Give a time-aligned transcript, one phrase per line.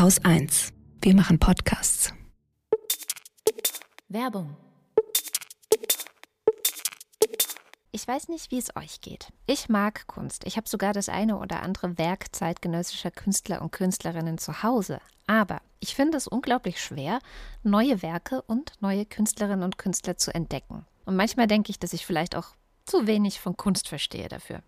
[0.00, 0.72] Haus 1.
[1.02, 2.14] Wir machen Podcasts.
[4.08, 4.56] Werbung.
[7.92, 9.28] Ich weiß nicht, wie es euch geht.
[9.44, 10.46] Ich mag Kunst.
[10.46, 15.02] Ich habe sogar das eine oder andere Werk zeitgenössischer Künstler und Künstlerinnen zu Hause.
[15.26, 17.18] Aber ich finde es unglaublich schwer,
[17.62, 20.86] neue Werke und neue Künstlerinnen und Künstler zu entdecken.
[21.04, 22.54] Und manchmal denke ich, dass ich vielleicht auch
[22.86, 24.62] zu wenig von Kunst verstehe dafür.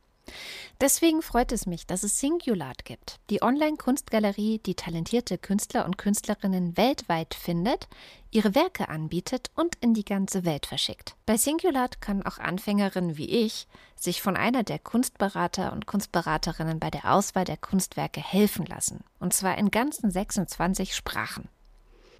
[0.80, 6.76] Deswegen freut es mich, dass es Singulat gibt, die Online-Kunstgalerie, die talentierte Künstler und Künstlerinnen
[6.76, 7.88] weltweit findet,
[8.30, 11.14] ihre Werke anbietet und in die ganze Welt verschickt.
[11.26, 16.90] Bei Singulat können auch Anfängerinnen wie ich sich von einer der Kunstberater und Kunstberaterinnen bei
[16.90, 21.48] der Auswahl der Kunstwerke helfen lassen, und zwar in ganzen 26 Sprachen.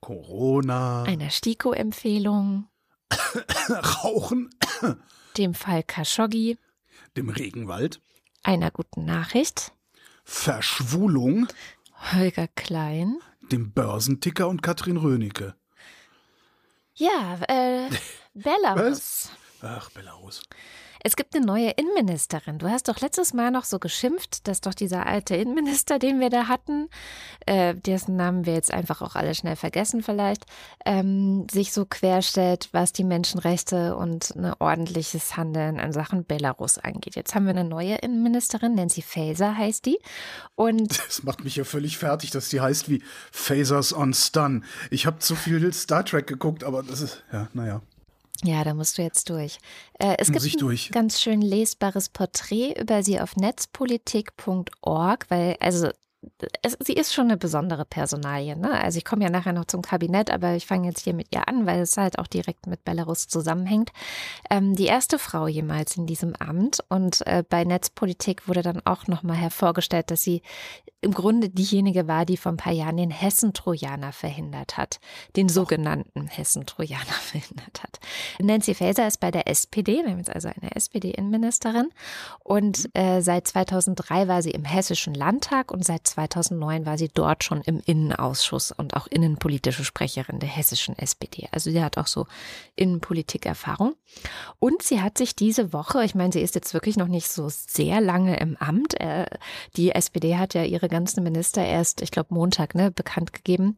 [0.00, 2.68] Corona, einer STIKO-Empfehlung,
[3.70, 4.50] Rauchen,
[5.38, 6.58] dem Fall Khashoggi,
[7.16, 8.02] dem Regenwald,
[8.42, 9.72] einer guten Nachricht,
[10.22, 11.48] Verschwulung,
[12.12, 13.20] Holger Klein.
[13.50, 15.54] dem Börsenticker und Katrin Rönecke.
[16.98, 17.88] Ja, äh,
[18.42, 19.30] Belarus.
[19.62, 20.42] Ach, Belarus.
[21.02, 22.58] Es gibt eine neue Innenministerin.
[22.58, 26.28] Du hast doch letztes Mal noch so geschimpft, dass doch dieser alte Innenminister, den wir
[26.28, 26.88] da hatten,
[27.46, 30.44] äh, dessen Namen wir jetzt einfach auch alle schnell vergessen vielleicht,
[30.84, 37.14] ähm, sich so querstellt, was die Menschenrechte und ein ordentliches Handeln an Sachen Belarus angeht.
[37.14, 39.98] Jetzt haben wir eine neue Innenministerin, Nancy Faeser heißt die.
[40.56, 44.64] Und Das macht mich ja völlig fertig, dass die heißt wie Phasers on Stun.
[44.90, 47.82] Ich habe zu viel Star Trek geguckt, aber das ist, ja, naja.
[48.44, 49.58] Ja, da musst du jetzt durch.
[49.98, 50.90] Äh, es Muss gibt ein durch?
[50.92, 55.88] ganz schön lesbares Porträt über sie auf netzpolitik.org, weil, also,
[56.62, 58.56] es, sie ist schon eine besondere Personalie.
[58.56, 58.72] Ne?
[58.72, 61.48] Also ich komme ja nachher noch zum Kabinett, aber ich fange jetzt hier mit ihr
[61.48, 63.90] an, weil es halt auch direkt mit Belarus zusammenhängt.
[64.50, 69.06] Ähm, die erste Frau jemals in diesem Amt und äh, bei Netzpolitik wurde dann auch
[69.06, 70.42] nochmal hervorgestellt, dass sie
[71.00, 74.98] im Grunde diejenige war, die vor ein paar Jahren den Hessen-Trojaner verhindert hat.
[75.36, 78.00] Den sogenannten Hessen-Trojaner verhindert hat.
[78.40, 81.90] Nancy Faeser ist bei der SPD, wir haben jetzt also eine SPD-Innenministerin.
[82.42, 87.44] Und äh, seit 2003 war sie im Hessischen Landtag und seit 2009 war sie dort
[87.44, 91.48] schon im Innenausschuss und auch innenpolitische Sprecherin der hessischen SPD.
[91.52, 92.26] Also sie hat auch so
[92.74, 93.94] Innenpolitik-Erfahrung.
[94.58, 97.48] Und sie hat sich diese Woche, ich meine, sie ist jetzt wirklich noch nicht so
[97.48, 98.98] sehr lange im Amt.
[99.00, 99.26] Äh,
[99.76, 103.76] die SPD hat ja ihre ganzen Minister erst, ich glaube, Montag, ne, bekannt gegeben.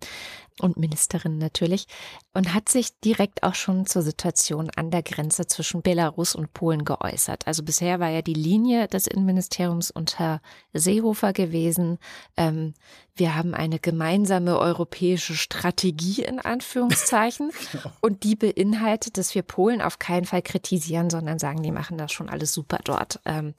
[0.61, 1.87] Und Ministerin natürlich.
[2.35, 6.85] Und hat sich direkt auch schon zur Situation an der Grenze zwischen Belarus und Polen
[6.85, 7.47] geäußert.
[7.47, 10.43] Also bisher war ja die Linie des Innenministeriums unter
[10.75, 11.99] Seehofer gewesen.
[12.37, 12.75] Ähm,
[13.15, 17.53] wir haben eine gemeinsame europäische Strategie in Anführungszeichen.
[18.01, 22.13] Und die beinhaltet, dass wir Polen auf keinen Fall kritisieren, sondern sagen, die machen das
[22.13, 23.21] schon alles super dort.
[23.25, 23.55] Ähm,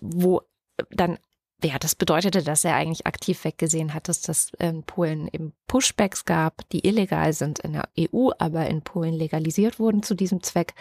[0.00, 0.42] wo
[0.90, 1.18] dann
[1.64, 6.24] ja, das bedeutete, dass er eigentlich aktiv weggesehen hat, dass das in Polen eben Pushbacks
[6.24, 10.74] gab, die illegal sind in der EU, aber in Polen legalisiert wurden zu diesem Zweck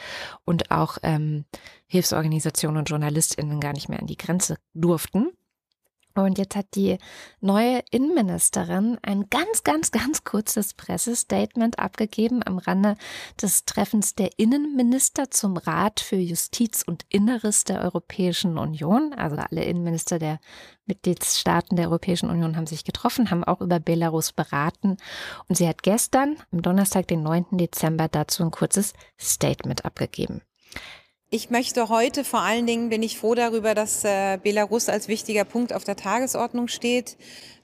[0.45, 1.45] und auch ähm,
[1.88, 5.31] Hilfsorganisationen und JournalistInnen gar nicht mehr an die Grenze durften.
[6.15, 6.98] Und jetzt hat die
[7.42, 12.95] neue Innenministerin ein ganz, ganz, ganz kurzes Pressestatement abgegeben am Rande
[13.42, 19.13] des Treffens der Innenminister zum Rat für Justiz und Inneres der Europäischen Union.
[19.13, 20.39] Also alle Innenminister der
[20.86, 24.98] Mitgliedstaaten der Europäischen Union haben sich getroffen, haben auch über Belarus beraten.
[25.48, 27.57] Und sie hat gestern, am Donnerstag, den 9.
[27.57, 30.42] Dezember, dazu ein kurzes Statement abgegeben.
[31.35, 35.45] Ich möchte heute vor allen Dingen, bin ich froh darüber, dass äh, Belarus als wichtiger
[35.45, 37.18] Punkt auf der Tagesordnung steht.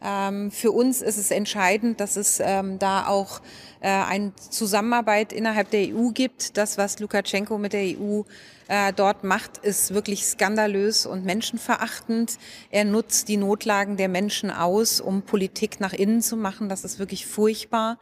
[0.03, 3.41] Ähm, für uns ist es entscheidend, dass es ähm, da auch
[3.81, 6.57] äh, eine Zusammenarbeit innerhalb der EU gibt.
[6.57, 8.23] Das, was Lukaschenko mit der EU
[8.69, 12.39] äh, dort macht, ist wirklich skandalös und menschenverachtend.
[12.71, 16.69] Er nutzt die Notlagen der Menschen aus, um Politik nach innen zu machen.
[16.69, 17.99] Das ist wirklich furchtbar.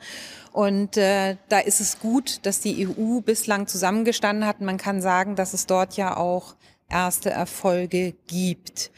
[0.58, 4.60] Und äh, da ist es gut, dass die EU bislang zusammengestanden hat.
[4.60, 6.56] Man kann sagen, dass es dort ja auch
[6.90, 8.90] erste Erfolge gibt.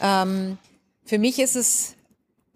[0.00, 0.58] Ähm,
[1.04, 1.94] für mich ist es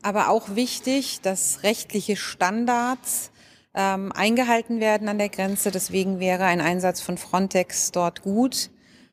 [0.03, 3.31] aber auch wichtig, dass rechtliche Standards
[3.75, 5.71] ähm, eingehalten werden an der Grenze.
[5.71, 8.71] Deswegen wäre ein Einsatz von Frontex dort gut.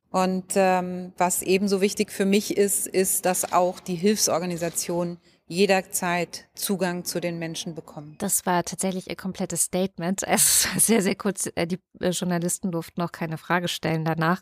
[0.10, 7.06] Und ähm, was ebenso wichtig für mich ist, ist, dass auch die Hilfsorganisationen jederzeit Zugang
[7.06, 8.16] zu den Menschen bekommen.
[8.18, 10.24] Das war tatsächlich ihr komplettes Statement.
[10.28, 11.50] Es war sehr, sehr kurz.
[11.56, 14.42] Äh, die äh, Journalisten durften noch keine Frage stellen danach.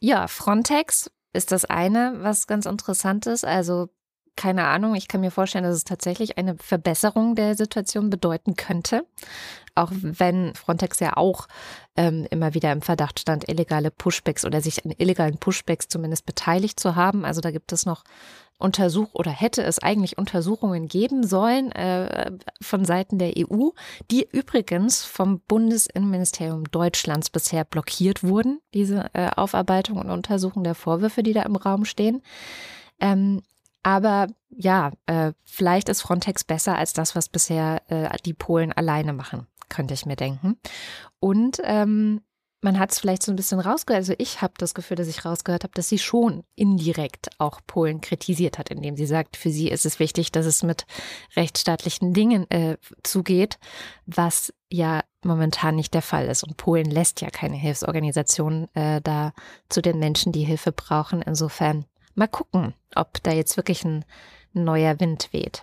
[0.00, 3.44] Ja, Frontex ist das eine, was ganz interessant ist.
[3.44, 3.88] Also
[4.36, 4.94] keine Ahnung.
[4.94, 9.04] Ich kann mir vorstellen, dass es tatsächlich eine Verbesserung der Situation bedeuten könnte.
[9.74, 11.46] Auch wenn Frontex ja auch
[11.96, 16.80] ähm, immer wieder im Verdacht stand, illegale Pushbacks oder sich an illegalen Pushbacks zumindest beteiligt
[16.80, 17.24] zu haben.
[17.24, 18.02] Also da gibt es noch
[18.60, 23.70] Untersuch oder hätte es eigentlich Untersuchungen geben sollen äh, von Seiten der EU,
[24.10, 31.22] die übrigens vom Bundesinnenministerium Deutschlands bisher blockiert wurden, diese äh, Aufarbeitung und Untersuchung der Vorwürfe,
[31.22, 32.22] die da im Raum stehen.
[33.00, 33.42] Ähm,
[33.82, 39.12] aber ja, äh, vielleicht ist Frontex besser als das, was bisher äh, die Polen alleine
[39.12, 40.58] machen, könnte ich mir denken.
[41.18, 42.20] Und ähm,
[42.62, 45.24] man hat es vielleicht so ein bisschen rausgehört, also ich habe das Gefühl, dass ich
[45.24, 49.68] rausgehört habe, dass sie schon indirekt auch Polen kritisiert hat, indem sie sagt, für sie
[49.68, 50.86] ist es wichtig, dass es mit
[51.36, 53.58] rechtsstaatlichen Dingen äh, zugeht,
[54.06, 56.44] was ja momentan nicht der Fall ist.
[56.44, 59.32] Und Polen lässt ja keine Hilfsorganisationen äh, da
[59.68, 61.22] zu den Menschen, die Hilfe brauchen.
[61.22, 64.04] Insofern Mal gucken, ob da jetzt wirklich ein
[64.52, 65.62] neuer Wind weht.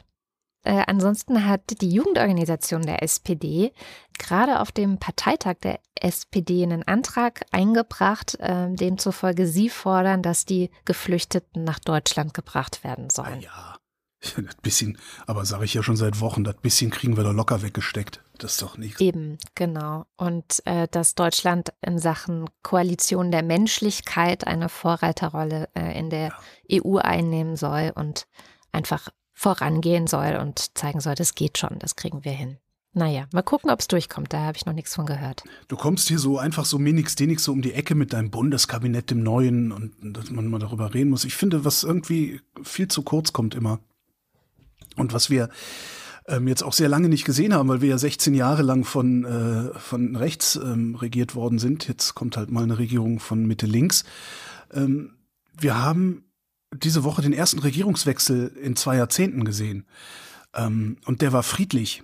[0.68, 3.72] Äh, ansonsten hat die Jugendorganisation der SPD
[4.20, 10.70] gerade auf dem Parteitag der SPD einen Antrag eingebracht, äh, demzufolge sie fordern, dass die
[10.84, 13.46] Geflüchteten nach Deutschland gebracht werden sollen.
[13.48, 13.78] Ja,
[14.20, 14.98] das bisschen,
[15.28, 18.24] aber sage ich ja schon seit Wochen, das bisschen kriegen wir da locker weggesteckt.
[18.40, 19.00] Das ist doch nichts.
[19.00, 20.06] Eben, genau.
[20.18, 26.34] Und äh, dass Deutschland in Sachen Koalition der Menschlichkeit eine Vorreiterrolle äh, in der
[26.68, 26.84] ja.
[26.84, 28.28] EU einnehmen soll und
[28.72, 32.58] einfach vorangehen soll und zeigen soll, das geht schon, das kriegen wir hin.
[32.94, 34.34] Naja, mal gucken, ob es durchkommt.
[34.34, 35.44] Da habe ich noch nichts von gehört.
[35.68, 39.12] Du kommst hier so einfach so minix denix so um die Ecke mit deinem Bundeskabinett,
[39.12, 41.24] dem Neuen und dass man mal darüber reden muss.
[41.24, 43.80] Ich finde, was irgendwie viel zu kurz kommt immer.
[44.96, 45.50] Und was wir
[46.28, 49.24] ähm, jetzt auch sehr lange nicht gesehen haben, weil wir ja 16 Jahre lang von,
[49.24, 51.88] äh, von rechts ähm, regiert worden sind.
[51.88, 54.04] Jetzt kommt halt mal eine Regierung von Mitte links.
[54.74, 55.14] Ähm,
[55.60, 56.27] wir haben
[56.84, 59.86] diese Woche den ersten Regierungswechsel in zwei Jahrzehnten gesehen.
[60.54, 62.04] Ähm, und der war friedlich.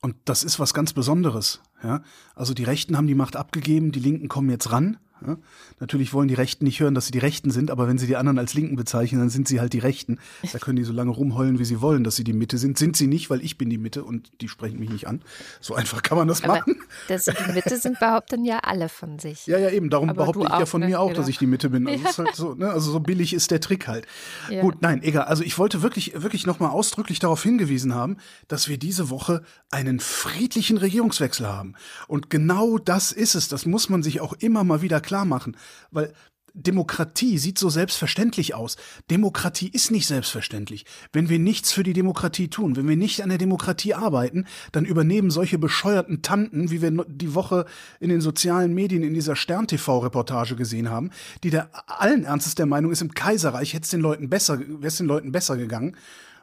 [0.00, 1.60] Und das ist was ganz Besonderes.
[1.82, 2.02] Ja?
[2.34, 4.98] Also die Rechten haben die Macht abgegeben, die Linken kommen jetzt ran.
[5.26, 5.36] Ja?
[5.80, 8.16] Natürlich wollen die Rechten nicht hören, dass sie die Rechten sind, aber wenn sie die
[8.16, 10.18] anderen als Linken bezeichnen, dann sind sie halt die Rechten.
[10.52, 12.78] Da können die so lange rumheulen, wie sie wollen, dass sie die Mitte sind.
[12.78, 15.22] Sind sie nicht, weil ich bin die Mitte und die sprechen mich nicht an.
[15.60, 16.76] So einfach kann man das aber machen.
[17.08, 19.46] Dass sie die Mitte sind, behaupten ja alle von sich.
[19.46, 19.90] Ja, ja, eben.
[19.90, 20.88] Darum aber behaupte ich ja von ne?
[20.88, 21.20] mir auch, genau.
[21.20, 21.86] dass ich die Mitte bin.
[21.88, 22.18] Also, ja.
[22.18, 22.70] halt so, ne?
[22.70, 24.06] also so billig ist der Trick halt.
[24.50, 24.60] Ja.
[24.60, 25.24] Gut, nein, egal.
[25.24, 30.00] Also ich wollte wirklich, wirklich nochmal ausdrücklich darauf hingewiesen haben, dass wir diese Woche einen
[30.00, 31.74] friedlichen Regierungswechsel haben.
[32.06, 33.48] Und genau das ist es.
[33.48, 35.56] Das muss man sich auch immer mal wieder klar machen
[35.90, 36.12] weil
[36.56, 38.76] Demokratie sieht so selbstverständlich aus.
[39.10, 40.86] Demokratie ist nicht selbstverständlich.
[41.12, 44.84] Wenn wir nichts für die Demokratie tun, wenn wir nicht an der Demokratie arbeiten, dann
[44.84, 47.66] übernehmen solche bescheuerten Tanten, wie wir die Woche
[47.98, 51.10] in den sozialen Medien in dieser Stern-TV-Reportage gesehen haben,
[51.42, 54.86] die da allen Ernstes der Meinung ist, im Kaiserreich hätte es den Leuten besser, wäre
[54.86, 55.96] es den Leuten besser gegangen.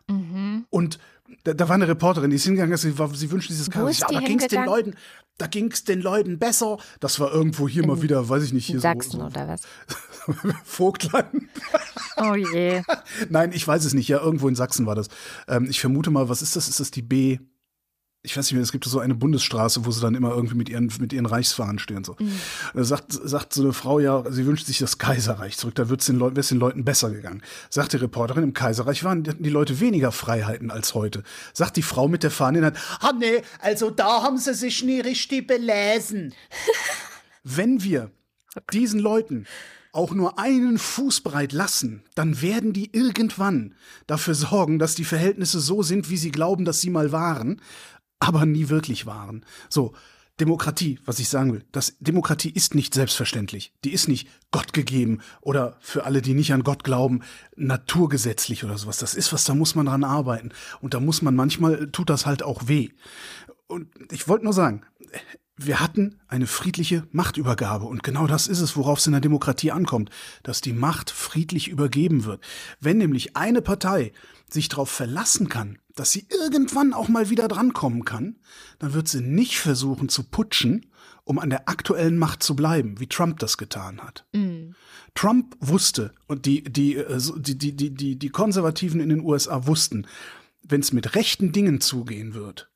[0.10, 0.66] Mhm.
[0.70, 1.00] Und
[1.44, 4.00] da, da, war eine Reporterin, die ist hingegangen, sie, war, sie wünscht dieses Chaos.
[4.00, 4.96] Ja, da ging es den Leuten,
[5.38, 6.78] da ging es den Leuten besser.
[7.00, 9.48] Das war irgendwo hier In mal wieder, weiß ich nicht, hier Sachsen so, so oder
[9.48, 9.62] was?
[10.64, 11.28] Vogtland.
[12.18, 12.82] Oh je.
[13.30, 14.08] Nein, ich weiß es nicht.
[14.08, 15.08] Ja, irgendwo in Sachsen war das.
[15.48, 16.68] Ähm, ich vermute mal, was ist das?
[16.68, 17.40] Ist das die B?
[18.24, 20.70] Ich weiß nicht mehr, es gibt so eine Bundesstraße, wo sie dann immer irgendwie mit
[20.70, 22.04] ihren, mit ihren Reichsfahnen stehen.
[22.04, 22.16] So.
[22.20, 22.40] Mhm.
[22.76, 26.02] Da sagt, sagt so eine Frau ja, sie wünscht sich das Kaiserreich zurück, da wird
[26.02, 27.42] es den, Leuten, den Leuten besser gegangen.
[27.70, 31.24] Sagt die Reporterin, im Kaiserreich waren die Leute weniger Freiheiten als heute.
[31.54, 34.54] Sagt die Frau mit der Fahne in der Hand, ah nee, also da haben sie
[34.54, 36.34] sich nie richtig belesen.
[37.44, 38.12] Wenn wir
[38.72, 39.48] diesen Leuten
[39.94, 43.74] auch nur einen Fuß breit lassen, dann werden die irgendwann
[44.08, 47.60] dafür sorgen, dass die Verhältnisse so sind, wie sie glauben, dass sie mal waren,
[48.22, 49.44] aber nie wirklich waren.
[49.68, 49.94] So,
[50.40, 53.74] Demokratie, was ich sagen will, das Demokratie ist nicht selbstverständlich.
[53.84, 57.22] Die ist nicht Gott gegeben oder für alle, die nicht an Gott glauben,
[57.56, 58.98] naturgesetzlich oder sowas.
[58.98, 60.52] Das ist was, da muss man dran arbeiten.
[60.80, 62.90] Und da muss man manchmal, tut das halt auch weh.
[63.68, 64.84] Und ich wollte nur sagen,
[65.58, 69.72] wir hatten eine friedliche Machtübergabe und genau das ist es, worauf es in der Demokratie
[69.72, 70.10] ankommt,
[70.44, 72.44] dass die Macht friedlich übergeben wird.
[72.80, 74.12] Wenn nämlich eine Partei
[74.54, 78.40] sich darauf verlassen kann, dass sie irgendwann auch mal wieder drankommen kann,
[78.80, 80.88] dann wird sie nicht versuchen zu putschen,
[81.24, 84.26] um an der aktuellen Macht zu bleiben, wie Trump das getan hat.
[84.34, 84.76] Mhm.
[85.14, 89.68] Trump wusste und die, die, äh, die, die, die, die, die Konservativen in den USA
[89.68, 90.08] wussten,
[90.64, 92.71] wenn es mit rechten Dingen zugehen wird,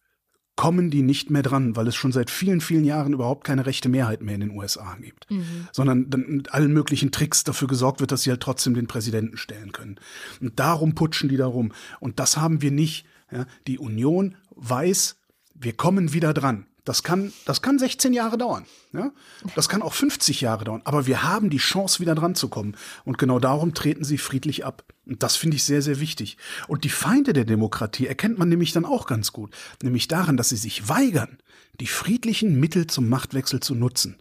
[0.55, 3.89] kommen die nicht mehr dran, weil es schon seit vielen, vielen Jahren überhaupt keine rechte
[3.89, 5.29] Mehrheit mehr in den USA gibt.
[5.29, 5.67] Mhm.
[5.71, 9.37] Sondern dann mit allen möglichen Tricks dafür gesorgt wird, dass sie halt trotzdem den Präsidenten
[9.37, 9.99] stellen können.
[10.39, 11.73] Und darum putschen die darum.
[11.99, 13.05] Und das haben wir nicht.
[13.31, 15.17] Ja, die Union weiß,
[15.55, 16.67] wir kommen wieder dran.
[16.85, 18.65] Das kann, das kann 16 Jahre dauern.
[18.93, 19.11] Ja?
[19.55, 20.81] Das kann auch 50 Jahre dauern.
[20.85, 22.77] Aber wir haben die Chance, wieder dran zu kommen.
[23.03, 24.83] Und genau darum treten sie friedlich ab.
[25.05, 26.37] Und das finde ich sehr, sehr wichtig.
[26.67, 29.53] Und die Feinde der Demokratie erkennt man nämlich dann auch ganz gut.
[29.81, 31.39] Nämlich daran, dass sie sich weigern,
[31.79, 34.17] die friedlichen Mittel zum Machtwechsel zu nutzen.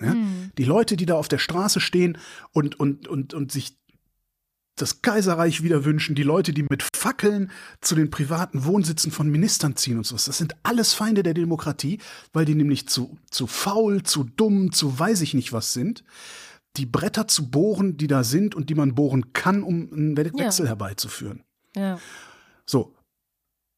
[0.00, 0.10] Ja?
[0.10, 0.50] Hm.
[0.58, 2.18] Die Leute, die da auf der Straße stehen
[2.52, 3.77] und, und, und, und sich
[4.80, 9.76] das Kaiserreich wieder wünschen, die Leute, die mit Fackeln zu den privaten Wohnsitzen von Ministern
[9.76, 10.24] ziehen und sowas.
[10.24, 11.98] Das sind alles Feinde der Demokratie,
[12.32, 16.04] weil die nämlich zu, zu faul, zu dumm, zu weiß ich nicht was sind,
[16.76, 20.64] die Bretter zu bohren, die da sind und die man bohren kann, um einen Wechsel
[20.64, 20.70] ja.
[20.70, 21.42] herbeizuführen.
[21.74, 21.98] Ja.
[22.66, 22.94] So.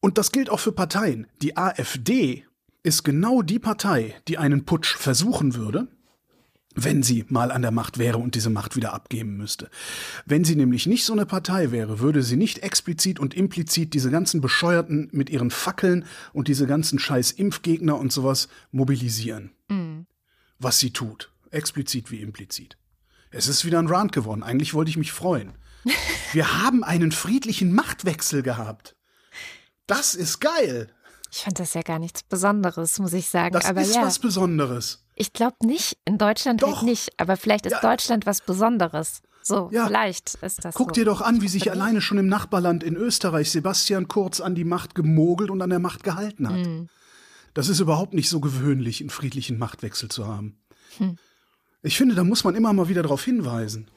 [0.01, 1.27] Und das gilt auch für Parteien.
[1.41, 2.45] Die AfD
[2.83, 5.87] ist genau die Partei, die einen Putsch versuchen würde
[6.75, 9.69] wenn sie mal an der Macht wäre und diese Macht wieder abgeben müsste.
[10.25, 14.09] Wenn sie nämlich nicht so eine Partei wäre, würde sie nicht explizit und implizit diese
[14.09, 19.51] ganzen Bescheuerten mit ihren Fackeln und diese ganzen scheiß Impfgegner und sowas mobilisieren.
[19.69, 20.05] Mhm.
[20.59, 21.31] Was sie tut.
[21.49, 22.77] Explizit wie implizit.
[23.31, 24.43] Es ist wieder ein Rant geworden.
[24.43, 25.53] Eigentlich wollte ich mich freuen.
[26.33, 28.95] Wir haben einen friedlichen Machtwechsel gehabt.
[29.87, 30.89] Das ist geil.
[31.31, 33.53] Ich fand das ja gar nichts Besonderes, muss ich sagen.
[33.53, 34.03] Das Aber ist ja.
[34.03, 35.05] was Besonderes.
[35.21, 35.99] Ich glaube nicht.
[36.03, 36.77] In Deutschland halt doch.
[36.77, 37.19] halt nicht.
[37.19, 37.81] Aber vielleicht ist ja.
[37.81, 39.21] Deutschland was Besonderes.
[39.43, 39.85] So, ja.
[39.85, 40.93] vielleicht ist das Guck so.
[40.93, 44.63] dir doch an, wie sich alleine schon im Nachbarland in Österreich Sebastian Kurz an die
[44.63, 46.65] Macht gemogelt und an der Macht gehalten hat.
[46.65, 46.89] Mhm.
[47.53, 50.57] Das ist überhaupt nicht so gewöhnlich, einen friedlichen Machtwechsel zu haben.
[50.97, 51.17] Hm.
[51.83, 53.91] Ich finde, da muss man immer mal wieder darauf hinweisen.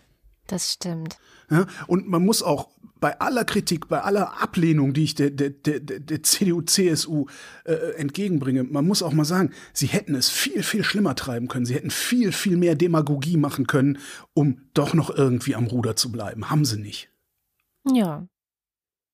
[0.46, 1.16] Das stimmt.
[1.50, 2.68] Ja, und man muss auch
[3.04, 7.26] bei aller Kritik, bei aller Ablehnung, die ich der, der, der, der CDU, CSU
[7.64, 11.66] äh, entgegenbringe, man muss auch mal sagen, sie hätten es viel, viel schlimmer treiben können.
[11.66, 13.98] Sie hätten viel, viel mehr Demagogie machen können,
[14.32, 16.48] um doch noch irgendwie am Ruder zu bleiben.
[16.48, 17.10] Haben sie nicht.
[17.86, 18.26] Ja,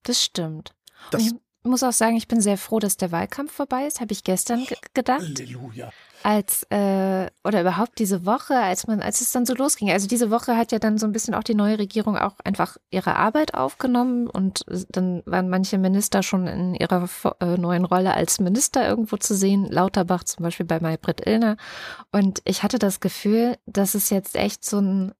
[0.04, 0.76] das stimmt.
[1.10, 1.32] Das ich
[1.62, 4.66] muss auch sagen, ich bin sehr froh, dass der Wahlkampf vorbei ist, habe ich gestern
[4.94, 5.22] gedacht.
[5.22, 9.90] Halleluja als äh, oder überhaupt diese Woche, als man, als es dann so losging.
[9.90, 12.76] Also diese Woche hat ja dann so ein bisschen auch die neue Regierung auch einfach
[12.90, 17.08] ihre Arbeit aufgenommen und dann waren manche Minister schon in ihrer
[17.40, 19.66] äh, neuen Rolle als Minister irgendwo zu sehen.
[19.66, 21.56] Lauterbach zum Beispiel bei Maybrit Illner.
[22.12, 25.12] Und ich hatte das Gefühl, dass es jetzt echt so ein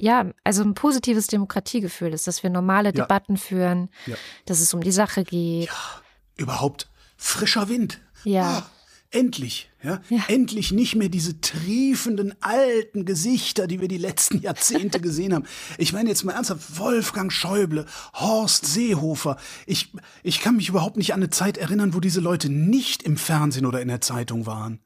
[0.00, 2.92] ja, also ein positives Demokratiegefühl ist, dass wir normale ja.
[3.02, 4.16] Debatten führen, ja.
[4.46, 5.66] dass es um die Sache geht.
[5.66, 6.02] Ja,
[6.36, 8.00] überhaupt frischer Wind.
[8.24, 8.58] Ja.
[8.58, 8.70] Ah.
[9.10, 10.02] Endlich, ja?
[10.10, 10.22] ja?
[10.28, 15.46] Endlich nicht mehr diese triefenden alten Gesichter, die wir die letzten Jahrzehnte gesehen haben.
[15.78, 19.38] Ich meine jetzt mal ernsthaft, Wolfgang Schäuble, Horst Seehofer.
[19.64, 23.16] Ich, ich kann mich überhaupt nicht an eine Zeit erinnern, wo diese Leute nicht im
[23.16, 24.78] Fernsehen oder in der Zeitung waren.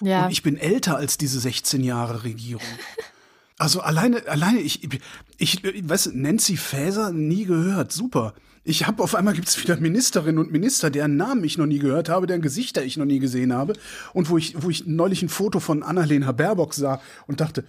[0.00, 0.26] Ja.
[0.26, 2.62] Und ich bin älter als diese 16 Jahre Regierung.
[3.56, 4.82] Also alleine, alleine, ich,
[5.38, 8.34] ich, ich weiß, Nancy Faeser nie gehört, super.
[8.64, 11.78] Ich habe auf einmal gibt es wieder Ministerinnen und Minister, deren Namen ich noch nie
[11.78, 13.74] gehört habe, deren Gesichter ich noch nie gesehen habe.
[14.14, 17.64] Und wo ich, wo ich neulich ein Foto von Annalena Baerbock sah und dachte,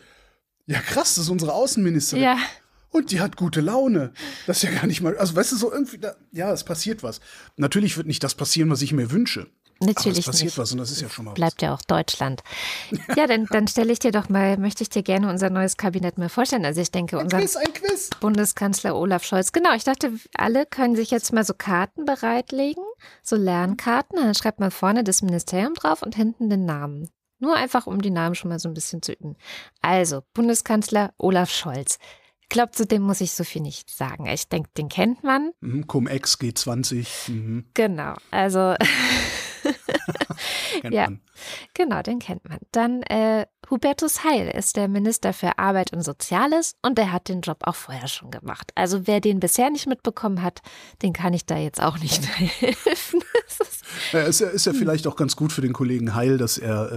[0.66, 2.24] ja krass, das ist unsere Außenministerin.
[2.24, 2.38] Ja.
[2.90, 4.14] Und die hat gute Laune.
[4.48, 7.04] Das ist ja gar nicht mal, also weißt du, so irgendwie, da, ja, es passiert
[7.04, 7.20] was.
[7.58, 9.48] Natürlich wird nicht das passieren, was ich mir wünsche.
[9.80, 10.58] Natürlich Aber es passiert nicht.
[10.58, 12.44] was und das ist ja schon mal Bleibt ja auch Deutschland.
[13.16, 16.18] Ja, dann, dann stelle ich dir doch mal, möchte ich dir gerne unser neues Kabinett
[16.18, 16.66] mal vorstellen.
[16.66, 17.24] Also ich denke, was.
[17.24, 17.62] Unser.
[18.20, 19.52] Bundeskanzler Olaf Scholz.
[19.52, 22.84] Genau, ich dachte, alle können sich jetzt mal so Karten bereitlegen,
[23.22, 24.18] so Lernkarten.
[24.18, 27.10] Dann schreibt man vorne das Ministerium drauf und hinten den Namen.
[27.40, 29.36] Nur einfach, um die Namen schon mal so ein bisschen zu üben.
[29.82, 31.98] Also, Bundeskanzler Olaf Scholz.
[32.42, 34.28] Ich glaube, zu dem muss ich so viel nicht sagen.
[34.28, 35.52] Ich denke, den kennt man.
[35.62, 37.32] Mhm, Cum-Ex G20.
[37.32, 38.76] Mhm, Genau, also
[40.82, 41.04] kennt Ja.
[41.06, 41.22] man.
[41.74, 42.60] genau, den kennt man.
[42.72, 47.42] Dann äh, Hubertus Heil ist der Minister für Arbeit und Soziales und der hat den
[47.42, 48.72] Job auch vorher schon gemacht.
[48.76, 50.62] Also wer den bisher nicht mitbekommen hat,
[51.02, 52.26] den kann ich da jetzt auch nicht
[52.62, 53.24] helfen.
[53.48, 56.38] Das ist, Ja, ist, ja, ist ja vielleicht auch ganz gut für den Kollegen Heil,
[56.38, 56.92] dass er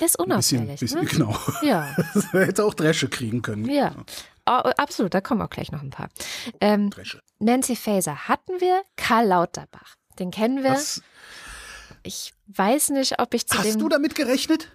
[0.00, 0.80] äh, ist ein bisschen, unauffällig.
[0.80, 1.06] bisschen ne?
[1.10, 1.94] genau, Ja,
[2.32, 3.66] er hätte auch Dresche kriegen können.
[3.68, 3.92] ja.
[4.48, 6.08] Oh, absolut, da kommen auch gleich noch ein paar.
[6.60, 7.20] Ähm, Dresche.
[7.40, 9.96] Nancy Faeser hatten wir, Karl Lauterbach.
[10.20, 10.70] Den kennen wir.
[10.70, 11.02] Was,
[12.06, 14.68] Ich weiß nicht, ob ich zu hast du damit gerechnet?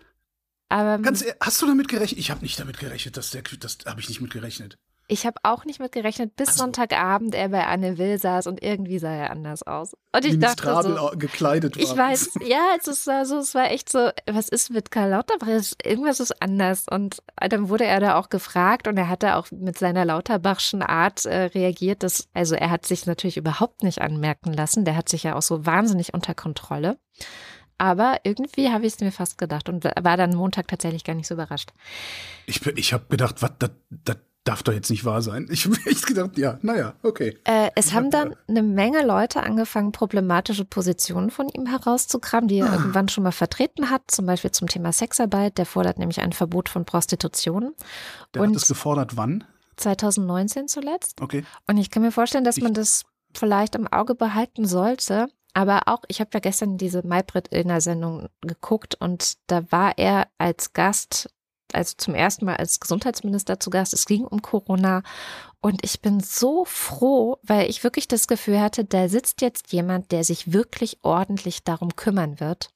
[0.68, 2.20] aber Ganz ehrlich, hast du damit gerechnet?
[2.20, 4.78] Ich habe nicht damit gerechnet, dass der, das habe ich nicht mit gerechnet.
[5.08, 8.64] Ich habe auch nicht mit gerechnet, bis Also- Sonntagabend er bei Anne Will saß und
[8.64, 9.94] irgendwie sah er anders aus.
[10.16, 11.84] Und ich dachte Ministrabel so, gekleidet war.
[11.84, 15.10] ich weiß, ja, es ist so, also es war echt so, was ist mit Karl
[15.10, 15.48] Lauterbach?
[15.84, 16.86] Irgendwas ist anders.
[16.90, 20.82] Und dann wurde er da auch gefragt und er hat da auch mit seiner Lauterbachschen
[20.82, 22.04] Art äh, reagiert.
[22.04, 24.86] Dass, also er hat sich natürlich überhaupt nicht anmerken lassen.
[24.86, 26.98] Der hat sich ja auch so wahnsinnig unter Kontrolle.
[27.78, 31.26] Aber irgendwie habe ich es mir fast gedacht und war dann Montag tatsächlich gar nicht
[31.28, 31.72] so überrascht.
[32.46, 35.48] Ich, ich habe gedacht, was, das darf doch jetzt nicht wahr sein.
[35.52, 37.38] Ich habe echt gedacht, ja, naja, okay.
[37.44, 42.60] Äh, es haben hab, dann eine Menge Leute angefangen, problematische Positionen von ihm herauszukramen, die
[42.60, 42.74] er Ah.
[42.76, 45.58] irgendwann schon mal vertreten hat, zum Beispiel zum Thema Sexarbeit.
[45.58, 47.74] Der fordert nämlich ein Verbot von Prostitution.
[48.34, 49.44] Der Und- hat das gefordert, wann?
[49.78, 51.22] 2019 zuletzt.
[51.22, 51.44] Okay.
[51.68, 55.28] Und ich kann mir vorstellen, dass Ich- man das vielleicht im Auge behalten sollte.
[55.54, 60.28] Aber auch, ich habe ja gestern diese Maybrit Illner Sendung geguckt und da war er
[60.38, 61.30] als Gast,
[61.74, 63.94] also zum ersten Mal als Gesundheitsminister zu Gast.
[63.94, 65.04] Es ging um Corona
[65.62, 70.12] und ich bin so froh, weil ich wirklich das Gefühl hatte, da sitzt jetzt jemand,
[70.12, 72.70] der sich wirklich ordentlich darum kümmern wird.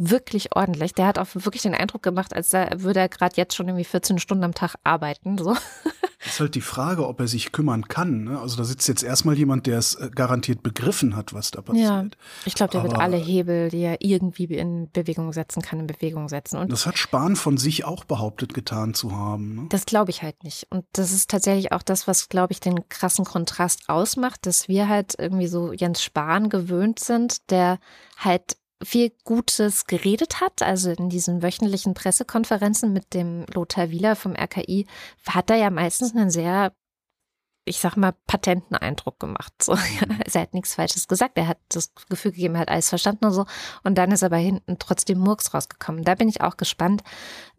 [0.00, 0.94] Wirklich ordentlich.
[0.94, 4.18] Der hat auch wirklich den Eindruck gemacht, als würde er gerade jetzt schon irgendwie 14
[4.20, 5.38] Stunden am Tag arbeiten.
[5.38, 5.56] So.
[6.24, 8.24] Ist halt die Frage, ob er sich kümmern kann.
[8.24, 8.40] Ne?
[8.40, 12.16] Also da sitzt jetzt erstmal jemand, der es äh, garantiert begriffen hat, was da passiert.
[12.44, 15.86] Ich glaube, der wird Aber- alle Hebel, die er irgendwie in Bewegung setzen kann, in
[15.86, 16.58] Bewegung setzen.
[16.58, 19.54] Und Das hat Spahn von sich auch behauptet getan zu haben.
[19.54, 19.66] Ne?
[19.68, 20.66] das glaube ich halt nicht.
[20.70, 24.88] Und das ist tatsächlich auch das, was, glaube ich, den krassen Kontrast ausmacht, dass wir
[24.88, 27.78] halt irgendwie so Jens Spahn gewöhnt sind, der
[28.16, 30.62] halt viel Gutes geredet hat.
[30.62, 34.86] Also in diesen wöchentlichen Pressekonferenzen mit dem Lothar Wieler vom RKI
[35.28, 36.72] hat er ja meistens einen sehr
[37.68, 39.52] ich sag mal, patenten Eindruck gemacht.
[39.62, 41.36] So, ja, er hat nichts Falsches gesagt.
[41.36, 43.46] Er hat das Gefühl gegeben, er hat alles verstanden und so.
[43.84, 46.04] Und dann ist aber hinten trotzdem Murks rausgekommen.
[46.04, 47.02] Da bin ich auch gespannt,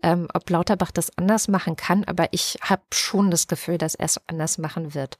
[0.01, 2.03] ähm, ob Lauterbach das anders machen kann.
[2.05, 5.17] Aber ich habe schon das Gefühl, dass er es anders machen wird.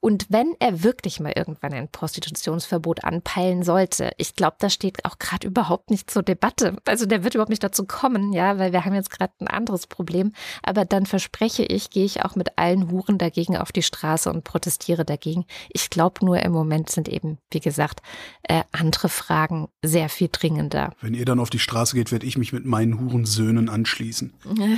[0.00, 5.18] Und wenn er wirklich mal irgendwann ein Prostitutionsverbot anpeilen sollte, ich glaube, das steht auch
[5.18, 6.76] gerade überhaupt nicht zur Debatte.
[6.84, 9.86] Also der wird überhaupt nicht dazu kommen, ja, weil wir haben jetzt gerade ein anderes
[9.86, 10.32] Problem.
[10.62, 14.44] Aber dann verspreche ich, gehe ich auch mit allen Huren dagegen auf die Straße und
[14.44, 15.44] protestiere dagegen.
[15.70, 18.00] Ich glaube nur im Moment sind eben, wie gesagt,
[18.42, 20.92] äh, andere Fragen sehr viel dringender.
[21.00, 24.34] Wenn ihr dann auf die Straße geht, werde ich mich mit meinen Hurensöhnen anschließen.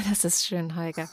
[0.08, 1.08] Das ist schön, Holger.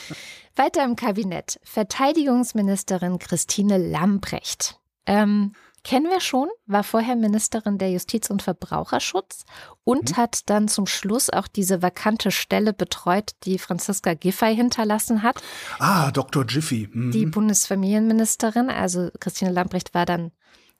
[0.56, 1.58] Weiter im Kabinett.
[1.62, 4.78] Verteidigungsministerin Christine Lambrecht.
[5.06, 9.44] Ähm, kennen wir schon, war vorher Ministerin der Justiz und Verbraucherschutz
[9.84, 10.16] und Mhm.
[10.16, 15.42] hat dann zum Schluss auch diese vakante Stelle betreut, die Franziska Giffey hinterlassen hat.
[15.78, 16.44] Ah, Dr.
[16.46, 16.88] Jiffy.
[16.92, 17.10] Mhm.
[17.10, 20.30] Die Bundesfamilienministerin, also Christine Lambrecht war dann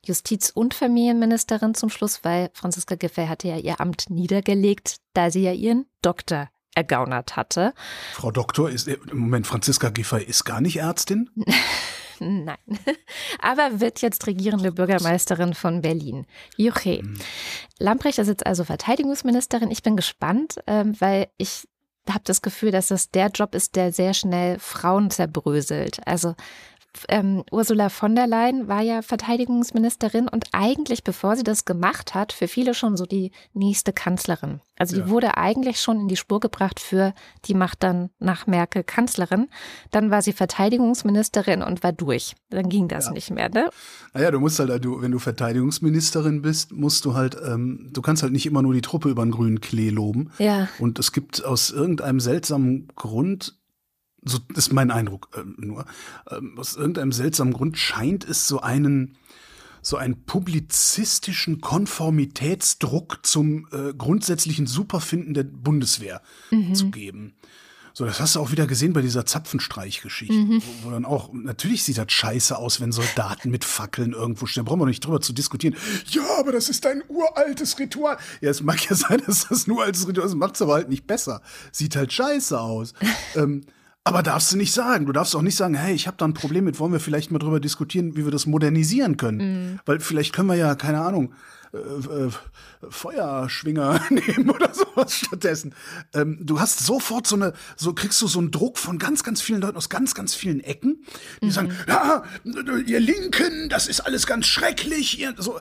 [0.04, 5.42] Justiz- und Familienministerin zum Schluss, weil Franziska Giffey hatte ja ihr Amt niedergelegt, da sie
[5.42, 7.74] ja ihren Doktor ergaunert hatte.
[8.14, 11.28] Frau Doktor ist, äh, Moment, Franziska Giffey ist gar nicht Ärztin?
[12.44, 12.56] Nein.
[13.40, 16.26] Aber wird jetzt regierende Bürgermeisterin von Berlin.
[16.56, 17.02] Juche.
[17.78, 19.70] Lamprecht ist jetzt also Verteidigungsministerin.
[19.70, 21.68] Ich bin gespannt, ähm, weil ich
[22.08, 26.00] habe das Gefühl, dass das der Job ist, der sehr schnell Frauen zerbröselt.
[26.06, 26.34] Also
[27.08, 32.32] ähm, Ursula von der Leyen war ja Verteidigungsministerin und eigentlich, bevor sie das gemacht hat,
[32.32, 34.60] für viele schon so die nächste Kanzlerin.
[34.78, 35.02] Also Ja.
[35.04, 39.48] die wurde eigentlich schon in die Spur gebracht für, die macht dann nach Merkel Kanzlerin.
[39.90, 42.34] Dann war sie Verteidigungsministerin und war durch.
[42.50, 43.12] Dann ging das Ja.
[43.12, 43.70] nicht mehr, ne?
[44.14, 48.22] Naja, du musst halt, du, wenn du Verteidigungsministerin bist, musst du halt, ähm, du kannst
[48.22, 50.30] halt nicht immer nur die Truppe über den grünen Klee loben.
[50.38, 50.68] Ja.
[50.78, 53.58] Und es gibt aus irgendeinem seltsamen Grund,
[54.24, 55.84] so ist mein Eindruck ähm, nur,
[56.30, 59.16] ähm, aus irgendeinem seltsamen Grund scheint es so einen,
[59.82, 66.74] so einen publizistischen Konformitätsdruck zum äh, grundsätzlichen Superfinden der Bundeswehr Mhm.
[66.74, 67.34] zu geben.
[67.94, 70.62] So, das hast du auch wieder gesehen bei dieser Zapfenstreich-Geschichte, Mhm.
[70.82, 74.64] wo, wo dann auch, natürlich sieht das scheiße aus, wenn Soldaten mit Fackeln irgendwo stehen.
[74.64, 75.76] Brauchen wir nicht drüber zu diskutieren.
[76.06, 78.16] Ja, aber das ist ein uraltes Ritual.
[78.40, 80.88] Ja, es mag ja sein, dass das ein uraltes Ritual ist, macht es aber halt
[80.88, 81.42] nicht besser.
[81.70, 82.94] Sieht halt scheiße aus.
[83.36, 83.66] ähm,
[84.04, 85.06] aber darfst du nicht sagen.
[85.06, 87.30] Du darfst auch nicht sagen, hey, ich habe da ein Problem mit, wollen wir vielleicht
[87.30, 89.40] mal drüber diskutieren, wie wir das modernisieren können.
[89.86, 91.32] Weil vielleicht können wir ja, keine Ahnung,
[91.72, 92.30] äh, äh,
[92.90, 95.74] Feuerschwinger nehmen oder sowas stattdessen.
[96.12, 99.40] Ähm, du hast sofort so eine, so kriegst du so einen Druck von ganz, ganz
[99.40, 101.04] vielen Leuten aus ganz, ganz vielen Ecken,
[101.40, 102.24] die sagen, ja,
[102.86, 105.18] ihr Linken, das ist alles ganz schrecklich.
[105.18, 105.60] Ihr, so.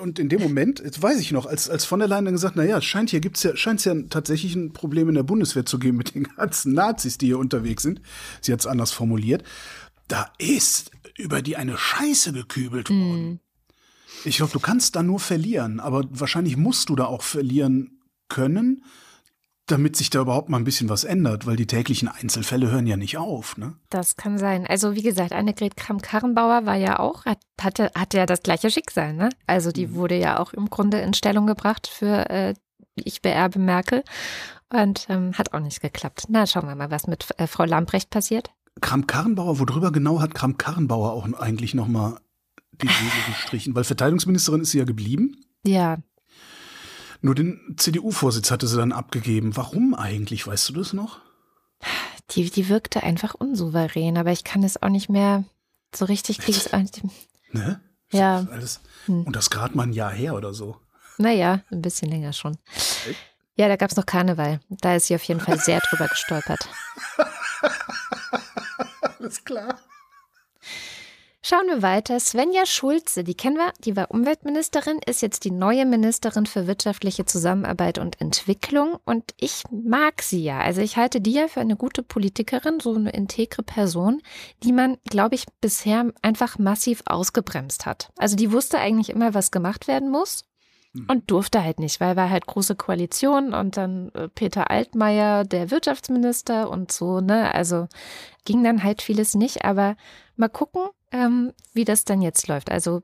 [0.00, 2.56] Und in dem Moment, jetzt weiß ich noch, als, als von der Leyen dann gesagt,
[2.56, 5.22] na ja, es scheint hier gibt's ja, scheint es ja tatsächlich ein Problem in der
[5.22, 8.00] Bundeswehr zu geben mit den ganzen Nazis, die hier unterwegs sind.
[8.40, 9.44] Sie hat es anders formuliert.
[10.08, 13.40] Da ist über die eine Scheiße gekübelt worden.
[14.24, 18.84] Ich glaube, du kannst da nur verlieren, aber wahrscheinlich musst du da auch verlieren können,
[19.66, 22.96] damit sich da überhaupt mal ein bisschen was ändert, weil die täglichen Einzelfälle hören ja
[22.96, 23.74] nicht auf, ne?
[23.90, 24.66] Das kann sein.
[24.66, 29.14] Also wie gesagt, Annegret Kramp-Karrenbauer war ja auch, hat, hatte, hatte ja das gleiche Schicksal,
[29.14, 29.28] ne?
[29.46, 32.54] Also die wurde ja auch im Grunde in Stellung gebracht für äh,
[32.96, 34.02] ich beerbe Merkel
[34.70, 36.24] und ähm, hat auch nicht geklappt.
[36.28, 38.50] Na, schauen wir mal, was mit äh, Frau Lamprecht passiert.
[38.80, 41.88] Kramp-Karrenbauer, worüber genau hat Kramp-Karrenbauer auch eigentlich noch
[42.72, 43.74] die Segel gestrichen?
[43.74, 45.36] Weil Verteidigungsministerin ist sie ja geblieben.
[45.64, 45.98] Ja,
[47.20, 49.56] Nur den CDU-Vorsitz hatte sie dann abgegeben.
[49.56, 50.46] Warum eigentlich?
[50.46, 51.20] Weißt du das noch?
[52.30, 55.44] die, die wirkte einfach unsouverän, aber ich kann es auch nicht mehr
[55.94, 57.02] so richtig kriege ich es auch nicht.
[57.52, 57.80] Ne?
[58.12, 58.46] Ja.
[58.50, 58.80] Alles.
[59.06, 59.24] Hm.
[59.24, 60.76] Und das gerade mal ein Jahr her oder so.
[61.18, 62.56] Naja, ein bisschen länger schon.
[63.56, 64.60] Ja, da gab es noch Karneval.
[64.70, 66.68] Da ist sie auf jeden Fall sehr drüber gestolpert.
[69.18, 69.78] Alles klar.
[71.44, 72.20] Schauen wir weiter.
[72.20, 77.24] Svenja Schulze, die kennen wir, die war Umweltministerin, ist jetzt die neue Ministerin für wirtschaftliche
[77.24, 78.96] Zusammenarbeit und Entwicklung.
[79.04, 80.60] Und ich mag sie ja.
[80.60, 84.22] Also ich halte die ja für eine gute Politikerin, so eine integre Person,
[84.62, 88.12] die man, glaube ich, bisher einfach massiv ausgebremst hat.
[88.16, 90.44] Also die wusste eigentlich immer, was gemacht werden muss.
[91.08, 95.70] Und durfte halt nicht, weil war halt große Koalition und dann äh, Peter Altmaier, der
[95.70, 97.54] Wirtschaftsminister und so, ne?
[97.54, 97.88] Also
[98.44, 99.96] ging dann halt vieles nicht, aber
[100.36, 102.70] mal gucken, ähm, wie das dann jetzt läuft.
[102.70, 103.02] Also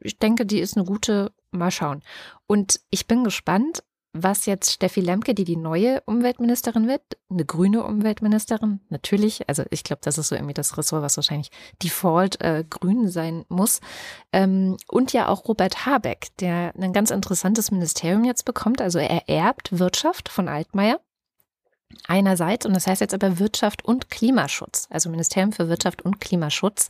[0.00, 2.02] ich denke, die ist eine gute, mal schauen.
[2.46, 7.84] Und ich bin gespannt, was jetzt Steffi Lemke, die die neue Umweltministerin wird, eine grüne
[7.84, 9.48] Umweltministerin, natürlich.
[9.48, 11.50] Also ich glaube, das ist so irgendwie das Ressort, was wahrscheinlich
[11.82, 13.80] default äh, grün sein muss.
[14.32, 18.80] Ähm, und ja auch Robert Habeck, der ein ganz interessantes Ministerium jetzt bekommt.
[18.80, 21.00] Also er erbt Wirtschaft von Altmaier.
[22.06, 26.88] Einerseits, und das heißt jetzt aber Wirtschaft und Klimaschutz, also Ministerium für Wirtschaft und Klimaschutz.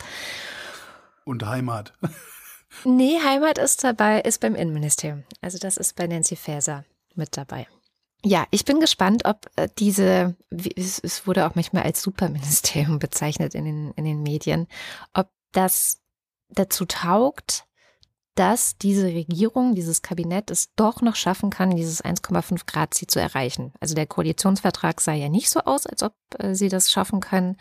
[1.25, 1.93] Und Heimat.
[2.85, 5.25] Nee, Heimat ist dabei, ist beim Innenministerium.
[5.41, 6.85] Also das ist bei Nancy Faeser
[7.15, 7.67] mit dabei.
[8.25, 13.65] Ja, ich bin gespannt, ob äh, diese, es wurde auch manchmal als Superministerium bezeichnet in
[13.65, 14.69] den, in den Medien,
[15.15, 16.01] ob das
[16.51, 17.65] dazu taugt,
[18.35, 23.21] dass diese Regierung, dieses Kabinett es doch noch schaffen kann, dieses 1,5 Grad Ziel zu
[23.21, 23.73] erreichen.
[23.81, 27.57] Also der Koalitionsvertrag sah ja nicht so aus, als ob äh, sie das schaffen können.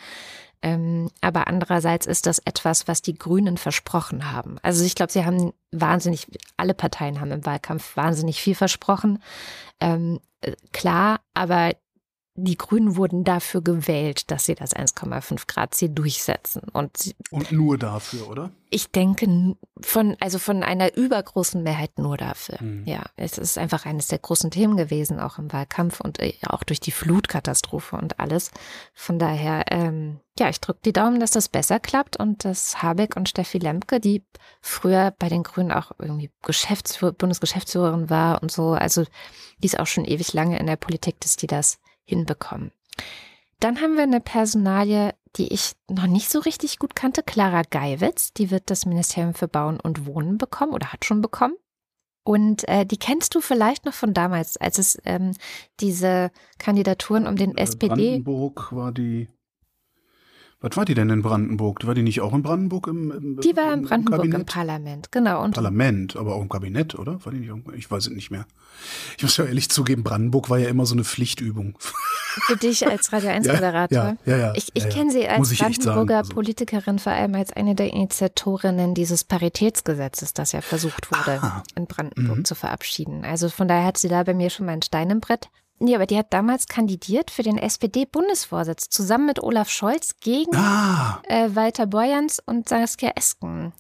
[0.62, 4.58] Ähm, aber andererseits ist das etwas, was die Grünen versprochen haben.
[4.62, 6.27] Also ich glaube, sie haben wahnsinnig,
[6.58, 9.23] alle Parteien haben im Wahlkampf wahnsinnig viel versprochen.
[9.79, 11.73] Ähm, äh, klar, aber
[12.43, 16.63] die Grünen wurden dafür gewählt, dass sie das 1,5 Grad Ziel durchsetzen.
[16.71, 18.52] Und Und nur dafür, oder?
[18.71, 22.62] ich denke von, also von einer übergroßen Mehrheit nur dafür.
[22.62, 22.84] Mhm.
[22.86, 26.63] Ja, es ist einfach eines der großen Themen gewesen, auch im Wahlkampf und äh, auch
[26.63, 28.52] durch die Flutkatastrophe und alles.
[28.93, 33.15] Von daher, ähm, ja, ich drücke die Daumen, dass das besser klappt und dass Habeck
[33.15, 34.23] und Steffi Lemke, die
[34.62, 39.04] früher bei den Grünen auch irgendwie Geschäftsführ Bundesgeschäftsführerin war und so, also
[39.63, 42.72] die ist auch schon ewig lange in der Politik, dass die das hinbekommen.
[43.60, 48.34] Dann haben wir eine Personalie, die ich noch nicht so richtig gut kannte, Clara Geiwitz.
[48.34, 51.56] Die wird das Ministerium für Bauen und Wohnen bekommen oder hat schon bekommen.
[52.24, 55.32] Und äh, die kennst du vielleicht noch von damals, als es ähm,
[55.80, 57.88] diese Kandidaturen um den Äh, SPD.
[57.88, 59.30] Brandenburg war die.
[60.62, 61.88] Was war die denn in Brandenburg?
[61.88, 64.48] War die nicht auch in Brandenburg im, im Die war in Brandenburg im Kabinett?
[64.54, 65.41] Parlament, genau.
[65.41, 67.24] Und Parlament, aber auch im Kabinett, oder?
[67.24, 67.72] War die nicht irgendwo?
[67.72, 68.45] Ich weiß es nicht mehr.
[69.17, 71.78] Ich muss ja ehrlich zugeben, Brandenburg war ja immer so eine Pflichtübung.
[71.80, 73.98] für dich als Radio 1 Moderator.
[73.98, 76.34] ja, ja, ja, Ich, ich kenne sie als ich sagen, Brandenburger also.
[76.34, 81.63] Politikerin vor allem als eine der Initiatorinnen dieses Paritätsgesetzes, das ja versucht wurde, Ah.
[81.76, 82.45] in Brandenburg Mhm.
[82.45, 83.24] zu verabschieden.
[83.24, 85.50] Also von daher hat sie da bei mir schon mal einen Stein im Brett.
[85.80, 91.22] Nee, aber die hat damals kandidiert für den SPD-Bundesvorsitz zusammen mit Olaf Scholz gegen Ah,
[91.28, 93.72] äh, Walter Borjans und Saskia Esken.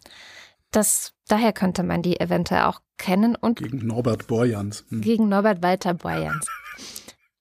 [0.71, 4.85] Das daher könnte man die eventuell auch kennen und Gegen Norbert Borjans.
[4.89, 5.01] Hm.
[5.01, 6.45] gegen Norbert Walter Borjans.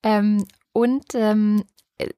[0.03, 1.63] ähm, und ähm,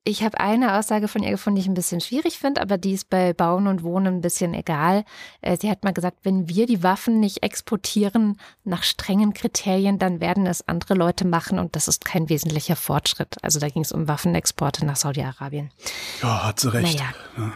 [0.03, 2.93] ich habe eine Aussage von ihr gefunden, die ich ein bisschen schwierig finde, aber die
[2.93, 5.03] ist bei Bauen und Wohnen ein bisschen egal.
[5.41, 10.19] Äh, Sie hat mal gesagt, wenn wir die Waffen nicht exportieren nach strengen Kriterien, dann
[10.19, 13.37] werden es andere Leute machen und das ist kein wesentlicher Fortschritt.
[13.41, 15.71] Also da ging es um Waffenexporte nach Saudi-Arabien.
[16.21, 16.99] Ja, hat sie recht.
[16.99, 17.13] Naja.
[17.37, 17.53] Ja.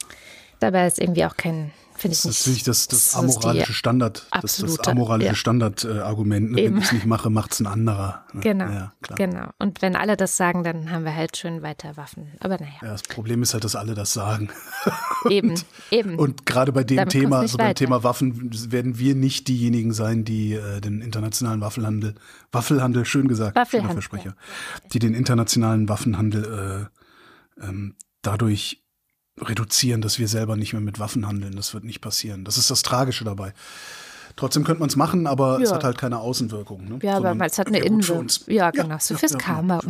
[0.60, 1.72] Dabei ist irgendwie auch kein,
[2.06, 5.36] finde ich Das ist natürlich das, das das amoralische Standard, das, das amoralische ja.
[5.36, 6.52] Standardargument.
[6.52, 6.58] Ne?
[6.58, 8.26] Wenn ich es nicht mache, macht es ein anderer.
[8.34, 8.42] Ne?
[8.42, 9.50] Genau, Ja, genau.
[9.60, 12.32] Und wenn alle das sagen, dann haben wir halt schön weiter Waffen.
[12.40, 14.50] Aber naja, Ja, das Problem ist halt, dass alle das sagen.
[15.30, 15.56] eben,
[15.92, 16.18] eben.
[16.18, 17.76] Und gerade bei dem Damit Thema, also beim weiter.
[17.76, 22.16] Thema Waffen, werden wir nicht diejenigen sein, die äh, den internationalen Waffenhandel,
[22.52, 24.36] Waffelhandel, schön gesagt, Waffelhandel, Versprecher,
[24.94, 26.90] die den internationalen Waffenhandel
[27.60, 28.85] äh, ähm, dadurch
[29.42, 31.56] reduzieren, dass wir selber nicht mehr mit Waffen handeln.
[31.56, 32.46] Das wird nicht passieren.
[32.46, 33.54] Das ist das Tragische dabei.
[34.36, 35.76] Trotzdem könnte man es machen, aber es Ja.
[35.76, 36.86] hat halt keine Außenwirkung.
[36.86, 37.00] Ne?
[37.02, 38.28] ja, aber Sondern es hat eine für Innenwirkung.
[38.48, 38.98] Ja, genau.
[39.00, 39.80] so ja, fürs ja, Karma.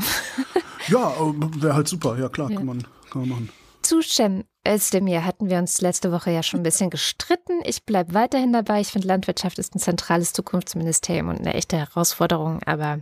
[0.88, 1.16] Ja,
[1.58, 2.16] wäre halt super.
[2.20, 2.58] Ja, klar, Ja.
[2.58, 3.50] Kann, man, kann man machen.
[3.82, 7.54] Zu Cem Özdemir hatten wir uns letzte Woche ja schon ein bisschen gestritten.
[7.64, 8.82] Ich bleibe weiterhin dabei.
[8.82, 13.00] Ich finde, Landwirtschaft ist ein zentrales Zukunftsministerium und eine echte Herausforderung, aber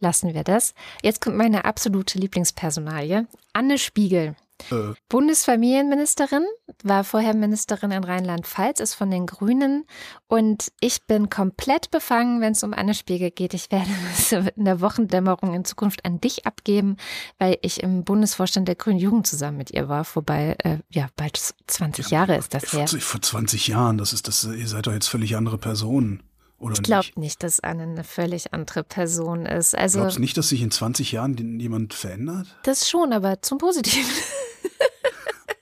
[0.00, 0.74] lassen wir das.
[1.02, 3.26] Jetzt kommt meine absolute Lieblingspersonalie.
[3.52, 4.34] Anne Spiegel.
[4.70, 6.44] Äh, Bundesfamilienministerin,
[6.82, 9.84] war vorher Ministerin in Rheinland-Pfalz, ist von den Grünen
[10.26, 13.54] und ich bin komplett befangen, wenn es um Anne Spiegel geht.
[13.54, 16.96] Ich werde es in der Wochendämmerung in Zukunft an dich abgeben,
[17.38, 21.38] weil ich im Bundesvorstand der Grünen Jugend zusammen mit ihr war, wobei, äh, ja, bald
[21.66, 22.88] 20 Jahre ist das her.
[22.88, 26.22] vor, vor 20 Jahren, das ist das, ihr seid doch jetzt völlig andere Personen.
[26.58, 27.18] Oder Ich glaube nicht?
[27.18, 29.76] nicht, dass Anne eine völlig andere Person ist.
[29.76, 32.46] Also, Glaubst du nicht, dass sich in 20 Jahren jemand verändert?
[32.64, 34.10] das schon, aber zum Positiven.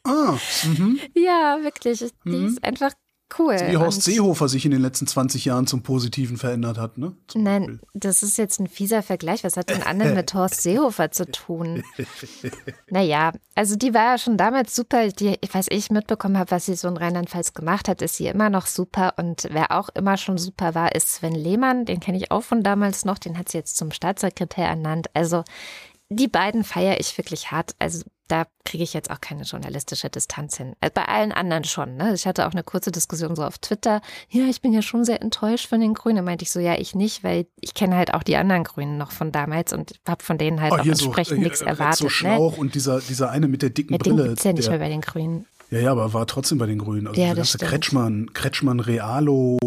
[0.04, 1.00] Ah, mhm.
[1.14, 1.98] ja, wirklich.
[2.24, 2.46] Die Mhm.
[2.46, 2.92] ist einfach
[3.38, 3.56] cool.
[3.68, 7.14] wie Horst Seehofer sich in den letzten 20 Jahren zum Positiven verändert hat, ne?
[7.28, 7.80] Zum Nein, Beispiel.
[7.94, 9.44] das ist jetzt ein fieser Vergleich.
[9.44, 11.82] Was hat denn Anne mit Horst Seehofer zu tun?
[12.90, 15.08] Naja, also die war ja schon damals super.
[15.08, 18.50] Die, was ich mitbekommen habe, was sie so in Rheinland-Pfalz gemacht hat, ist sie immer
[18.50, 19.14] noch super.
[19.16, 21.84] Und wer auch immer schon super war, ist Sven Lehmann.
[21.86, 23.18] Den kenne ich auch von damals noch.
[23.18, 25.08] Den hat sie jetzt zum Staatssekretär ernannt.
[25.14, 25.42] Also
[26.08, 27.74] die beiden feiere ich wirklich hart.
[27.78, 30.74] Also da kriege ich jetzt auch keine journalistische Distanz hin.
[30.80, 31.96] Äh, Bei allen anderen schon.
[31.96, 32.14] Ne?
[32.14, 34.00] Ich hatte auch eine kurze Diskussion so auf Twitter.
[34.30, 36.16] Ja, ich bin ja schon sehr enttäuscht von den Grünen.
[36.16, 38.96] Da meinte ich so, ja, ich nicht, weil ich kenne halt auch die anderen Grünen
[38.96, 41.66] noch von damals und habe von denen halt Oh, auch so, entsprechend äh, nichts äh,
[41.66, 41.98] erwartet.
[41.98, 42.10] So ne?
[42.10, 44.28] Schlauch und dieser, dieser eine mit der dicken dem Brille.
[44.28, 45.46] gibt's ja nicht mehr der, bei den Grünen.
[45.70, 47.06] Ja, ja, aber war trotzdem bei den Grünen.
[47.08, 47.66] Also Ja, das ganze.
[47.66, 49.58] Kretschmann, Kretschmann Realo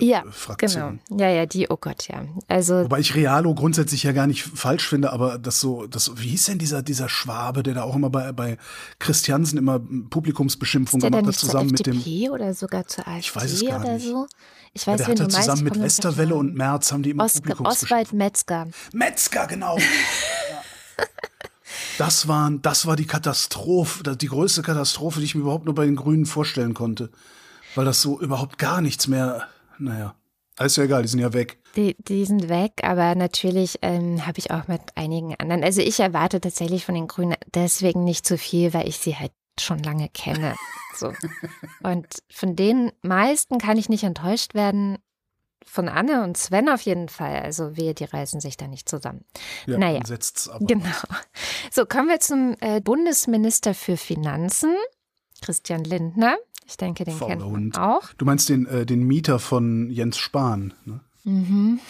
[0.00, 1.00] äh, Ja, Fraktion.
[1.08, 1.22] genau.
[1.22, 2.24] Ja, ja, die, oh Gott, ja.
[2.48, 6.28] Also Wobei ich Realo grundsätzlich ja gar nicht falsch finde, aber das so, das, wie
[6.28, 8.58] hieß denn dieser, dieser Schwabe, der da auch immer bei, bei
[8.98, 13.64] Christiansen immer Publikumsbeschimpfung der gemacht hat, zusammen mit dem, oder sogar zur AfD weiß es
[13.66, 14.06] gar oder nicht.
[14.06, 14.26] so?
[14.72, 15.36] Ich ja, weiß, der wen hat ja meinst.
[15.40, 18.06] zusammen ich mit Westerwelle und Merz haben die immer Os Publikumsbeschimpfung.
[18.06, 18.68] Oswald Metzger.
[18.92, 19.78] Metzger, genau.
[20.98, 21.04] Ja.
[21.98, 25.84] Das, waren, das war die Katastrophe, die größte Katastrophe, die ich mir überhaupt nur bei
[25.86, 27.10] den Grünen vorstellen konnte.
[27.74, 30.14] Weil das so überhaupt gar nichts mehr, naja,
[30.60, 31.58] ist ja egal, die sind ja weg.
[31.74, 35.64] Die, die sind weg, aber natürlich ähm, habe ich auch mit einigen anderen.
[35.64, 39.32] Also ich erwarte tatsächlich von den Grünen deswegen nicht zu viel, weil ich sie halt
[39.58, 40.54] schon lange kenne.
[40.96, 41.12] So.
[41.82, 44.98] Und von den meisten kann ich nicht enttäuscht werden.
[45.66, 47.40] Von Anne und Sven auf jeden Fall.
[47.42, 49.24] Also wir, die reißen sich da nicht zusammen.
[49.66, 49.96] Ja, Naja.
[49.98, 50.64] dann setzt's aber.
[50.64, 50.86] Genau.
[51.70, 54.74] So, kommen wir zum äh, Bundesminister für Finanzen,
[55.42, 56.36] Christian Lindner.
[56.66, 58.12] Ich denke, den Fauler kennt man auch.
[58.14, 61.00] Du meinst den, äh, den Mieter von Jens Spahn, ne?
[61.24, 61.80] Mhm.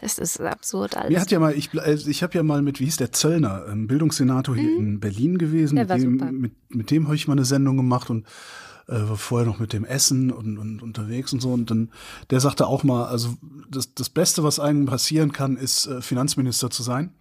[0.00, 1.10] Es ist absurd alles.
[1.10, 3.66] Mir hat ja mal, ich, äh, ich habe ja mal mit, wie hieß der Zöllner,
[3.68, 5.74] ähm, Bildungssenator hier in Berlin gewesen.
[5.76, 5.88] Mhm.
[5.88, 8.24] Der mit, dem, mit, mit dem habe ich mal eine Sendung gemacht und
[8.86, 11.52] äh, war vorher noch mit dem Essen und, und unterwegs und so.
[11.52, 11.90] Und dann,
[12.30, 13.36] der sagte auch mal, also
[13.68, 17.12] das, das Beste, was einem passieren kann, ist äh, Finanzminister zu sein,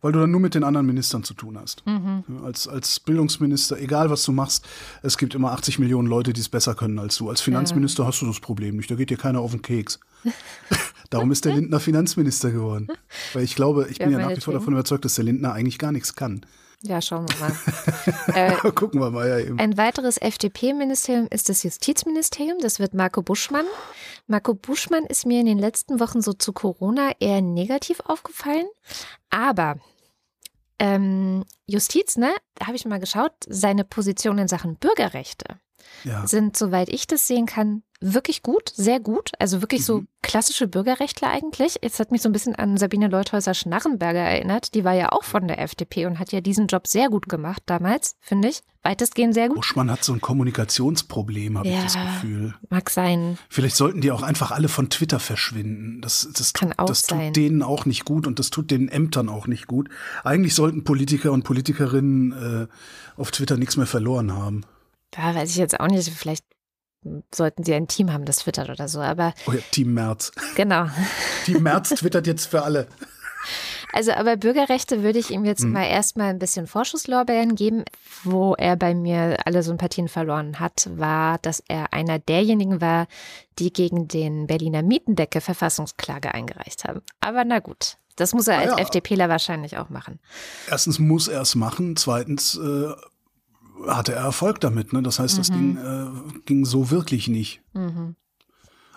[0.00, 1.84] weil du dann nur mit den anderen Ministern zu tun hast.
[1.86, 2.24] Mhm.
[2.28, 4.66] Ja, als, als Bildungsminister, egal was du machst,
[5.02, 7.28] es gibt immer 80 Millionen Leute, die es besser können als du.
[7.28, 10.00] Als Finanzminister hast du das Problem nicht, da geht dir keiner auf den Keks.
[11.10, 12.88] Darum ist der Lindner Finanzminister geworden.
[13.32, 15.52] Weil ich glaube, ich bin Ja, ja nach wie vor davon überzeugt, dass der Lindner
[15.52, 16.44] eigentlich gar nichts kann.
[16.86, 17.52] Ja, schauen wir mal.
[18.34, 19.58] äh, Gucken wir mal ja eben.
[19.58, 22.58] ein weiteres FDP-Ministerium ist das Justizministerium.
[22.60, 23.64] Das wird Marco Buschmann.
[24.26, 28.66] Marco Buschmann ist mir in den letzten Wochen so zu Corona eher negativ aufgefallen.
[29.30, 29.76] Aber
[30.78, 35.60] ähm, Justiz, ne, da habe ich mal geschaut, seine Position in Sachen Bürgerrechte
[36.04, 36.26] Ja.
[36.26, 39.32] sind, soweit ich das sehen kann, wirklich gut, sehr gut.
[39.38, 39.84] Also wirklich mhm.
[39.84, 41.76] so klassische Bürgerrechtler eigentlich.
[41.80, 44.74] Es hat mich so ein bisschen an Sabine Leuthäuser-Schnarrenberger erinnert.
[44.74, 47.62] Die war ja auch von der FDP und hat ja diesen Job sehr gut gemacht
[47.66, 48.62] damals, finde ich.
[48.82, 49.56] Weitestgehend sehr gut.
[49.56, 52.54] Buschmann hat so ein Kommunikationsproblem, habe ja, ich das Gefühl.
[52.68, 53.38] Mag sein.
[53.48, 56.02] Vielleicht sollten die auch einfach alle von Twitter verschwinden.
[56.02, 57.32] Das, das, Kann auch das tut sein.
[57.32, 59.88] denen auch nicht gut und das tut den Ämtern auch nicht gut.
[60.22, 64.66] Eigentlich sollten Politiker und Politikerinnen äh, auf Twitter nichts mehr verloren haben.
[65.12, 66.10] Da weiß ich jetzt auch nicht.
[66.10, 66.44] Vielleicht
[67.34, 69.00] sollten sie ein Team haben, das twittert oder so.
[69.00, 70.32] Aber oh ja, Team Merz.
[70.56, 70.86] Genau.
[71.44, 72.86] Team Merz twittert jetzt für alle.
[73.92, 75.70] Also, aber Bürgerrechte würde ich ihm jetzt hm.
[75.70, 77.84] mal erstmal ein bisschen Vorschusslorbeeren geben.
[78.24, 83.06] Wo er bei mir alle Sympathien verloren hat, war, dass er einer derjenigen war,
[83.60, 87.02] die gegen den Berliner Mietendecke Verfassungsklage eingereicht haben.
[87.20, 87.96] Aber na gut.
[88.16, 88.78] Das muss er als ja.
[88.78, 90.20] FDPler wahrscheinlich auch machen.
[90.68, 91.96] Erstens muss er es machen.
[91.96, 92.92] Zweitens äh,
[93.86, 94.92] hatte er Erfolg damit.
[94.92, 95.02] Ne?
[95.02, 95.54] Das heißt, das mhm.
[95.54, 97.62] ging, äh, ging so wirklich nicht.
[97.72, 98.16] Mhm.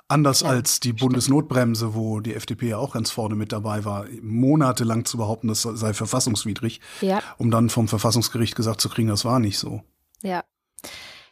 [0.10, 4.06] Anders ja, als die Bundesnotbremse, wo die FDP ja auch ganz vorne mit dabei war,
[4.22, 7.22] monatelang zu behaupten, das sei verfassungswidrig, ja.
[7.38, 9.82] um dann vom Verfassungsgericht gesagt zu kriegen, das war nicht so.
[10.22, 10.46] Ja.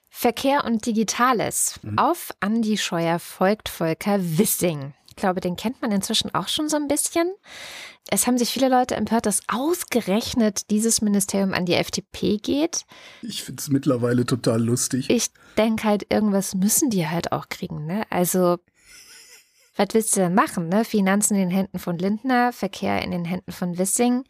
[0.10, 1.80] Verkehr und Digitales.
[1.84, 1.98] Mhm.
[1.98, 4.94] Auf Andi Scheuer folgt Volker Wissing.
[5.10, 7.34] Ich glaube, den kennt man inzwischen auch schon so ein bisschen.
[8.12, 12.86] Es haben sich viele Leute empört, dass ausgerechnet dieses Ministerium an die FDP geht.
[13.24, 15.10] Ich finde es mittlerweile total lustig.
[15.10, 17.88] Ich denke halt, irgendwas müssen die halt auch kriegen.
[17.88, 18.04] Ne?
[18.12, 18.58] Also,
[19.76, 20.70] was willst du denn machen?
[20.70, 20.86] Ne?
[20.86, 24.24] Finanzen in den Händen von Lindner, Verkehr in den Händen von Wissing.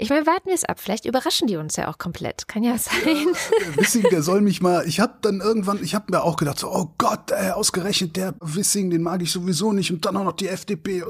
[0.00, 0.78] Ich meine, warten wir es ab.
[0.78, 2.46] Vielleicht überraschen die uns ja auch komplett.
[2.46, 2.94] Kann ja sein.
[3.04, 4.86] Ja, Wissing, der soll mich mal.
[4.86, 8.34] Ich habe dann irgendwann, ich habe mir auch gedacht, so, oh Gott, ey, ausgerechnet der
[8.40, 9.90] Wissing, den mag ich sowieso nicht.
[9.90, 11.02] Und dann auch noch die FDP.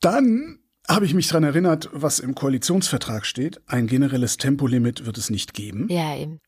[0.00, 0.58] Dann
[0.88, 3.60] habe ich mich daran erinnert, was im Koalitionsvertrag steht.
[3.66, 5.88] Ein generelles Tempolimit wird es nicht geben.
[5.88, 6.40] Ja, eben.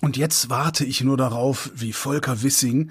[0.00, 2.90] Und jetzt warte ich nur darauf, wie Volker Wissing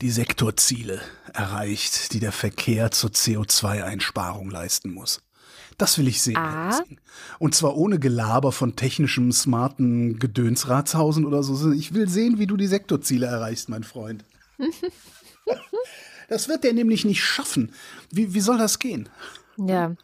[0.00, 1.00] die Sektorziele
[1.32, 5.22] erreicht, die der Verkehr zur CO2-Einsparung leisten muss.
[5.76, 6.36] Das will ich sehen.
[6.36, 6.78] Ah.
[7.38, 11.72] Und zwar ohne Gelaber von technischem, smarten Gedönsratshausen oder so.
[11.72, 14.24] Ich will sehen, wie du die Sektorziele erreichst, mein Freund.
[16.28, 17.72] das wird der nämlich nicht schaffen.
[18.10, 19.08] Wie, wie soll das gehen?
[19.56, 19.94] Ja.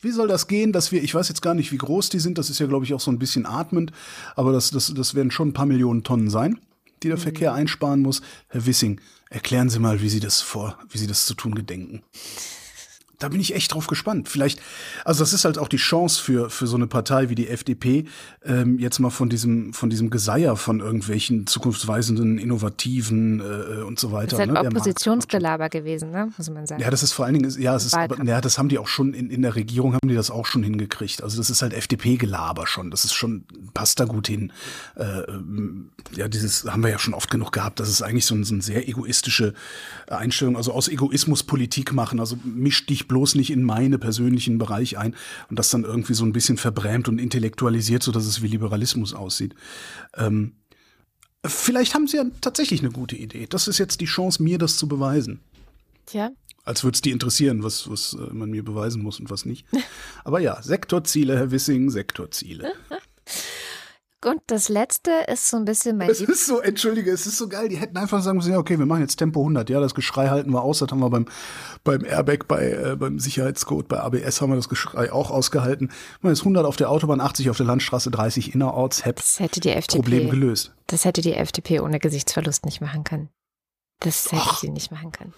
[0.00, 2.38] Wie soll das gehen, dass wir, ich weiß jetzt gar nicht, wie groß die sind,
[2.38, 3.92] das ist ja, glaube ich, auch so ein bisschen atmend,
[4.34, 6.60] aber das, das, das werden schon ein paar Millionen Tonnen sein,
[7.02, 7.22] die der mhm.
[7.22, 8.20] Verkehr einsparen muss.
[8.48, 12.02] Herr Wissing, erklären Sie mal, wie Sie das vor, wie Sie das zu tun gedenken
[13.18, 14.28] da bin ich echt drauf gespannt.
[14.28, 14.60] Vielleicht,
[15.04, 18.04] also das ist halt auch die Chance für, für so eine Partei wie die FDP,
[18.44, 24.12] ähm, jetzt mal von diesem, von diesem Geseier von irgendwelchen zukunftsweisenden, innovativen äh, und so
[24.12, 24.36] weiter.
[24.36, 24.68] Das ist halt ne?
[24.68, 26.30] Oppositionsgelaber gewesen, ne?
[26.36, 26.82] muss man sagen.
[26.82, 28.88] Ja, das ist vor allen Dingen, ja, es ist, aber, ja, das haben die auch
[28.88, 31.22] schon in, in der Regierung haben die das auch schon hingekriegt.
[31.22, 32.90] Also das ist halt FDP-Gelaber schon.
[32.90, 34.52] Das ist schon, passt da gut hin.
[34.96, 35.22] Äh,
[36.14, 37.80] ja, dieses haben wir ja schon oft genug gehabt.
[37.80, 39.54] Das ist eigentlich so, ein, so eine sehr egoistische
[40.08, 40.56] Einstellung.
[40.56, 42.20] Also aus Egoismus Politik machen.
[42.20, 45.14] Also misch dich bloß nicht in meine persönlichen Bereich ein
[45.48, 49.14] und das dann irgendwie so ein bisschen verbrämt und intellektualisiert, so dass es wie Liberalismus
[49.14, 49.54] aussieht.
[50.16, 50.54] Ähm,
[51.44, 53.46] vielleicht haben sie ja tatsächlich eine gute Idee.
[53.48, 55.40] Das ist jetzt die Chance, mir das zu beweisen.
[56.06, 56.30] Tja.
[56.64, 59.66] Als würde es die interessieren, was, was äh, man mir beweisen muss und was nicht.
[60.24, 62.72] Aber ja, Sektorziele, Herr Wissing, Sektorziele.
[64.26, 66.10] Und das letzte ist so ein bisschen mein.
[66.10, 67.68] Es ist so, entschuldige, es ist so geil.
[67.68, 69.70] Die hätten einfach sagen müssen, ja, okay, wir machen jetzt Tempo 100.
[69.70, 70.80] Ja, das Geschrei halten wir aus.
[70.80, 71.26] Das haben wir beim,
[71.84, 75.92] beim Airbag, bei, äh, beim Sicherheitscode, bei ABS haben wir das Geschrei auch ausgehalten.
[76.22, 79.04] Man ist 100 auf der Autobahn, 80 auf der Landstraße, 30 innerorts.
[79.04, 80.02] Hätt das hätte die FDP.
[80.02, 80.74] Problem gelöst.
[80.88, 83.28] Das hätte die FDP ohne Gesichtsverlust nicht machen können.
[84.00, 85.34] Das hätte Och, sie nicht machen können.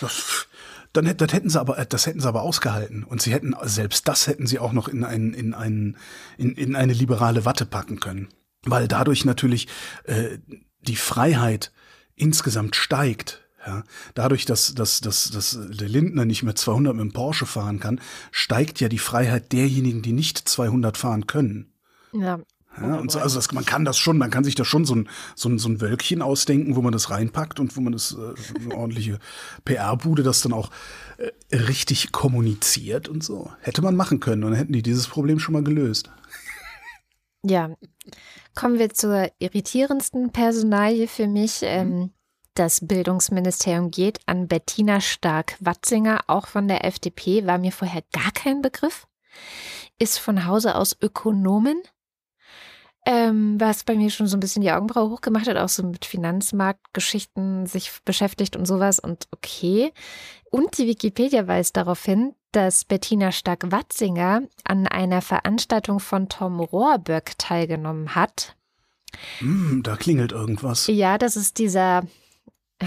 [0.00, 0.48] Das,
[0.92, 3.04] dann das hätten sie aber, das hätten sie aber ausgehalten.
[3.04, 5.96] Und sie hätten, selbst das hätten sie auch noch in, einen, in, einen,
[6.36, 8.28] in, in eine liberale Watte packen können.
[8.64, 9.68] Weil dadurch natürlich
[10.04, 10.38] äh,
[10.80, 11.72] die Freiheit
[12.14, 13.40] insgesamt steigt.
[13.64, 17.78] Ja, dadurch, dass, dass, dass, dass der Lindner nicht mehr 200 mit dem Porsche fahren
[17.78, 18.00] kann,
[18.32, 21.72] steigt ja die Freiheit derjenigen, die nicht 200 fahren können.
[22.12, 22.40] Ja.
[22.80, 24.94] Ja, und so, also das, man kann das schon, man kann sich da schon so
[24.94, 28.16] ein, so, ein, so ein Wölkchen ausdenken, wo man das reinpackt und wo man das
[28.16, 29.18] äh, eine ordentliche
[29.64, 30.70] PR-Bude das dann auch
[31.18, 33.50] äh, richtig kommuniziert und so.
[33.60, 36.10] Hätte man machen können und dann hätten die dieses Problem schon mal gelöst.
[37.44, 37.74] Ja,
[38.54, 41.62] kommen wir zur irritierendsten Personalie für mich.
[41.62, 41.66] Mhm.
[41.66, 42.10] Ähm,
[42.54, 48.60] das Bildungsministerium geht an Bettina Stark-Watzinger, auch von der FDP, war mir vorher gar kein
[48.60, 49.06] Begriff.
[49.98, 51.82] Ist von Hause aus Ökonomin,
[53.04, 56.04] ähm, was bei mir schon so ein bisschen die Augenbraue hochgemacht hat, auch so mit
[56.04, 59.92] Finanzmarktgeschichten sich beschäftigt und sowas und okay.
[60.50, 67.32] Und die Wikipedia weist darauf hin, dass Bettina Stark-Watzinger an einer Veranstaltung von Tom Rohrböck
[67.38, 68.56] teilgenommen hat.
[69.38, 70.86] Hm, da klingelt irgendwas.
[70.86, 72.04] Ja, das ist dieser,
[72.78, 72.86] äh,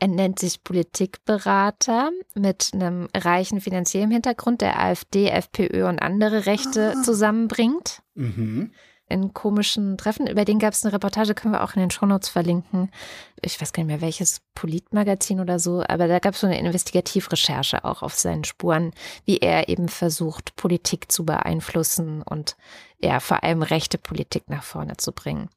[0.00, 6.94] er nennt sich Politikberater mit einem reichen finanziellen Hintergrund, der AfD, FPÖ und andere Rechte
[6.96, 7.02] Ah.
[7.02, 8.02] zusammenbringt.
[8.14, 8.72] Mhm.
[9.14, 10.26] In komischen Treffen.
[10.26, 12.90] Über den gab es eine Reportage, können wir auch in den Shownotes verlinken.
[13.40, 16.58] Ich weiß gar nicht mehr, welches Politmagazin oder so, aber da gab es so eine
[16.58, 18.92] Investigativrecherche auch auf seinen Spuren,
[19.24, 22.56] wie er eben versucht, Politik zu beeinflussen und
[22.98, 25.48] ja, vor allem rechte Politik nach vorne zu bringen.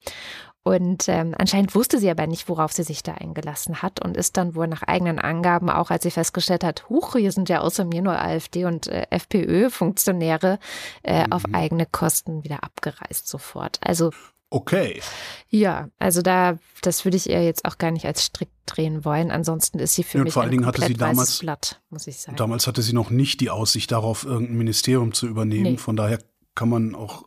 [0.67, 4.35] Und ähm, anscheinend wusste sie aber nicht, worauf sie sich da eingelassen hat und ist
[4.35, 7.85] dann wohl nach eigenen Angaben, auch als sie festgestellt hat, huch, hier sind ja außer
[7.85, 10.59] mir nur AfD und äh, FPÖ-Funktionäre,
[11.03, 13.79] äh, auf eigene Kosten wieder abgereist sofort.
[13.81, 14.11] Also
[14.49, 15.01] Okay.
[15.49, 19.29] ja, also da, das würde ich ihr jetzt auch gar nicht als Strick drehen wollen.
[19.29, 21.81] Ansonsten ist sie für Ja, und mich vor allen ein Dingen hatte sie damals- Blatt,
[21.89, 22.37] muss ich sagen.
[22.37, 25.71] Damals hatte sie noch nicht die Aussicht darauf, irgendein Ministerium zu übernehmen.
[25.73, 25.77] Nee.
[25.77, 26.19] Von daher
[26.55, 27.25] kann man auch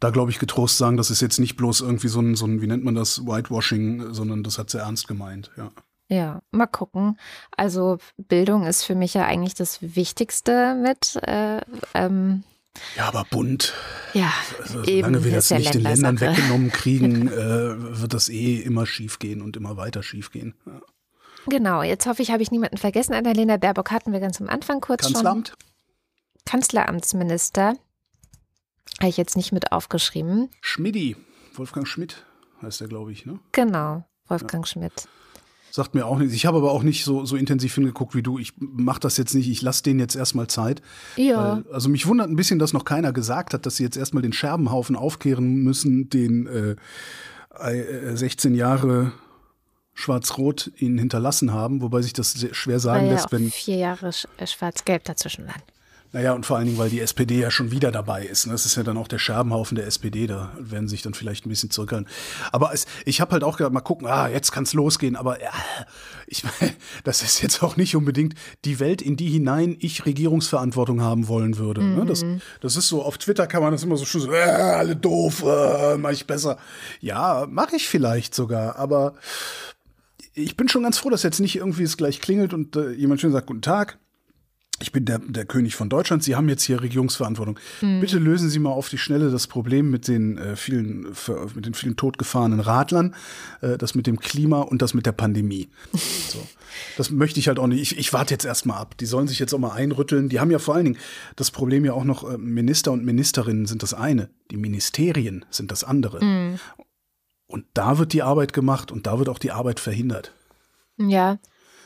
[0.00, 2.60] da, glaube ich, getrost sagen, das ist jetzt nicht bloß irgendwie so ein, so ein,
[2.62, 5.70] wie nennt man das, Whitewashing, sondern das hat sie ernst gemeint, ja.
[6.10, 7.18] Ja, mal gucken.
[7.54, 11.16] Also Bildung ist für mich ja eigentlich das Wichtigste mit.
[11.16, 11.60] Äh,
[11.92, 12.44] ähm,
[12.96, 13.74] Ja, aber bunt.
[14.14, 14.32] ja,
[14.62, 15.06] Also, eben.
[15.06, 19.42] solange wir das nicht den Ländern weggenommen kriegen, äh, wird das eh immer schief gehen
[19.42, 20.54] und immer weiter schief gehen.
[20.64, 20.80] Ja.
[21.46, 23.12] Genau, jetzt hoffe ich, habe ich niemanden vergessen.
[23.12, 25.12] Annalena Baerbock hatten wir ganz am Anfang kurz schon.
[25.12, 25.54] Kanzleramt?
[26.46, 27.74] Kanzleramtsminister.
[28.98, 30.48] Habe ich jetzt nicht mit aufgeschrieben.
[30.60, 31.16] Schmidti.
[31.54, 32.24] Wolfgang Schmidt
[32.62, 33.38] heißt er, glaube ich, ne?
[33.52, 35.08] Genau, Wolfgang Schmidt.
[35.70, 36.34] Sagt mir auch nichts.
[36.34, 38.38] Ich habe aber auch nicht so, so intensiv hingeguckt wie du.
[38.38, 39.50] Ich mache das jetzt nicht.
[39.50, 40.80] Ich lasse denen jetzt erstmal Zeit.
[41.16, 43.96] Ja, Weil, also mich wundert ein bisschen, dass noch keiner gesagt hat, dass sie jetzt
[43.96, 46.76] erstmal den Scherbenhaufen aufkehren müssen, den äh,
[47.58, 49.12] äh, 16 Jahre
[49.94, 54.10] Schwarz-Rot ihnen hinterlassen haben, wobei sich das sehr schwer sagen ja lässt, wenn, vier Jahre
[54.36, 55.62] äh, Schwarz-Gelb dazwischen waren.
[56.12, 58.46] Naja, und vor allen Dingen, weil die SPD ja schon wieder dabei ist.
[58.46, 58.52] Ne?
[58.52, 61.50] Das ist ja dann auch der Scherbenhaufen der SPD, da werden sich dann vielleicht ein
[61.50, 62.08] bisschen zurückhalten.
[62.50, 65.52] Aber es, ich habe halt auch gedacht, mal gucken, ah, jetzt kann's losgehen, aber ja,
[66.26, 68.34] ich meine, das ist jetzt auch nicht unbedingt
[68.64, 71.84] die Welt, in die hinein ich Regierungsverantwortung haben wollen würde.
[71.84, 72.06] Ne?
[72.06, 72.24] Das,
[72.60, 75.44] das ist so, auf Twitter kann man das immer so schön so, äh, alle doof,
[75.46, 76.58] äh, mach ich besser.
[77.00, 79.14] Ja, mache ich vielleicht sogar, aber
[80.34, 83.20] ich bin schon ganz froh, dass jetzt nicht irgendwie es gleich klingelt und äh, jemand
[83.20, 83.98] schön sagt, guten Tag.
[84.80, 86.22] Ich bin der, der König von Deutschland.
[86.22, 87.58] Sie haben jetzt hier Regierungsverantwortung.
[87.80, 91.66] Bitte lösen Sie mal auf die Schnelle das Problem mit den äh, vielen, ver- mit
[91.66, 93.14] den vielen totgefahrenen Radlern,
[93.60, 95.68] äh, das mit dem Klima und das mit der Pandemie.
[96.28, 96.46] so.
[96.96, 97.80] Das möchte ich halt auch nicht.
[97.80, 98.96] Ich, ich warte jetzt erstmal ab.
[98.98, 100.28] Die sollen sich jetzt auch mal einrütteln.
[100.28, 100.98] Die haben ja vor allen Dingen
[101.34, 104.30] das Problem ja auch noch, äh, Minister und Ministerinnen sind das eine.
[104.52, 106.20] Die Ministerien sind das andere.
[107.48, 110.32] Und da wird die Arbeit gemacht und da wird auch die Arbeit verhindert.
[110.98, 111.38] Ja,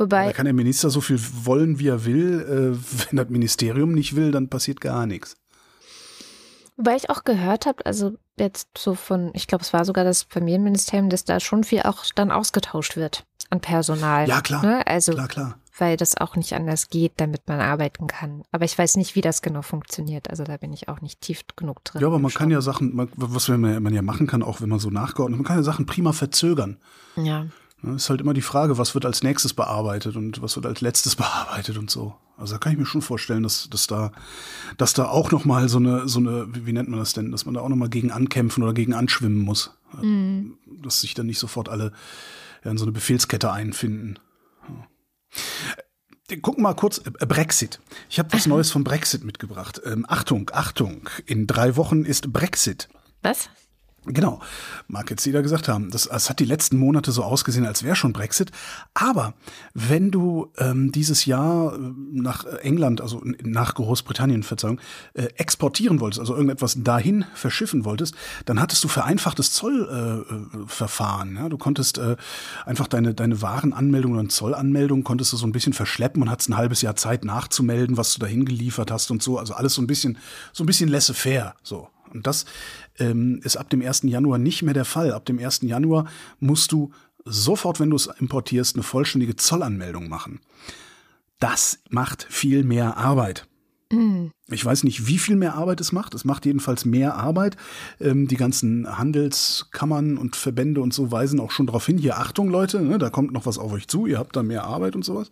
[0.06, 2.40] Da wobei, kann der Minister so viel wollen, wie er will.
[2.78, 5.36] Äh, wenn das Ministerium nicht will, dann passiert gar nichts.
[6.76, 10.22] wobei ich auch gehört habe, also jetzt so von, ich glaube, es war sogar das
[10.22, 14.28] Familienministerium, dass da schon viel auch dann ausgetauscht wird an Personal.
[14.28, 14.64] Ja, klar.
[14.64, 14.86] Ne?
[14.86, 15.58] Also, Klar, klar.
[15.78, 18.42] weil das auch nicht anders geht, damit man arbeiten kann.
[18.50, 20.30] Aber ich weiß nicht, wie das genau funktioniert.
[20.30, 22.00] Also da bin ich auch nicht tief genug drin.
[22.00, 24.70] Ja, aber man kann ja Sachen, man, was man, man ja machen kann, auch wenn
[24.70, 26.78] man so nachgeordnet, man kann ja Sachen prima verzögern.
[27.16, 27.46] Ja.
[27.82, 30.80] Ne, ist halt immer die Frage, was wird als nächstes bearbeitet und was wird als
[30.80, 32.14] letztes bearbeitet und so.
[32.36, 34.12] Also da kann ich mir schon vorstellen, dass, dass da,
[34.78, 37.44] dass da auch noch mal so eine, so eine, wie, nennt man das denn, dass
[37.44, 39.76] man da auch noch mal gegen ankämpfen oder gegen anschwimmen muss,
[40.82, 41.92] dass sich dann nicht sofort alle
[42.64, 44.18] ja, in so eine Befehlskette einfinden.
[44.68, 46.36] Ja.
[46.40, 47.80] Gucken mal kurz, äh, Brexit.
[48.08, 49.82] Ich habe was Neues vom Brexit mitgebracht.
[49.84, 52.88] Ähm, Achtung, Achtung, in drei Wochen ist Brexit.
[53.20, 53.50] Was?
[54.04, 54.40] Genau,
[54.88, 55.90] mag jetzt jeder gesagt haben.
[55.90, 58.50] Das, das hat die letzten Monate so ausgesehen, als wäre schon Brexit.
[58.94, 59.34] Aber
[59.74, 61.78] wenn du ähm, dieses Jahr äh,
[62.10, 64.80] nach England, also nach Großbritannien, Verzeihung,
[65.14, 70.64] äh, exportieren wolltest, also irgendetwas dahin verschiffen wolltest, dann hattest du vereinfachtes Zollverfahren.
[70.64, 71.48] Äh, Verfahren, ja?
[71.48, 72.16] Du konntest äh,
[72.66, 76.56] einfach deine, deine Warenanmeldung und Zollanmeldung konntest du so ein bisschen verschleppen und hattest ein
[76.56, 79.38] halbes Jahr Zeit nachzumelden, was du dahin geliefert hast und so.
[79.38, 80.18] Also alles so ein bisschen,
[80.52, 81.88] so ein bisschen laissez-faire, so.
[82.12, 82.44] Und das
[82.98, 84.02] ähm, ist ab dem 1.
[84.04, 85.12] Januar nicht mehr der Fall.
[85.12, 85.62] Ab dem 1.
[85.62, 86.06] Januar
[86.40, 86.92] musst du
[87.24, 90.40] sofort, wenn du es importierst, eine vollständige Zollanmeldung machen.
[91.38, 93.46] Das macht viel mehr Arbeit.
[94.50, 96.14] Ich weiß nicht, wie viel mehr Arbeit es macht.
[96.14, 97.56] Es macht jedenfalls mehr Arbeit.
[98.00, 101.98] Ähm, die ganzen Handelskammern und Verbände und so weisen auch schon darauf hin.
[101.98, 104.06] Hier, Achtung, Leute, ne, da kommt noch was auf euch zu.
[104.06, 105.28] Ihr habt da mehr Arbeit und sowas.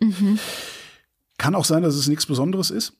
[1.37, 2.93] Kann auch sein, dass es nichts Besonderes ist.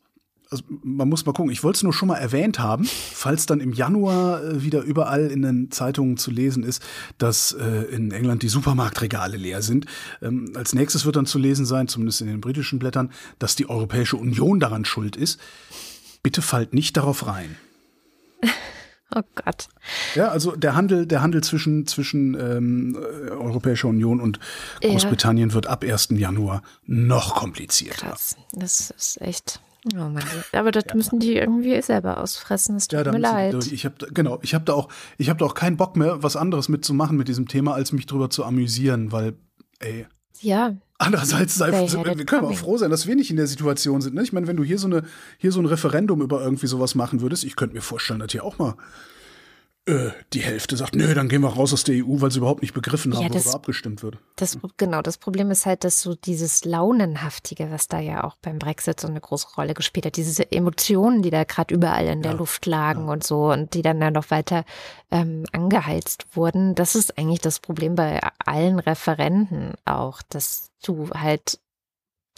[0.51, 1.49] Also man muss mal gucken.
[1.49, 5.27] Ich wollte es nur schon mal erwähnt haben, falls dann im Januar äh, wieder überall
[5.27, 6.83] in den Zeitungen zu lesen ist,
[7.17, 9.85] dass äh, in England die Supermarktregale leer sind.
[10.21, 13.69] Ähm, als nächstes wird dann zu lesen sein, zumindest in den britischen Blättern, dass die
[13.69, 15.39] Europäische Union daran schuld ist.
[16.21, 17.55] Bitte fallt nicht darauf rein.
[19.13, 19.67] Oh Gott.
[20.15, 22.97] Ja, also der Handel, der Handel zwischen, zwischen ähm,
[23.29, 24.39] Europäischer Union und
[24.79, 25.53] Großbritannien ja.
[25.53, 26.11] wird ab 1.
[26.11, 28.07] Januar noch komplizierter.
[28.07, 28.37] Krass.
[28.53, 29.59] Das ist echt.
[29.95, 30.23] Oh Mann.
[30.51, 30.95] Aber das ja.
[30.95, 32.75] müssen die irgendwie selber ausfressen.
[32.75, 33.71] Es tut ja, mir leid.
[33.71, 36.35] Ich habe genau, ich habe da auch, ich habe da auch keinen Bock mehr, was
[36.35, 39.33] anderes mitzumachen mit diesem Thema, als mich drüber zu amüsieren, weil,
[39.79, 40.05] ey.
[40.39, 40.75] Ja.
[40.97, 44.13] Andererseits sei, wir können auch froh sein, dass wir nicht in der Situation sind.
[44.13, 44.21] Ne?
[44.21, 45.03] Ich meine, wenn du hier so eine,
[45.39, 48.43] hier so ein Referendum über irgendwie sowas machen würdest, ich könnte mir vorstellen, dass hier
[48.43, 48.75] auch mal
[49.87, 52.61] äh, die Hälfte sagt, nö, dann gehen wir raus aus der EU, weil sie überhaupt
[52.61, 54.17] nicht begriffen haben, ja, das, worüber abgestimmt wird.
[54.35, 58.59] Das, genau, das Problem ist halt, dass so dieses Launenhaftige, was da ja auch beim
[58.59, 62.33] Brexit so eine große Rolle gespielt hat, diese Emotionen, die da gerade überall in der
[62.33, 63.13] ja, Luft lagen ja.
[63.13, 64.65] und so und die dann ja noch weiter
[65.09, 71.59] ähm, angeheizt wurden, das ist eigentlich das Problem bei allen Referenten auch, dass du halt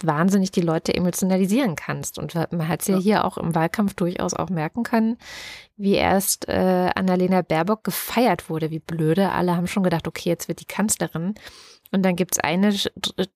[0.06, 2.18] wahnsinnig die Leute emotionalisieren kannst.
[2.18, 5.16] Und man hat es ja, ja, hier auch im Wahlkampf durchaus auch merken können,
[5.76, 9.30] wie erst äh, Annalena Baerbock gefeiert wurde, wie blöde.
[9.30, 11.34] Alle haben schon gedacht, okay, jetzt wird die Kanzlerin.
[11.92, 12.88] Und dann gibt es eine Sch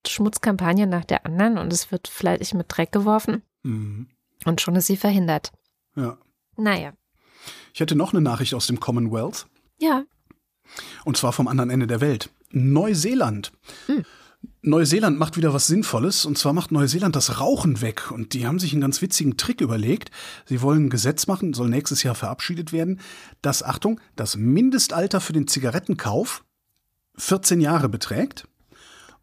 [0.05, 3.41] Schmutzkampagne nach der anderen und es wird vielleicht mit Dreck geworfen.
[3.63, 4.07] Mhm.
[4.45, 5.51] Und schon ist sie verhindert.
[5.95, 6.17] Ja.
[6.57, 6.93] Naja.
[7.73, 9.47] Ich hätte noch eine Nachricht aus dem Commonwealth.
[9.79, 10.03] Ja.
[11.05, 12.29] Und zwar vom anderen Ende der Welt.
[12.51, 13.51] Neuseeland.
[13.87, 14.05] Mhm.
[14.61, 18.59] Neuseeland macht wieder was Sinnvolles und zwar macht Neuseeland das Rauchen weg und die haben
[18.59, 20.11] sich einen ganz witzigen Trick überlegt.
[20.45, 22.99] Sie wollen ein Gesetz machen, soll nächstes Jahr verabschiedet werden,
[23.41, 26.43] dass, Achtung, das Mindestalter für den Zigarettenkauf
[27.15, 28.47] 14 Jahre beträgt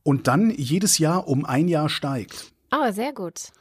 [0.03, 2.53] und dann jedes Jahr um ein Jahr steigt.
[2.73, 3.53] Oh, sehr gut.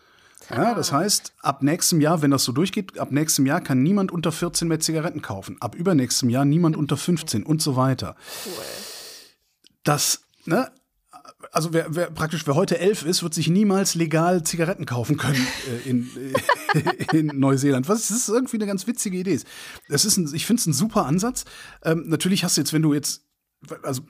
[0.50, 4.12] Ja, das heißt, ab nächstem Jahr, wenn das so durchgeht, ab nächstem Jahr kann niemand
[4.12, 5.58] unter 14 mehr Zigaretten kaufen.
[5.60, 8.16] Ab übernächstem Jahr niemand unter 15 und so weiter.
[8.46, 8.64] Cool.
[9.84, 10.72] Das, ne,
[11.52, 15.46] also wer, wer praktisch wer heute elf ist, wird sich niemals legal Zigaretten kaufen können
[15.86, 16.10] äh, in,
[16.74, 17.88] äh, in Neuseeland.
[17.88, 19.40] Was das ist irgendwie eine ganz witzige Idee.
[19.90, 21.46] Es ist ein, ich finde es ein super Ansatz.
[21.84, 23.24] Ähm, natürlich hast du jetzt, wenn du jetzt,
[23.84, 24.02] also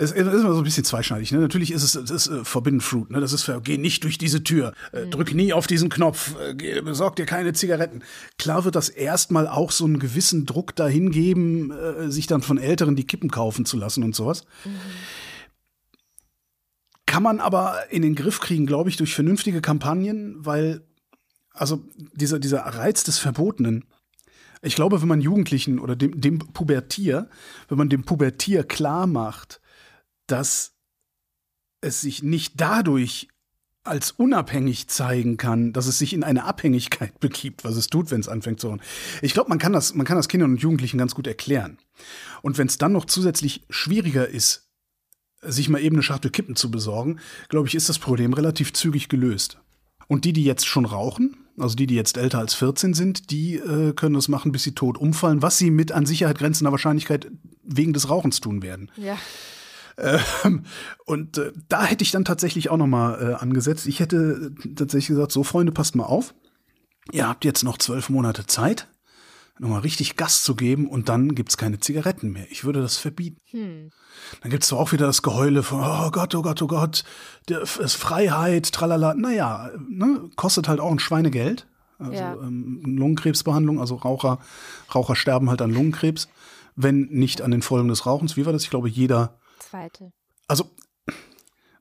[0.00, 1.32] es ist immer so ein bisschen zweischneidig.
[1.32, 1.40] Ne?
[1.40, 3.10] Natürlich ist es das ist, äh, Forbidden Fruit.
[3.10, 3.20] Ne?
[3.20, 5.10] Das ist für, geh nicht durch diese Tür, äh, mhm.
[5.10, 8.04] drück nie auf diesen Knopf, äh, geh, besorg dir keine Zigaretten.
[8.38, 12.58] Klar wird das erstmal auch so einen gewissen Druck dahin geben, äh, sich dann von
[12.58, 14.44] Älteren die Kippen kaufen zu lassen und sowas.
[14.64, 14.70] Mhm.
[17.18, 20.86] Kann man aber in den Griff kriegen, glaube ich, durch vernünftige Kampagnen, weil,
[21.52, 23.86] also dieser, dieser Reiz des Verbotenen,
[24.62, 27.28] ich glaube, wenn man Jugendlichen oder dem, dem Pubertier,
[27.66, 29.60] wenn man dem Pubertier klar macht,
[30.28, 30.76] dass
[31.80, 33.26] es sich nicht dadurch
[33.82, 38.20] als unabhängig zeigen kann, dass es sich in eine Abhängigkeit begibt, was es tut, wenn
[38.20, 38.82] es anfängt zu rauchen.
[39.22, 41.78] Ich glaube, man man kann das Kindern und Jugendlichen ganz gut erklären.
[42.42, 44.67] Und wenn es dann noch zusätzlich schwieriger ist,
[45.42, 47.18] sich mal eben eine Schachtel Kippen zu besorgen,
[47.48, 49.58] glaube ich, ist das Problem relativ zügig gelöst.
[50.08, 53.56] Und die, die jetzt schon rauchen, also die, die jetzt älter als 14 sind, die
[53.56, 57.30] äh, können das machen, bis sie tot umfallen, was sie mit an Sicherheit grenzender Wahrscheinlichkeit
[57.62, 58.90] wegen des Rauchens tun werden.
[58.96, 59.18] Ja.
[59.98, 60.64] Ähm,
[61.04, 63.86] und äh, da hätte ich dann tatsächlich auch noch mal äh, angesetzt.
[63.86, 66.34] Ich hätte tatsächlich gesagt, so Freunde, passt mal auf.
[67.10, 68.88] Ihr habt jetzt noch zwölf Monate Zeit
[69.60, 72.46] nochmal richtig Gas zu geben und dann gibt es keine Zigaretten mehr.
[72.50, 73.40] Ich würde das verbieten.
[73.50, 73.90] Hm.
[74.42, 77.04] Dann gibt es auch wieder das Geheule von, oh Gott, oh Gott, oh Gott,
[77.48, 79.14] der ist Freiheit, tralala.
[79.14, 81.66] Naja, ne, kostet halt auch ein Schweinegeld.
[81.98, 82.34] Also ja.
[82.34, 84.38] ähm, Lungenkrebsbehandlung, also Raucher,
[84.94, 86.28] Raucher sterben halt an Lungenkrebs,
[86.76, 88.36] wenn nicht an den Folgen des Rauchens.
[88.36, 88.62] Wie war das?
[88.62, 89.38] Ich glaube, jeder.
[89.58, 90.12] Zweite.
[90.46, 90.70] Also,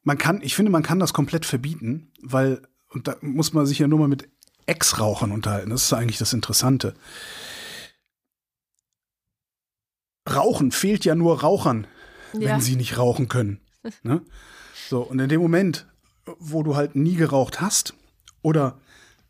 [0.03, 3.77] man kann, ich finde, man kann das komplett verbieten, weil, und da muss man sich
[3.77, 4.27] ja nur mal mit
[4.65, 5.69] Ex-Rauchern unterhalten.
[5.69, 6.95] Das ist eigentlich das Interessante.
[10.29, 11.87] Rauchen fehlt ja nur Rauchern,
[12.33, 12.49] ja.
[12.49, 13.59] wenn sie nicht rauchen können.
[14.03, 14.21] Ne?
[14.89, 15.87] So, und in dem Moment,
[16.39, 17.93] wo du halt nie geraucht hast
[18.41, 18.79] oder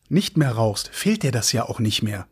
[0.09, 2.27] nicht mehr rauchst, fehlt dir das ja auch nicht mehr.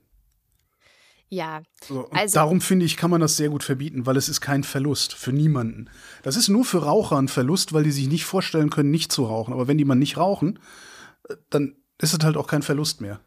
[1.29, 1.63] Ja.
[1.83, 4.63] So, also darum finde ich, kann man das sehr gut verbieten, weil es ist kein
[4.63, 5.89] Verlust für niemanden.
[6.23, 9.25] Das ist nur für Raucher ein Verlust, weil die sich nicht vorstellen können, nicht zu
[9.25, 9.53] rauchen.
[9.53, 10.59] Aber wenn die mal nicht rauchen,
[11.27, 13.19] äh, dann ist es halt auch kein Verlust mehr.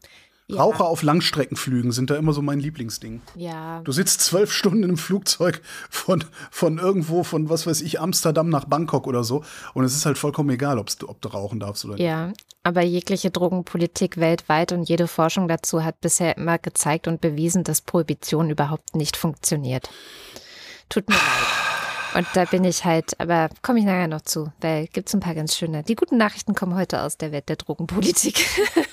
[0.49, 0.63] Ja.
[0.63, 3.21] Raucher auf Langstreckenflügen sind da immer so mein Lieblingsding.
[3.35, 3.81] Ja.
[3.83, 8.65] Du sitzt zwölf Stunden einem Flugzeug von, von irgendwo, von was weiß ich, Amsterdam nach
[8.65, 9.43] Bangkok oder so.
[9.75, 10.89] Und es ist halt vollkommen egal, ob
[11.21, 12.03] du rauchen darfst oder nicht.
[12.03, 12.33] Ja,
[12.63, 17.81] aber jegliche Drogenpolitik weltweit und jede Forschung dazu hat bisher immer gezeigt und bewiesen, dass
[17.81, 19.89] Prohibition überhaupt nicht funktioniert.
[20.89, 21.68] Tut mir leid.
[22.15, 25.19] Und da bin ich halt, aber komme ich nachher noch zu, weil gibt es ein
[25.19, 25.83] paar ganz schöne.
[25.83, 28.45] Die guten Nachrichten kommen heute aus der Welt der Drogenpolitik.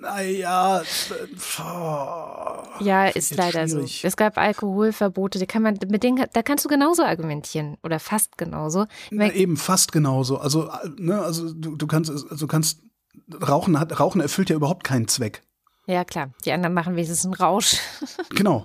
[0.00, 0.82] Naja,
[2.80, 4.00] ja, ist leider schwierig.
[4.00, 4.08] so.
[4.08, 8.36] Es gab Alkoholverbote, die kann man, mit denen, da kannst du genauso argumentieren oder fast
[8.36, 8.86] genauso.
[9.10, 10.38] Na, eben fast genauso.
[10.38, 12.80] Also, ne, also du, du kannst, also kannst
[13.46, 15.42] Rauchen hat, Rauchen erfüllt ja überhaupt keinen Zweck.
[15.92, 16.30] Ja, klar.
[16.46, 17.76] Die anderen machen wenigstens einen Rausch.
[18.30, 18.62] Genau.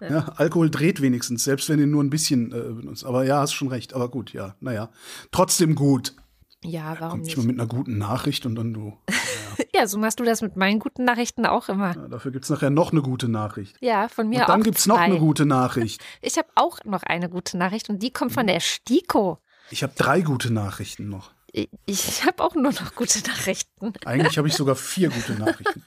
[0.00, 3.04] Ja, Alkohol dreht wenigstens, selbst wenn ihr nur ein bisschen äh, benutzt.
[3.04, 3.92] Aber ja, hast schon recht.
[3.92, 4.88] Aber gut, ja, naja.
[5.32, 6.14] Trotzdem gut.
[6.62, 7.36] Ja, warum Kommt nicht?
[7.36, 8.96] mal mit einer guten Nachricht und dann du.
[9.74, 11.94] Ja, so machst du das mit meinen guten Nachrichten auch immer.
[11.94, 13.76] Ja, dafür gibt's nachher noch eine gute Nachricht.
[13.80, 16.02] Ja, von mir Und dann auch gibt's noch eine gute Nachricht.
[16.22, 19.38] Ich habe auch noch eine gute Nachricht und die kommt von der STIKO.
[19.70, 21.30] Ich habe drei gute Nachrichten noch.
[21.52, 23.92] Ich, ich habe auch nur noch gute Nachrichten.
[24.04, 25.82] Eigentlich habe ich sogar vier gute Nachrichten.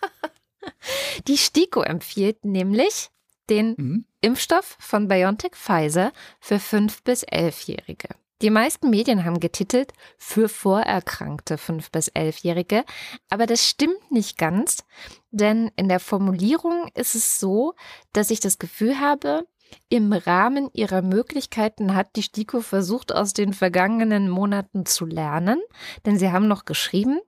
[1.28, 3.10] Die STIKO empfiehlt nämlich
[3.50, 4.06] den Mhm.
[4.22, 8.10] Impfstoff von BioNTech Pfizer für 5- bis 11-Jährige.
[8.42, 12.84] Die meisten Medien haben getitelt für vorerkrankte 5- bis 11-Jährige,
[13.30, 14.84] aber das stimmt nicht ganz,
[15.32, 17.74] denn in der Formulierung ist es so,
[18.12, 19.46] dass ich das Gefühl habe,
[19.90, 25.62] im Rahmen ihrer Möglichkeiten hat die STIKO versucht, aus den vergangenen Monaten zu lernen,
[26.06, 27.20] denn sie haben noch geschrieben,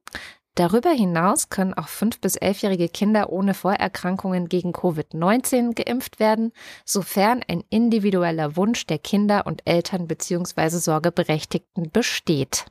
[0.55, 6.53] Darüber hinaus können auch 5- bis 11-jährige Kinder ohne Vorerkrankungen gegen Covid-19 geimpft werden,
[6.85, 10.69] sofern ein individueller Wunsch der Kinder und Eltern bzw.
[10.69, 12.65] Sorgeberechtigten besteht.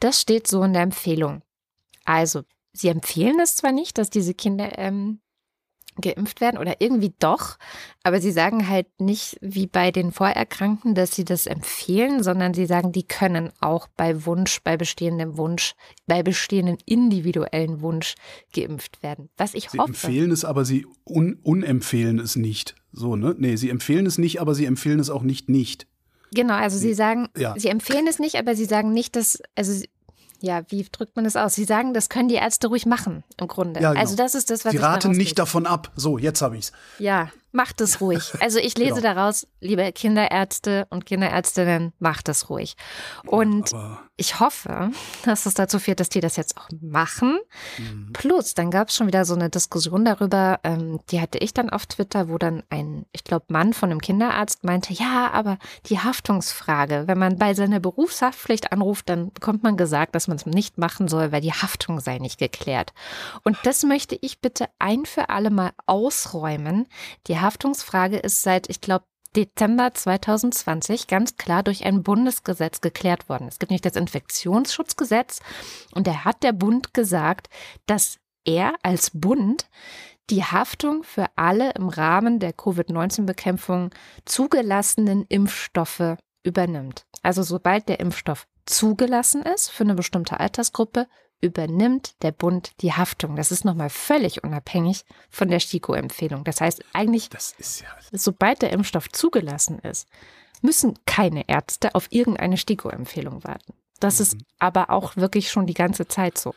[0.00, 1.42] Das steht so in der Empfehlung.
[2.06, 5.20] Also, sie empfehlen es zwar nicht, dass diese Kinder ähm,
[6.00, 7.58] geimpft werden oder irgendwie doch,
[8.04, 12.66] aber sie sagen halt nicht wie bei den Vorerkrankten, dass sie das empfehlen, sondern sie
[12.66, 15.74] sagen, die können auch bei Wunsch, bei bestehendem Wunsch,
[16.06, 18.14] bei bestehendem individuellen Wunsch
[18.54, 19.28] geimpft werden.
[19.36, 19.90] Was ich Sie hoffe.
[19.90, 22.74] empfehlen es, aber sie un unempfehlen es nicht.
[22.92, 23.34] So, ne?
[23.38, 25.86] Nee, sie empfehlen es nicht, aber sie empfehlen es auch nicht nicht.
[26.32, 27.54] Genau, also sie sagen, Ja.
[27.58, 29.88] sie empfehlen es nicht, aber sie sagen nicht, dass, also sie-
[30.42, 31.54] ja, wie drückt man das aus?
[31.54, 33.80] Sie sagen, das können die Ärzte ruhig machen, im Grunde.
[33.80, 34.00] Ja, genau.
[34.00, 35.90] Also das ist das, was Sie ich raten nicht davon ab.
[35.96, 36.72] So, jetzt habe ich's.
[36.98, 38.32] Ja, macht es ruhig.
[38.40, 39.14] Also ich lese Genau.
[39.14, 42.76] daraus, liebe Kinderärzte und Kinderärztinnen, macht es ruhig.
[43.26, 44.90] Und Aber ich hoffe,
[45.24, 47.38] dass es dazu führt, dass die das jetzt auch machen.
[47.78, 48.10] Mhm.
[48.12, 51.70] Plus, dann gab es schon wieder so eine Diskussion darüber, ähm, die hatte ich dann
[51.70, 55.98] auf Twitter, wo dann ein, ich glaube, Mann von einem Kinderarzt meinte, ja, aber die
[55.98, 60.78] Haftungsfrage, wenn man bei seiner Berufshaftpflicht anruft, dann bekommt man gesagt, dass man es nicht
[60.78, 62.92] machen soll, weil die Haftung sei nicht geklärt.
[63.42, 66.86] Und das möchte ich bitte ein für alle Mal ausräumen.
[67.26, 69.04] Die Haftungsfrage ist seit, ich glaube,
[69.36, 73.46] Dezember 2020 ganz klar durch ein Bundesgesetz geklärt worden.
[73.46, 75.40] Es gibt nämlich das Infektionsschutzgesetz
[75.94, 77.48] und da hat der Bund gesagt,
[77.86, 79.68] dass er als Bund
[80.30, 83.90] die Haftung für alle im Rahmen der Covid-19-Bekämpfung
[84.24, 87.04] zugelassenen Impfstoffe übernimmt.
[87.22, 91.06] Also sobald der Impfstoff zugelassen ist für eine bestimmte Altersgruppe,
[91.40, 93.36] übernimmt der Bund die Haftung.
[93.36, 96.44] Das ist nochmal völlig unabhängig von der STIKO-Empfehlung.
[96.44, 97.88] Das heißt, eigentlich das ist ja.
[98.12, 100.08] sobald der Impfstoff zugelassen ist,
[100.62, 103.74] müssen keine Ärzte auf irgendeine STIKO-Empfehlung warten.
[104.00, 106.54] Das ist aber auch wirklich schon die ganze Zeit so.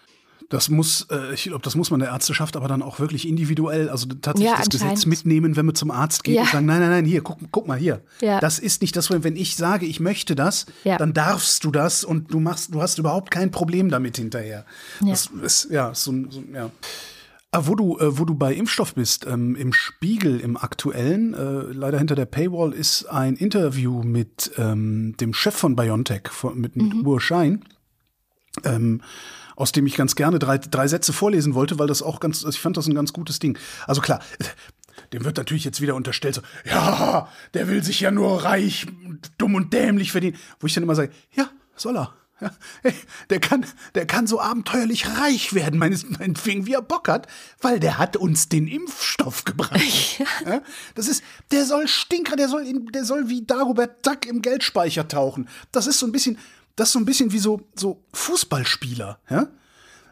[0.53, 3.89] Das muss, äh, ich glaube, das muss man der Ärzteschaft aber dann auch wirklich individuell,
[3.89, 6.43] also tatsächlich Ja, das Gesetz mitnehmen, wenn man zum Arzt geht Ja.
[6.43, 8.03] und sagen, nein, nein, nein, hier, guck, guck mal hier.
[8.21, 8.39] Ja.
[8.39, 12.31] Das ist nicht das, wenn ich sage, ich möchte das, dann darfst du das und
[12.31, 14.63] du machst, du hast überhaupt kein Problem damit hinterher.
[15.01, 15.09] Ja.
[15.09, 16.69] Das ist, ja, so, so ja.
[17.49, 21.73] Ah, wo du, äh, wo du bei Impfstoff bist, ähm, im Spiegel, im aktuellen, äh,
[21.73, 26.75] leider hinter der Paywall, ist ein Interview mit ähm, dem Chef von BioNTech, von, mit,
[26.75, 27.63] mit Uwe Schein,
[28.63, 29.01] ähm,
[29.63, 32.53] aus dem ich ganz gerne drei, drei Sätze vorlesen wollte, weil das auch ganz, also
[32.53, 33.57] ich fand das ein ganz gutes Ding.
[33.87, 34.19] Also klar,
[35.13, 38.87] dem wird natürlich jetzt wieder unterstellt, so, ja, der will sich ja nur reich,
[39.37, 40.35] dumm und dämlich verdienen.
[40.59, 42.13] Wo ich dann immer sage, ja, soll er.
[42.41, 42.51] Ja,
[42.83, 42.93] ey,
[43.29, 47.27] der kann, der kann so abenteuerlich reich werden, meines, meinetwegen, wie er Bock hat,
[47.61, 49.79] weil der hat uns den Impfstoff gebracht.
[50.45, 50.61] Ja,
[50.95, 55.07] das ist, der soll Stinker, der soll, in, der soll wie Dagobert Duck im Geldspeicher
[55.07, 55.47] tauchen.
[55.71, 56.37] Das ist so ein bisschen,
[56.75, 59.47] das ist so ein bisschen wie so, so Fußballspieler, ja?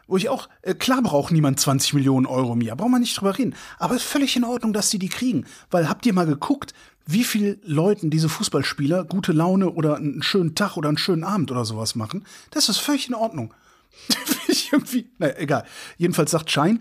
[0.08, 3.16] Wo ich auch, äh, klar braucht niemand 20 Millionen Euro im Jahr, braucht man nicht
[3.16, 3.54] drüber reden.
[3.78, 5.46] Aber ist völlig in Ordnung, dass sie die kriegen.
[5.70, 6.74] Weil habt ihr mal geguckt,
[7.06, 11.50] wie viel Leuten diese Fußballspieler gute Laune oder einen schönen Tag oder einen schönen Abend
[11.50, 12.24] oder sowas machen?
[12.50, 13.54] Das ist völlig in Ordnung.
[14.48, 15.64] Ich irgendwie, naja, egal.
[15.96, 16.80] Jedenfalls sagt Schein,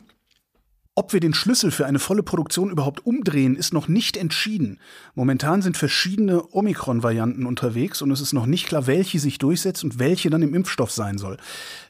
[0.96, 4.80] ob wir den Schlüssel für eine volle Produktion überhaupt umdrehen, ist noch nicht entschieden.
[5.16, 10.00] Momentan sind verschiedene Omikron-Varianten unterwegs und es ist noch nicht klar, welche sich durchsetzt und
[10.00, 11.38] welche dann im Impfstoff sein soll.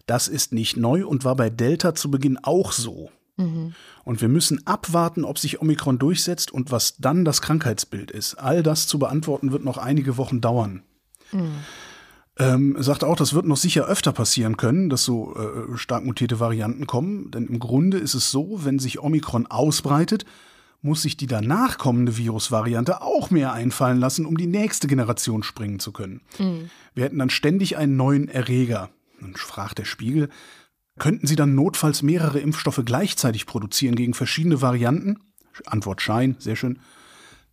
[0.05, 3.09] Das ist nicht neu und war bei Delta zu Beginn auch so.
[4.03, 8.35] Und wir müssen abwarten, ob sich Omikron durchsetzt und was dann das Krankheitsbild ist.
[8.35, 10.83] All das zu beantworten wird noch einige Wochen dauern.
[12.39, 16.39] Ähm, sagt auch, das wird noch sicher öfter passieren können, dass so äh, stark mutierte
[16.39, 17.29] Varianten kommen.
[17.31, 20.25] Denn im Grunde ist es so, wenn sich Omikron ausbreitet,
[20.81, 25.79] muss sich die danach kommende Virusvariante auch mehr einfallen lassen, um die nächste Generation springen
[25.79, 26.21] zu können.
[26.95, 28.89] Wir hätten dann ständig einen neuen Erreger.
[29.19, 30.29] Dann fragt der Spiegel,
[30.97, 35.17] könnten Sie dann notfalls mehrere Impfstoffe gleichzeitig produzieren gegen verschiedene Varianten?
[35.65, 36.79] Antwort Schein, sehr schön.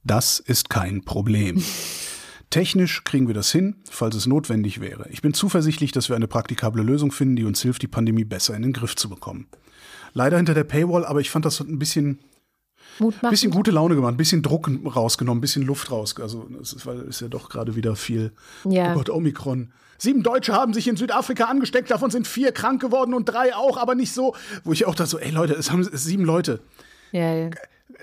[0.04, 1.62] Das ist kein Problem.
[2.50, 5.06] Technisch kriegen wir das hin, falls es notwendig wäre.
[5.10, 8.54] Ich bin zuversichtlich, dass wir eine praktikable Lösung finden, die uns hilft, die Pandemie besser
[8.56, 9.48] in den Griff zu bekommen.
[10.14, 12.20] Leider hinter der Paywall, aber ich fand das ein bisschen,
[13.28, 16.14] bisschen gute Laune gemacht, ein bisschen Druck rausgenommen, ein bisschen Luft raus.
[16.18, 18.32] Also es ist, weil ist ja doch gerade wieder viel.
[18.64, 18.92] Ja.
[18.92, 19.70] Oh Gott, Omikron.
[19.98, 23.76] Sieben Deutsche haben sich in Südafrika angesteckt, davon sind vier krank geworden und drei auch,
[23.76, 24.34] aber nicht so.
[24.64, 26.60] Wo ich auch dachte so, ey Leute, es haben sieben Leute.
[27.12, 27.50] Ja, ja.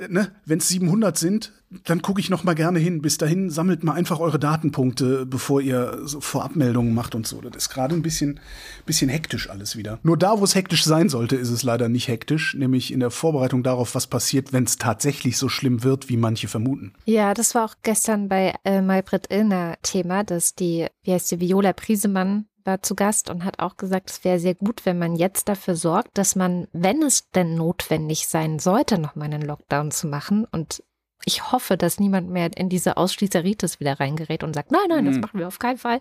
[0.10, 3.02] Ne, Wenn es 700 sind, dann gucke ich noch mal gerne hin.
[3.02, 7.42] Bis dahin sammelt mal einfach eure Datenpunkte, bevor ihr so Vorabmeldungen macht und so.
[7.42, 8.40] Das ist gerade ein bisschen,
[8.86, 10.00] bisschen hektisch alles wieder.
[10.04, 13.12] Nur da, wo es hektisch sein sollte, ist es leider nicht hektisch, nämlich in der
[13.12, 16.94] Vorbereitung darauf, was passiert, wenn es tatsächlich so schlimm wird, wie manche vermuten.
[17.06, 21.40] Ja, das war auch gestern bei äh, Maybrit Illner Thema, dass die, wie heißt die,
[21.40, 25.16] Viola Priesemann war zu Gast und hat auch gesagt, es wäre sehr gut, wenn man
[25.16, 30.08] jetzt dafür sorgt, dass man, wenn es denn notwendig sein sollte, nochmal einen Lockdown zu
[30.08, 30.84] machen und
[31.26, 35.16] ich hoffe, dass niemand mehr in diese Ausschließeritis wieder reingerät und sagt, nein, nein, das
[35.16, 35.22] Mhm.
[35.22, 36.00] machen wir auf keinen Fall,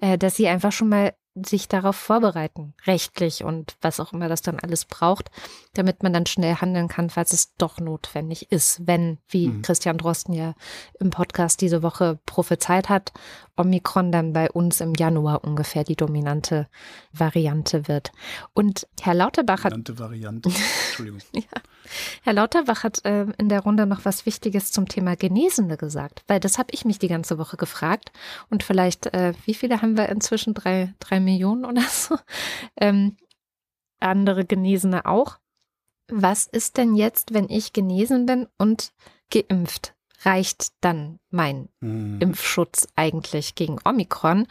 [0.00, 4.42] äh, dass sie einfach schon mal sich darauf vorbereiten, rechtlich und was auch immer das
[4.42, 5.30] dann alles braucht,
[5.74, 9.62] damit man dann schnell handeln kann, falls es doch notwendig ist, wenn, wie Mhm.
[9.62, 10.54] Christian Drosten ja
[11.00, 13.12] im Podcast diese Woche prophezeit hat,
[13.56, 16.68] Omikron dann bei uns im Januar ungefähr die dominante
[17.12, 18.12] Variante wird.
[18.54, 20.48] Und Herr Lauterbach hat Genannte Variante.
[20.48, 21.20] Entschuldigung.
[22.22, 26.40] Herr Lauterbach hat äh, in der Runde noch was Wichtiges zum Thema Genesene gesagt, weil
[26.40, 28.12] das habe ich mich die ganze Woche gefragt.
[28.50, 30.54] Und vielleicht, äh, wie viele haben wir inzwischen?
[30.54, 32.16] Drei, drei Millionen oder so?
[32.80, 33.16] Ähm,
[34.00, 35.38] andere Genesene auch.
[36.10, 38.92] Was ist denn jetzt, wenn ich genesen bin und
[39.30, 39.94] geimpft?
[40.24, 42.18] Reicht dann mein Hm.
[42.20, 44.46] Impfschutz eigentlich gegen Omikron?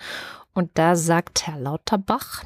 [0.54, 2.44] Und da sagt Herr Lauterbach,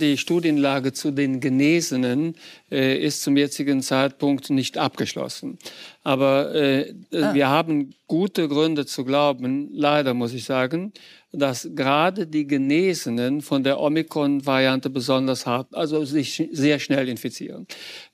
[0.00, 2.36] Die Studienlage zu den Genesenen
[2.70, 5.58] äh, ist zum jetzigen Zeitpunkt nicht abgeschlossen.
[6.04, 7.34] Aber äh, Ah.
[7.34, 10.92] wir haben gute Gründe zu glauben, leider muss ich sagen,
[11.30, 17.66] dass gerade die Genesenen von der Omikron-Variante besonders hart, also sich sehr schnell infizieren.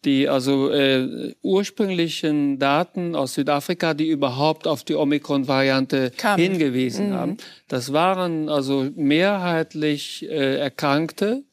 [0.05, 7.37] Die also äh, ursprünglichen Daten aus Südafrika, die überhaupt auf die Omikron-Variante hingewiesen haben,
[7.69, 11.45] das waren also mehrheitlich äh, Erkrankte,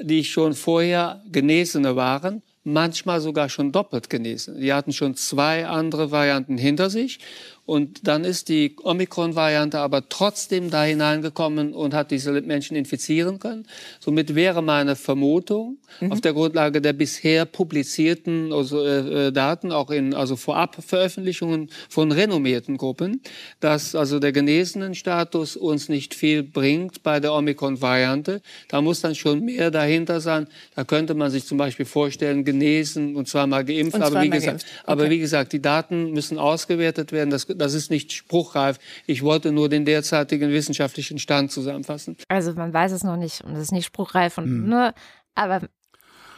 [0.00, 4.60] die schon vorher Genesene waren, manchmal sogar schon doppelt genesen.
[4.60, 7.18] Die hatten schon zwei andere Varianten hinter sich
[7.64, 13.66] und dann ist die Omikron-Variante aber trotzdem da hineingekommen und hat diese Menschen infizieren können.
[14.00, 15.78] Somit wäre meine Vermutung
[16.10, 22.12] auf der Grundlage der bisher publizierten also, äh, äh, Daten, auch in also Vorabveröffentlichungen von
[22.12, 23.20] renommierten Gruppen,
[23.60, 28.42] dass also der genesenen Status uns nicht viel bringt bei der Omikron-Variante.
[28.68, 30.46] Da muss dann schon mehr dahinter sein.
[30.74, 33.94] Da könnte man sich zum Beispiel vorstellen, genesen und zweimal geimpft.
[33.94, 34.88] Und aber, wie zweimal gesagt, geimpft.
[34.88, 35.10] aber Okay.
[35.10, 37.30] wie gesagt, die Daten müssen ausgewertet werden.
[37.30, 38.78] Das, das ist nicht spruchreif.
[39.06, 42.16] Ich wollte nur den derzeitigen wissenschaftlichen Stand zusammenfassen.
[42.28, 44.94] Also man weiß es noch nicht und es ist nicht spruchreif und ne,
[45.34, 45.62] aber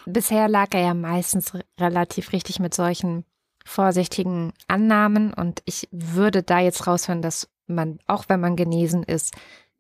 [0.06, 3.24] bisher lag er ja meistens re- relativ richtig mit solchen
[3.64, 9.34] vorsichtigen Annahmen und ich würde da jetzt raushören, dass man, auch wenn man genesen ist,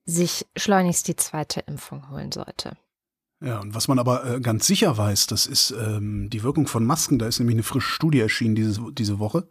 [0.06, 2.76] sich schleunigst die zweite Impfung holen sollte.
[3.44, 6.86] Ja, und was man aber äh, ganz sicher weiß, das ist ähm, die Wirkung von
[6.86, 7.18] Masken.
[7.18, 9.46] Da ist nämlich eine frische Studie erschienen diese, diese Woche.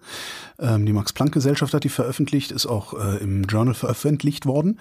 [0.58, 4.80] Ähm, die Max-Planck-Gesellschaft hat die veröffentlicht, ist auch äh, im Journal veröffentlicht worden.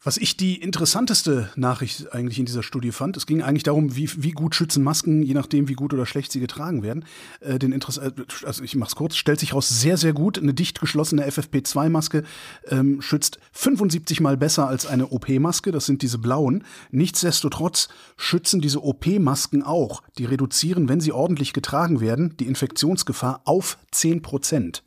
[0.00, 4.08] Was ich die interessanteste Nachricht eigentlich in dieser Studie fand, es ging eigentlich darum, wie,
[4.22, 7.04] wie gut schützen Masken, je nachdem, wie gut oder schlecht sie getragen werden.
[7.40, 8.12] Äh, den Interess äh,
[8.44, 10.38] also ich mach's kurz, stellt sich raus, sehr, sehr gut.
[10.38, 12.22] Eine dicht geschlossene FFP2-Maske
[12.68, 15.72] ähm, schützt 75 mal besser als eine OP-Maske.
[15.72, 16.64] Das sind diese blauen.
[16.92, 20.02] Nichtsdestotrotz schützen diese OP-Masken auch.
[20.16, 24.84] Die reduzieren, wenn sie ordentlich getragen werden, die Infektionsgefahr auf 10 Prozent.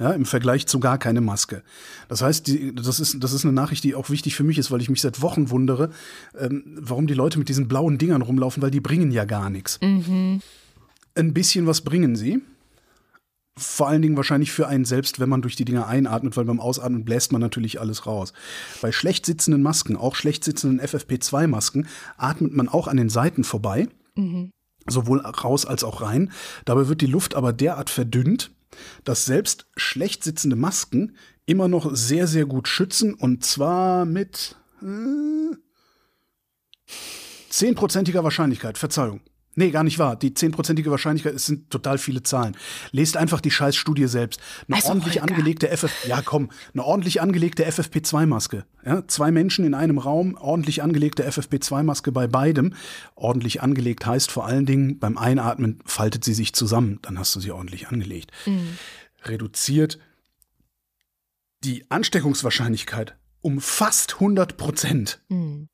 [0.00, 1.62] Ja, im Vergleich zu gar keine Maske.
[2.08, 4.72] Das heißt, die, das, ist, das ist eine Nachricht, die auch wichtig für mich ist,
[4.72, 5.90] weil ich mich seit Wochen wundere,
[6.36, 9.78] ähm, warum die Leute mit diesen blauen Dingern rumlaufen, weil die bringen ja gar nichts.
[11.14, 12.42] Ein bisschen was bringen sie.
[13.56, 16.58] Vor allen Dingen wahrscheinlich für einen selbst, wenn man durch die Dinger einatmet, weil beim
[16.58, 18.32] Ausatmen bläst man natürlich alles raus.
[18.82, 21.86] Bei schlecht sitzenden Masken, auch schlecht sitzenden FFP2-Masken,
[22.16, 23.86] atmet man auch an den Seiten vorbei,
[24.88, 26.32] sowohl raus als auch rein.
[26.64, 28.50] Dabei wird die Luft aber derart verdünnt,
[29.04, 31.16] dass selbst schlecht sitzende Masken
[31.46, 35.56] immer noch sehr, sehr gut schützen und zwar mit äh,
[37.50, 38.78] zehnprozentiger Wahrscheinlichkeit.
[38.78, 39.20] Verzeihung.
[39.56, 40.16] Nee, gar nicht wahr.
[40.16, 42.56] Die zehnprozentige Wahrscheinlichkeit, es sind total viele Zahlen.
[42.90, 44.40] Lest einfach die Scheißstudie selbst.
[44.66, 45.32] Eine Also, ordentlich Holger.
[45.34, 48.64] angelegte FF, ja komm, eine ordentlich angelegte FFP2-Maske.
[48.84, 52.74] Ja, zwei Menschen in einem Raum, ordentlich angelegte FFP2-Maske bei beidem.
[53.14, 57.40] Ordentlich angelegt heißt vor allen Dingen, beim Einatmen faltet sie sich zusammen, dann hast du
[57.40, 58.32] sie ordentlich angelegt.
[59.24, 59.98] Reduziert
[61.62, 65.22] die Ansteckungswahrscheinlichkeit um fast 100 Prozent.
[65.28, 65.68] Hm.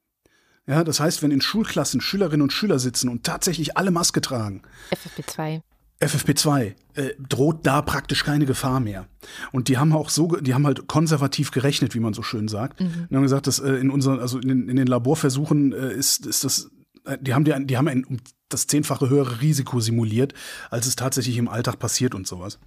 [0.66, 4.62] Ja, das heißt, wenn in Schulklassen Schülerinnen und Schüler sitzen und tatsächlich alle Maske tragen,
[4.92, 5.62] FFP2.
[6.00, 9.06] FFP2 äh, droht da praktisch keine Gefahr mehr.
[9.52, 12.80] Und die haben auch so, die haben halt konservativ gerechnet, wie man so schön sagt.
[12.80, 16.24] Und haben gesagt, dass äh, in unseren, also in, den- in den Laborversuchen äh, ist,
[16.24, 16.70] ist das,
[17.04, 18.16] äh, die haben die, die haben ein um
[18.48, 20.32] das zehnfache höhere Risiko simuliert,
[20.70, 22.58] als es tatsächlich im Alltag passiert und sowas.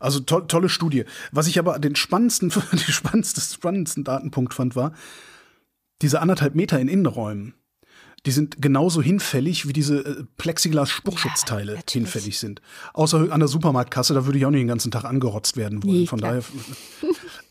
[0.00, 1.04] Also to tolle Studie.
[1.32, 4.92] Was ich aber den spannendsten, die spannendste, spannendsten Datenpunkt fand, war,
[6.02, 7.54] diese anderthalb Meter in Innenräumen,
[8.26, 12.60] die sind genauso hinfällig, wie diese äh, Plexiglas-Spuckschutzteile Ja, hinfällig sind.
[12.92, 16.00] Außer an der Supermarktkasse, da würde ich auch nicht den ganzen Tag angerotzt werden wollen.
[16.00, 16.32] Nee, Von klar.
[16.32, 16.44] daher,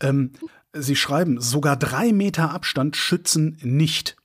[0.00, 0.32] ähm,
[0.74, 4.16] sie schreiben, sogar drei Meter Abstand schützen nicht.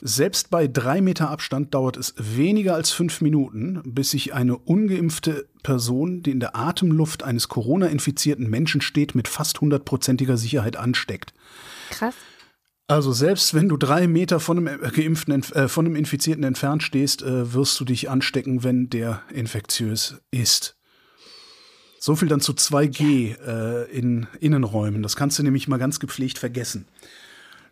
[0.00, 5.48] Selbst bei drei Meter Abstand dauert es weniger als fünf Minuten, bis sich eine ungeimpfte
[5.62, 11.34] Person, die in der Atemluft eines Corona-infizierten Menschen steht, mit fast hundertprozentiger Sicherheit ansteckt.
[11.90, 12.14] Krass.
[12.88, 16.82] Also selbst wenn du drei Meter von einem äh, geimpften, äh, von einem Infizierten entfernt
[16.82, 20.76] stehst, äh, wirst du dich anstecken, wenn der infektiös ist.
[21.98, 25.02] So viel dann zu 2G äh, in Innenräumen.
[25.02, 26.86] Das kannst du nämlich mal ganz gepflegt vergessen.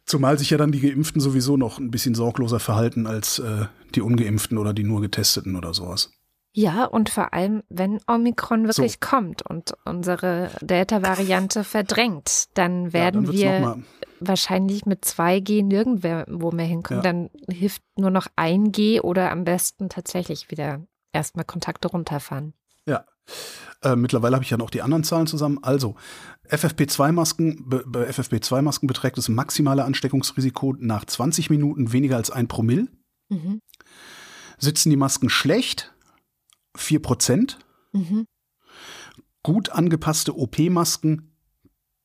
[0.04, 4.00] Zumal sich ja dann die Geimpften sowieso noch ein bisschen sorgloser verhalten als äh, die
[4.00, 6.10] Ungeimpften oder die nur Getesteten oder sowas.
[6.56, 13.58] Ja, und vor allem, wenn Omikron wirklich kommt und unsere Delta-Variante verdrängt, dann werden ja,
[13.60, 13.84] dann wir
[14.20, 17.02] wahrscheinlich mit 2G nirgendwo mehr hinkommen.
[17.02, 17.12] Ja.
[17.12, 22.54] Dann hilft nur noch 1G oder am besten tatsächlich wieder erstmal Kontakte runterfahren.
[22.86, 23.04] Ja.
[23.82, 25.58] Äh, mittlerweile habe ich ja noch die anderen Zahlen zusammen.
[25.62, 25.96] Also,
[26.48, 32.86] FFP2-Masken, be- bei FFP2-Masken beträgt das maximale Ansteckungsrisiko nach 20 Minuten weniger als ein Promille.
[33.28, 33.60] Mhm.
[34.58, 35.93] Sitzen die Masken schlecht?
[36.76, 37.58] 4 Prozent.
[37.92, 38.26] Mhm.
[39.42, 41.30] Gut angepasste OP-Masken?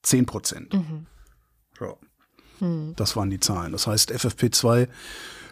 [0.03, 0.73] 10 Prozent.
[0.73, 1.05] Mhm.
[1.79, 1.95] Ja.
[2.59, 2.93] Hm.
[2.95, 3.71] Das waren die Zahlen.
[3.71, 4.87] Das heißt, FFP2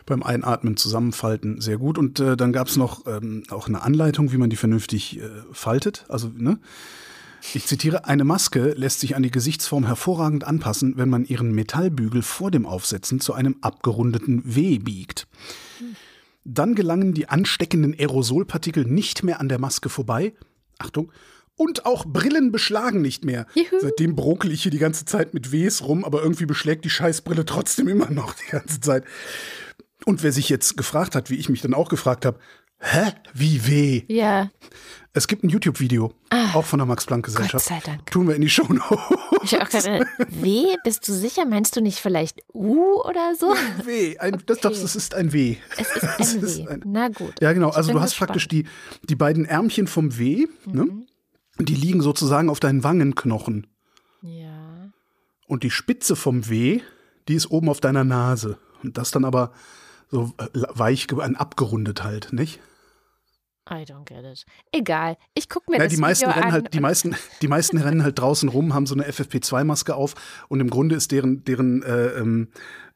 [0.06, 1.98] beim Einatmen zusammenfalten sehr gut.
[1.98, 5.30] Und äh, dann gab es noch ähm, auch eine Anleitung, wie man die vernünftig äh,
[5.52, 6.06] faltet.
[6.10, 6.60] Also, ne?
[7.54, 12.24] Ich zitiere, eine Maske lässt sich an die Gesichtsform hervorragend anpassen, wenn man ihren Metallbügel
[12.24, 15.28] vor dem Aufsetzen zu einem abgerundeten W biegt.
[16.50, 20.34] Dann gelangen die ansteckenden Aerosolpartikel nicht mehr an der Maske vorbei.
[20.78, 21.12] Achtung.
[21.58, 23.48] Und auch Brillen beschlagen nicht mehr.
[23.54, 23.82] Juhu.
[23.82, 27.44] Seitdem brokel ich hier die ganze Zeit mit Ws rum, aber irgendwie beschlägt die Scheißbrille
[27.44, 29.04] trotzdem immer noch die ganze Zeit.
[30.06, 32.40] Und wer sich jetzt gefragt hat, wie ich mich dann auch gefragt habe,
[32.80, 33.12] hä?
[33.34, 34.04] Wie weh?
[34.08, 34.50] Ja,
[35.14, 36.14] Es gibt ein YouTube-Video,
[36.54, 37.72] auch von der Max-Planck-Gesellschaft.
[37.72, 37.74] Ah.
[37.76, 38.06] Gott sei Dank.
[38.12, 38.68] Tun wir in die Show
[39.44, 41.46] ich auch gerade, W, bist du sicher?
[41.46, 43.48] Meinst du nicht vielleicht U oder so?
[43.84, 44.18] W.
[44.20, 45.58] Ein, das, das, das ist ein W.
[45.78, 47.34] Es ist ein ist ein- Na gut.
[47.42, 47.70] Ja, genau.
[47.70, 48.28] Also du hast gespannt.
[48.30, 48.66] praktisch die,
[49.10, 50.84] die beiden Ärmchen vom W, ne?
[50.84, 51.08] Mhm.
[51.60, 53.66] Die liegen sozusagen auf deinen Wangenknochen.
[54.22, 54.92] Ja.
[55.48, 56.82] Und die Spitze vom W,
[57.28, 58.60] die ist oben auf deiner Nase.
[58.84, 59.52] Und das dann aber
[60.10, 62.60] so äh, weich, abgerundet halt, nicht?
[63.70, 64.46] I don't get it.
[64.72, 65.18] Egal.
[65.34, 66.52] Ich gucke mir Ja, das die meisten Video rennen an.
[66.54, 70.16] halt, die meisten, die meisten rennen halt draußen rum, haben so eine FFP2-Maske auf
[70.48, 72.48] und im Grunde ist deren, deren äh, ähm,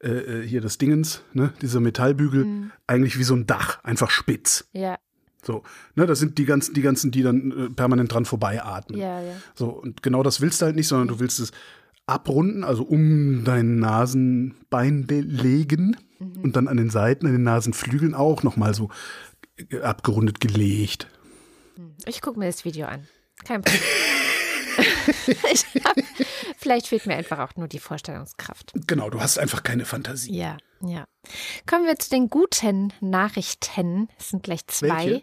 [0.02, 2.72] äh, äh, hier das Dingens, ne, dieser Metallbügel, Mhm.
[2.86, 4.66] eigentlich wie so ein Dach, einfach spitz.
[4.72, 4.96] ja,
[5.44, 5.62] So,
[5.94, 8.98] ne, das sind die ganzen, die ganzen, die dann äh, permanent dran vorbeiatmen.
[8.98, 9.34] ja, ja.
[9.54, 11.52] So, und genau das willst du halt nicht, sondern du willst es
[12.06, 16.42] abrunden, also um dein Nasenbein le- legen Mhm.
[16.42, 18.90] und dann an den Seiten, an den Nasenflügeln auch nochmal so
[19.70, 21.08] äh, abgerundet gelegt.
[22.06, 23.06] Ich gucke mir das Video an.
[23.44, 23.80] Kein Problem.
[25.84, 25.96] hab,
[26.56, 28.72] vielleicht fehlt mir einfach auch nur die Vorstellungskraft.
[28.86, 30.34] Genau, du hast einfach keine Fantasie.
[30.36, 31.04] Ja, ja.
[31.68, 34.08] Kommen wir zu den guten Nachrichten.
[34.18, 34.88] Es sind gleich zwei.
[35.06, 35.22] Welche?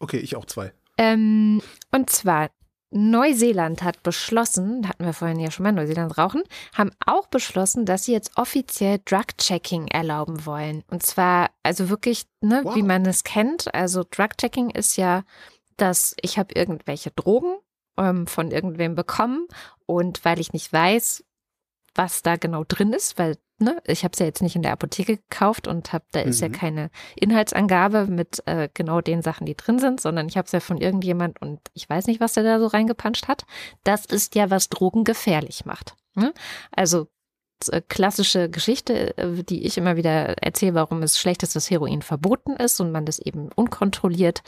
[0.00, 0.72] Okay, ich auch zwei.
[0.98, 2.50] Ähm, und zwar,
[2.92, 6.42] Neuseeland hat beschlossen, hatten wir vorhin ja schon mal Neuseeland rauchen,
[6.74, 10.84] haben auch beschlossen, dass sie jetzt offiziell Drug-Checking erlauben wollen.
[10.90, 12.74] Und zwar, also wirklich, ne, Wow.
[12.76, 13.74] wie man es kennt.
[13.74, 15.24] Also Drug-Checking ist ja,
[15.76, 17.56] dass ich habe irgendwelche Drogen
[17.96, 19.46] ähm, von irgendwem bekommen
[19.86, 21.24] und weil ich nicht weiß,
[21.94, 24.72] was da genau drin ist, weil ne, ich habe es ja jetzt nicht in der
[24.72, 26.52] Apotheke gekauft und hab, da ist ja Mhm.
[26.52, 30.60] keine Inhaltsangabe mit äh, genau den Sachen, die drin sind, sondern ich habe es ja
[30.60, 33.44] von irgendjemand und ich weiß nicht, was der da so reingepanscht hat.
[33.84, 35.94] Das ist ja, was Drogen gefährlich macht.
[36.14, 36.32] Ne?
[36.72, 37.08] Also
[37.68, 42.02] äh, klassische Geschichte, äh, die ich immer wieder erzähle, warum es schlecht ist, dass Heroin
[42.02, 44.42] verboten ist und man das eben unkontrolliert,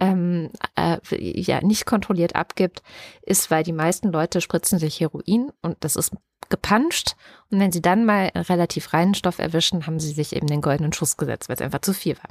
[0.00, 2.82] ähm, äh, ja, nicht kontrolliert abgibt,
[3.22, 6.12] ist, weil die meisten Leute spritzen sich Heroin und das ist
[6.52, 7.16] gepanscht.
[7.50, 10.92] Und wenn sie dann mal relativ reinen Stoff erwischen, haben sie sich eben den goldenen
[10.92, 12.30] Schuss gesetzt, weil es einfach zu viel war.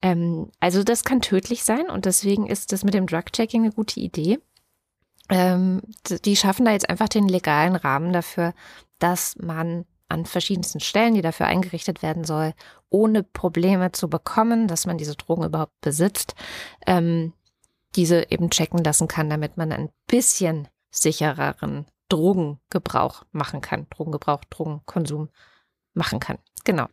[0.00, 4.00] Ähm, also das kann tödlich sein und deswegen ist das mit dem Drug-Checking eine gute
[4.00, 4.38] Idee.
[5.28, 5.82] Ähm,
[6.24, 8.54] die schaffen da jetzt einfach den legalen Rahmen dafür,
[8.98, 12.54] dass man an verschiedensten Stellen, die dafür eingerichtet werden soll,
[12.90, 16.34] ohne Probleme zu bekommen, dass man diese Drogen überhaupt besitzt,
[16.86, 17.32] ähm,
[17.96, 23.86] diese eben checken lassen kann, damit man ein bisschen sichereren Drogengebrauch machen kann.
[23.90, 25.28] Drogengebrauch, Drogenkonsum
[25.94, 26.38] machen kann.
[26.64, 26.86] Genau.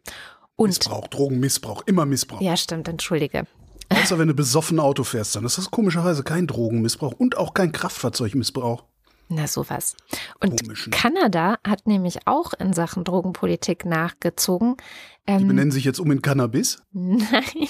[0.56, 2.42] Und Missbrauch, Drogenmissbrauch, immer Missbrauch.
[2.42, 3.46] Ja, stimmt, entschuldige.
[3.90, 7.72] Außer wenn du besoffen Auto fährst, dann ist das komischerweise kein Drogenmissbrauch und auch kein
[7.72, 8.84] Kraftfahrzeugmissbrauch.
[9.30, 9.96] Na, sowas.
[10.42, 10.92] Und Komisch, ne?
[10.92, 14.76] Kanada hat nämlich auch in Sachen Drogenpolitik nachgezogen.
[15.26, 16.82] Ähm, Die benennen sich jetzt um in Cannabis?
[16.92, 17.68] Nein.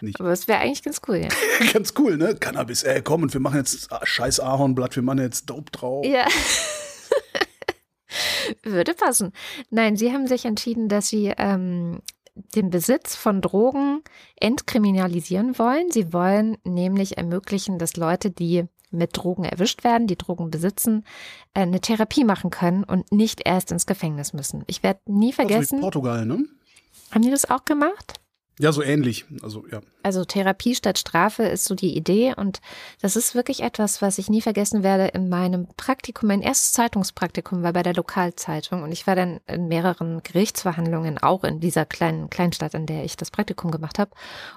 [0.00, 0.20] Nicht.
[0.20, 1.28] Aber es wäre eigentlich ganz cool, ja.
[1.72, 2.34] ganz cool, ne?
[2.36, 6.04] Cannabis, ey, komm, und wir machen jetzt scheiß Ahornblatt, wir machen jetzt Dope drauf.
[6.04, 6.26] Ja.
[8.62, 9.32] Würde passen.
[9.70, 12.00] Nein, sie haben sich entschieden, dass sie ähm,
[12.54, 14.02] den Besitz von Drogen
[14.36, 15.90] entkriminalisieren wollen.
[15.90, 21.04] Sie wollen nämlich ermöglichen, dass Leute, die mit Drogen erwischt werden, die Drogen besitzen,
[21.54, 24.64] äh, eine Therapie machen können und nicht erst ins Gefängnis müssen.
[24.66, 25.76] Ich werde nie vergessen.
[25.76, 26.44] Also Portugal, ne?
[27.12, 28.20] Haben die das auch gemacht?
[28.58, 29.24] Ja, so ähnlich.
[29.42, 29.80] Also, ja.
[30.02, 32.60] Also Therapie statt Strafe ist so die Idee und
[33.00, 36.28] das ist wirklich etwas, was ich nie vergessen werde in meinem Praktikum.
[36.28, 41.44] Mein erstes Zeitungspraktikum war bei der Lokalzeitung und ich war dann in mehreren Gerichtsverhandlungen auch
[41.44, 44.12] in dieser kleinen Kleinstadt, in der ich das Praktikum gemacht habe.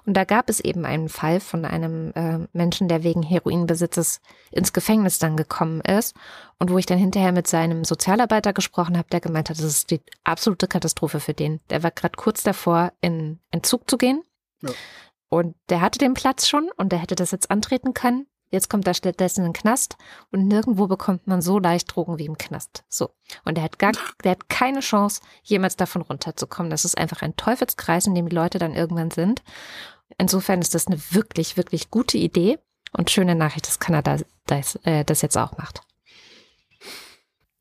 [0.06, 4.22] Und da gab es eben einen Fall von einem äh, Menschen, der wegen Heroinbesitzes
[4.52, 6.16] ins Gefängnis dann gekommen ist
[6.60, 9.92] und wo ich dann hinterher mit seinem Sozialarbeiter gesprochen habe, der gemeint hat, das ist
[9.92, 11.60] die absolute Katastrophe für den.
[11.70, 14.24] Der war gerade kurz davor, in Entzug zu gehen.
[14.62, 14.72] Ja.
[15.34, 18.28] Und der hatte den Platz schon und der hätte das jetzt antreten können.
[18.52, 19.98] Jetzt kommt er stattdessen in den Knast
[20.32, 22.84] und nirgendwo bekommt man so leicht Drogen wie im Knast.
[22.88, 23.10] So.
[23.44, 26.70] Und er hat gar, der hat keine Chance, jemals davon runterzukommen.
[26.70, 29.42] Das ist einfach ein Teufelskreis, in dem die Leute dann irgendwann sind.
[30.20, 32.60] Insofern ist das eine wirklich, wirklich gute Idee
[32.92, 35.82] und schöne Nachricht, dass Kanada das, äh, das jetzt auch macht.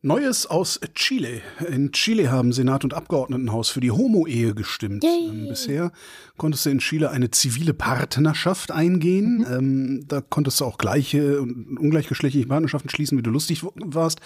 [0.05, 1.43] Neues aus Chile.
[1.69, 5.05] In Chile haben Senat und Abgeordnetenhaus für die Homo-Ehe gestimmt.
[5.05, 5.93] Ähm, bisher
[6.37, 9.39] konntest du in Chile eine zivile Partnerschaft eingehen.
[9.39, 9.47] Mhm.
[9.47, 14.21] Ähm, da konntest du auch gleiche und ungleichgeschlechtliche Partnerschaften schließen, wie du lustig warst.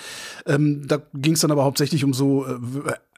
[0.46, 2.58] Ähm, da ging es dann aber hauptsächlich um so äh,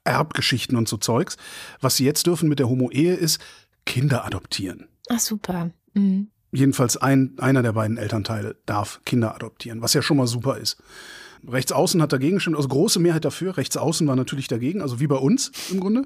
[0.03, 1.37] Erbgeschichten und so Zeugs.
[1.81, 3.41] Was sie jetzt dürfen mit der Homo-Ehe ist
[3.87, 4.89] Kinder adoptieren.
[5.09, 5.71] Ach super.
[5.95, 6.27] Mhm.
[6.51, 10.83] Jedenfalls ein, einer der beiden Elternteile darf Kinder adoptieren, was ja schon mal super ist.
[11.47, 13.57] Rechtsaußen hat dagegen gestimmt, also große Mehrheit dafür.
[13.57, 16.05] Rechtsaußen war natürlich dagegen, also wie bei uns im Grunde.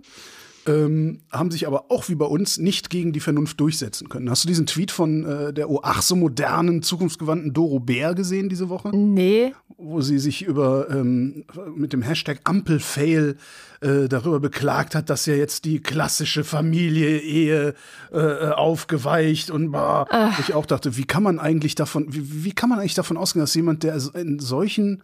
[0.64, 4.30] Ähm, haben sich aber auch wie bei uns nicht gegen die Vernunft durchsetzen können.
[4.30, 8.48] Hast du diesen Tweet von äh, der oh ach so modernen, zukunftsgewandten Doro Bär gesehen
[8.48, 8.96] diese Woche?
[8.96, 9.54] Nee.
[9.76, 13.36] Wo sie sich über ähm, mit dem Hashtag Ampelfail
[13.80, 17.74] äh, darüber beklagt hat, dass ja jetzt die klassische Familie, Ehe
[18.12, 20.06] äh, äh aufgeweicht und bah,
[20.38, 23.42] ich auch dachte, wie kann man eigentlich davon, wie, wie kann man eigentlich davon ausgehen,
[23.42, 25.02] dass jemand, der in solchen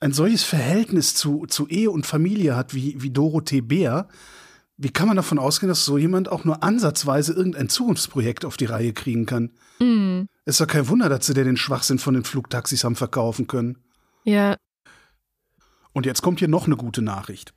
[0.00, 4.08] ein solches Verhältnis zu, zu Ehe und Familie hat wie, wie Dorothee Bär,
[4.78, 8.64] wie kann man davon ausgehen, dass so jemand auch nur ansatzweise irgendein Zukunftsprojekt auf die
[8.64, 9.52] Reihe kriegen kann?
[9.78, 10.22] Mm.
[10.46, 13.76] Ist doch kein Wunder, dass sie dir den Schwachsinn von den Flugtaxis haben verkaufen können.
[14.24, 14.56] Ja.
[15.92, 17.52] Und jetzt kommt hier noch eine gute Nachricht.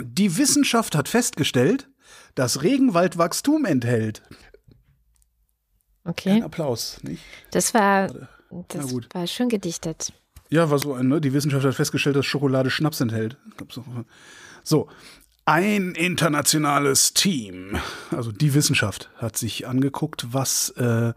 [0.00, 1.90] Die Wissenschaft hat festgestellt,
[2.36, 3.66] dass Regenwald Wachstum
[6.04, 6.30] Okay.
[6.30, 7.22] Ein Applaus, nicht?
[7.50, 8.12] Das war,
[8.68, 10.12] das war schön gedichtet.
[10.54, 11.20] Ja, war so ein, ne?
[11.20, 13.36] Die Wissenschaft hat festgestellt, dass Schokolade Schnaps enthält.
[14.62, 14.86] So.
[15.46, 17.76] Ein internationales Team,
[18.12, 21.12] also die Wissenschaft, hat sich angeguckt, was äh,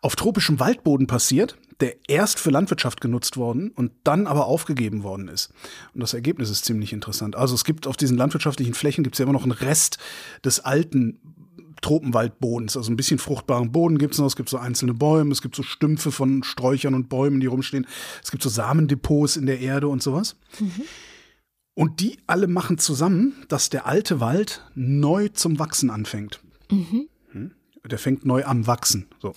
[0.00, 5.28] auf tropischem Waldboden passiert, der erst für Landwirtschaft genutzt worden und dann aber aufgegeben worden
[5.28, 5.52] ist.
[5.94, 7.36] Und das Ergebnis ist ziemlich interessant.
[7.36, 9.98] Also es gibt auf diesen landwirtschaftlichen Flächen gibt es ja immer noch einen Rest
[10.44, 11.20] des alten
[11.84, 12.76] Tropenwaldbodens.
[12.76, 14.26] Also ein bisschen fruchtbaren Boden gibt es noch.
[14.26, 17.86] Es gibt so einzelne Bäume, es gibt so Stümpfe von Sträuchern und Bäumen, die rumstehen.
[18.22, 20.36] Es gibt so Samendepots in der Erde und sowas.
[20.58, 20.82] Mhm.
[21.74, 26.40] Und die alle machen zusammen, dass der alte Wald neu zum Wachsen anfängt.
[26.70, 27.08] Mhm.
[27.32, 27.50] Hm?
[27.90, 29.06] Der fängt neu am Wachsen.
[29.20, 29.34] So.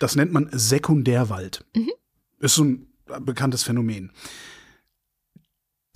[0.00, 1.64] Das nennt man Sekundärwald.
[1.74, 1.92] Mhm.
[2.40, 2.88] Ist so ein
[3.20, 4.10] bekanntes Phänomen.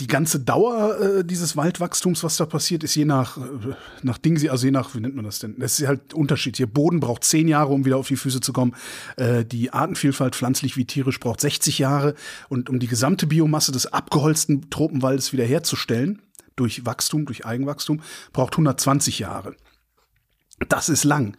[0.00, 4.48] Die ganze Dauer äh, dieses Waldwachstums, was da passiert, ist je nach, äh, nach Ding,
[4.48, 5.58] also je nach, wie nennt man das denn?
[5.58, 6.56] Das ist halt Unterschied.
[6.56, 8.74] Hier Boden braucht zehn Jahre, um wieder auf die Füße zu kommen.
[9.16, 12.14] Äh, die Artenvielfalt, pflanzlich wie tierisch, braucht 60 Jahre.
[12.48, 16.22] Und um die gesamte Biomasse des abgeholzten Tropenwaldes wiederherzustellen,
[16.56, 18.00] durch Wachstum, durch Eigenwachstum,
[18.32, 19.54] braucht 120 Jahre.
[20.68, 21.36] Das ist lang.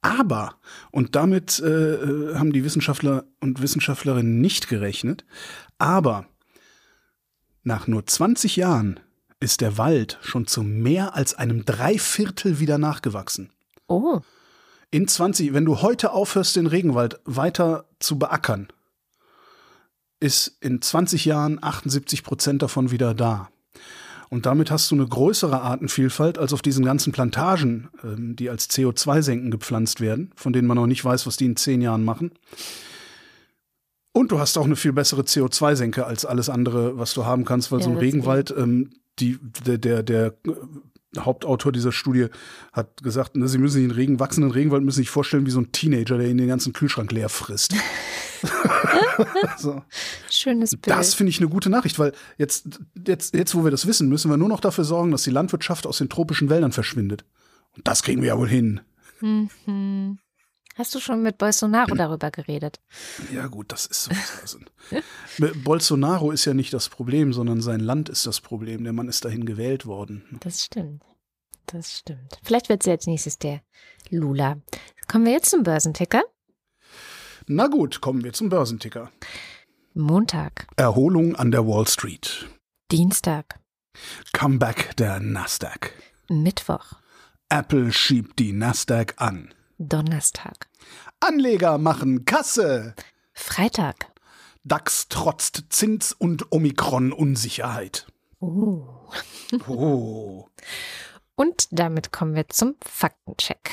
[0.00, 0.56] Aber,
[0.92, 5.24] und damit äh, äh, haben die Wissenschaftler und Wissenschaftlerinnen nicht gerechnet,
[5.78, 6.26] aber
[7.66, 9.00] nach nur 20 Jahren
[9.40, 13.50] ist der Wald schon zu mehr als einem Dreiviertel wieder nachgewachsen.
[13.88, 14.20] Oh.
[14.90, 18.68] In 20, wenn du heute aufhörst, den Regenwald weiter zu beackern,
[20.20, 23.50] ist in 20 Jahren 78 Prozent davon wieder da.
[24.28, 28.70] Und damit hast du eine größere Artenvielfalt als auf diesen ganzen Plantagen, ähm, die als
[28.70, 32.32] CO2-Senken gepflanzt werden, von denen man noch nicht weiß, was die in zehn Jahren machen.
[34.16, 37.70] Und du hast auch eine viel bessere CO2-Senke als alles andere, was du haben kannst,
[37.70, 38.88] weil ja, so ein Regenwald, ähm,
[39.18, 42.28] die, der, der, der äh, Hauptautor dieser Studie
[42.72, 45.60] hat gesagt, ne, sie müssen sich den Regen, wachsenden Regenwald müssen sich vorstellen wie so
[45.60, 47.74] ein Teenager, der in den ganzen Kühlschrank leer frisst.
[49.58, 49.82] so.
[50.30, 50.96] Schönes Bild.
[50.96, 54.30] Das finde ich eine gute Nachricht, weil jetzt, jetzt, jetzt, wo wir das wissen, müssen
[54.30, 57.26] wir nur noch dafür sorgen, dass die Landwirtschaft aus den tropischen Wäldern verschwindet.
[57.76, 58.80] Und das kriegen wir ja wohl hin.
[59.20, 60.20] Mhm.
[60.76, 62.80] Hast du schon mit Bolsonaro darüber geredet?
[63.32, 64.10] Ja, gut, das ist
[64.44, 64.58] so.
[65.64, 68.84] Bolsonaro ist ja nicht das Problem, sondern sein Land ist das Problem.
[68.84, 70.38] Der Mann ist dahin gewählt worden.
[70.40, 71.02] Das stimmt.
[71.64, 72.38] Das stimmt.
[72.42, 73.62] Vielleicht wird es als nächstes der
[74.10, 74.58] Lula.
[75.08, 76.22] Kommen wir jetzt zum Börsenticker?
[77.46, 79.10] Na gut, kommen wir zum Börsenticker.
[79.94, 80.66] Montag.
[80.76, 82.50] Erholung an der Wall Street.
[82.92, 83.58] Dienstag.
[84.34, 85.92] Comeback der Nasdaq.
[86.28, 86.92] Mittwoch.
[87.48, 89.54] Apple schiebt die Nasdaq an.
[89.78, 90.68] Donnerstag.
[91.20, 92.94] Anleger machen Kasse.
[93.32, 94.06] Freitag.
[94.64, 98.06] DAX trotzt Zins- und Omikron-Unsicherheit.
[98.40, 98.86] Oh.
[99.68, 100.48] oh.
[101.36, 103.70] Und damit kommen wir zum Faktencheck.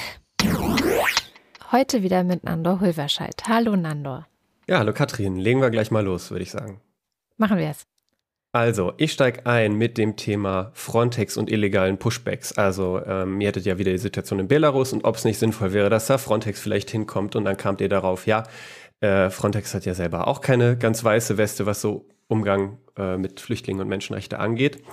[1.71, 3.43] Heute wieder mit Nandor Hulverscheid.
[3.47, 4.27] Hallo Nandor.
[4.67, 5.37] Ja, hallo Katrin.
[5.37, 6.81] Legen wir gleich mal los, würde ich sagen.
[7.37, 7.85] Machen wir es.
[8.55, 12.53] Also, ich steige ein mit dem Thema Frontex und illegalen Pushbacks.
[12.53, 15.73] Also, ähm, ihr hattet ja wieder die Situation in Belarus und ob es nicht sinnvoll
[15.73, 17.35] wäre, dass da Frontex vielleicht hinkommt.
[17.35, 18.43] Und dann kamt ihr darauf, ja,
[18.99, 23.39] äh, Frontex hat ja selber auch keine ganz weiße Weste, was so Umgang äh, mit
[23.39, 24.83] Flüchtlingen und Menschenrechte angeht.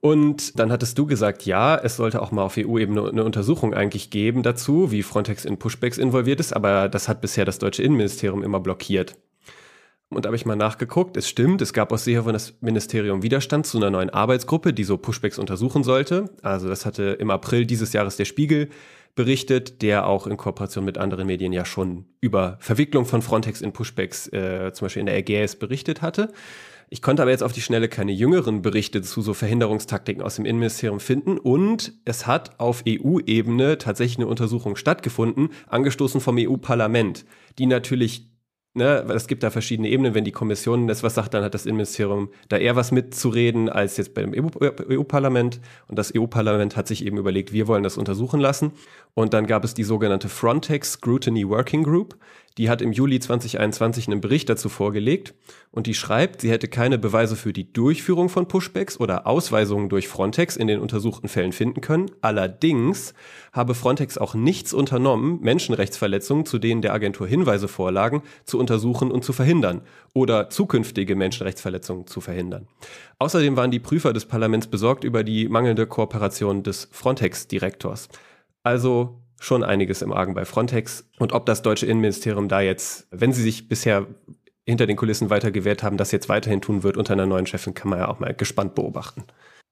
[0.00, 4.08] Und dann hattest du gesagt, ja, es sollte auch mal auf EU-Ebene eine Untersuchung eigentlich
[4.08, 8.42] geben dazu, wie Frontex in Pushbacks involviert ist, aber das hat bisher das deutsche Innenministerium
[8.42, 9.16] immer blockiert.
[10.16, 11.16] Und da habe ich mal nachgeguckt.
[11.16, 14.84] Es stimmt, es gab aus Sicht von das Ministerium Widerstand zu einer neuen Arbeitsgruppe, die
[14.84, 16.30] so Pushbacks untersuchen sollte.
[16.42, 18.68] Also das hatte im April dieses Jahres der Spiegel
[19.14, 23.72] berichtet, der auch in Kooperation mit anderen Medien ja schon über Verwicklung von Frontex in
[23.72, 26.32] Pushbacks, äh, zum Beispiel in der Ägäis, berichtet hatte.
[26.90, 30.44] Ich konnte aber jetzt auf die Schnelle keine jüngeren Berichte zu so Verhinderungstaktiken aus dem
[30.44, 37.24] Innenministerium finden und es hat auf EU-Ebene tatsächlich eine Untersuchung stattgefunden, angestoßen vom EU-Parlament,
[37.58, 38.28] die natürlich
[38.74, 40.14] ne, es gibt da verschiedene Ebenen.
[40.14, 43.96] Wenn die Kommission das was sagt, dann hat das Innenministerium da eher was mitzureden als
[43.96, 45.60] jetzt beim EU-Parlament.
[45.88, 48.72] Und das EU-Parlament hat sich eben überlegt, wir wollen das untersuchen lassen.
[49.14, 52.16] Und dann gab es die sogenannte Frontex Scrutiny Working Group.
[52.58, 55.34] Die hat im Juli 2021 einen Bericht dazu vorgelegt
[55.72, 60.06] und die schreibt, sie hätte keine Beweise für die Durchführung von Pushbacks oder Ausweisungen durch
[60.06, 62.10] Frontex in den untersuchten Fällen finden können.
[62.20, 63.14] Allerdings
[63.52, 69.24] habe Frontex auch nichts unternommen, Menschenrechtsverletzungen, zu denen der Agentur Hinweise vorlagen, zu untersuchen und
[69.24, 69.80] zu verhindern
[70.12, 72.68] oder zukünftige Menschenrechtsverletzungen zu verhindern.
[73.18, 78.08] Außerdem waren die Prüfer des Parlaments besorgt über die mangelnde Kooperation des Frontex-Direktors.
[78.64, 81.08] Also schon einiges im Argen bei Frontex.
[81.18, 84.06] Und ob das deutsche Innenministerium da jetzt, wenn sie sich bisher
[84.66, 87.74] hinter den Kulissen weiter gewehrt haben, das jetzt weiterhin tun wird unter einer neuen Chefin,
[87.74, 89.24] kann man ja auch mal gespannt beobachten.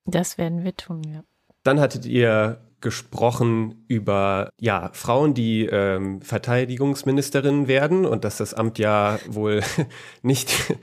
[0.05, 1.25] Das werden wir tun, ja.
[1.65, 8.79] Dann hattet ihr gesprochen über ja Frauen, die ähm, Verteidigungsministerinnen werden und dass das Amt
[8.79, 9.63] ja wohl
[10.23, 10.75] nicht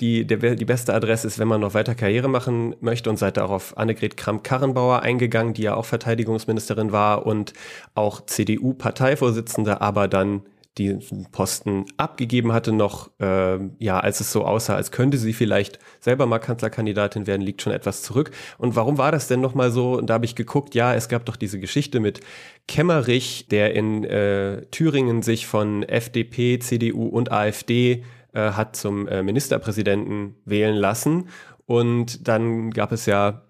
[0.00, 3.36] die, der, die beste Adresse ist, wenn man noch weiter Karriere machen möchte und seid
[3.36, 7.52] darauf Annegret Kramp-Karrenbauer eingegangen, die ja auch Verteidigungsministerin war und
[7.94, 10.42] auch CDU-Parteivorsitzende, aber dann
[10.78, 15.78] diesen Posten abgegeben hatte, noch, äh, ja, als es so aussah, als könnte sie vielleicht
[16.00, 18.30] selber mal Kanzlerkandidatin werden, liegt schon etwas zurück.
[18.58, 19.98] Und warum war das denn nochmal so?
[19.98, 22.20] Und da habe ich geguckt, ja, es gab doch diese Geschichte mit
[22.68, 28.04] Kemmerich, der in äh, Thüringen sich von FDP, CDU und AfD
[28.38, 31.28] äh, hat zum äh, Ministerpräsidenten wählen lassen.
[31.66, 33.42] Und dann gab es ja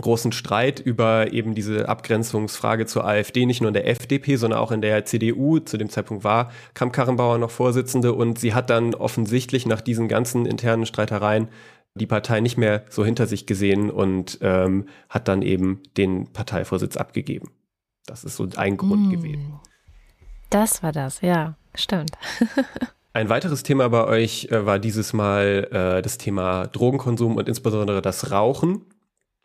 [0.00, 4.70] großen Streit über eben diese Abgrenzungsfrage zur AfD, nicht nur in der FDP, sondern auch
[4.70, 5.60] in der CDU.
[5.60, 10.44] Zu dem Zeitpunkt war Kramp-Karrenbauer noch Vorsitzende und sie hat dann offensichtlich nach diesen ganzen
[10.44, 11.48] internen Streitereien
[11.94, 16.96] die Partei nicht mehr so hinter sich gesehen und ähm, hat dann eben den Parteivorsitz
[16.96, 17.50] abgegeben.
[18.06, 19.10] Das ist so ein Grund mm.
[19.10, 19.60] gewesen.
[20.50, 22.12] Das war das, ja, stimmt.
[23.14, 28.00] Ein weiteres Thema bei euch äh, war dieses Mal äh, das Thema Drogenkonsum und insbesondere
[28.00, 28.86] das Rauchen.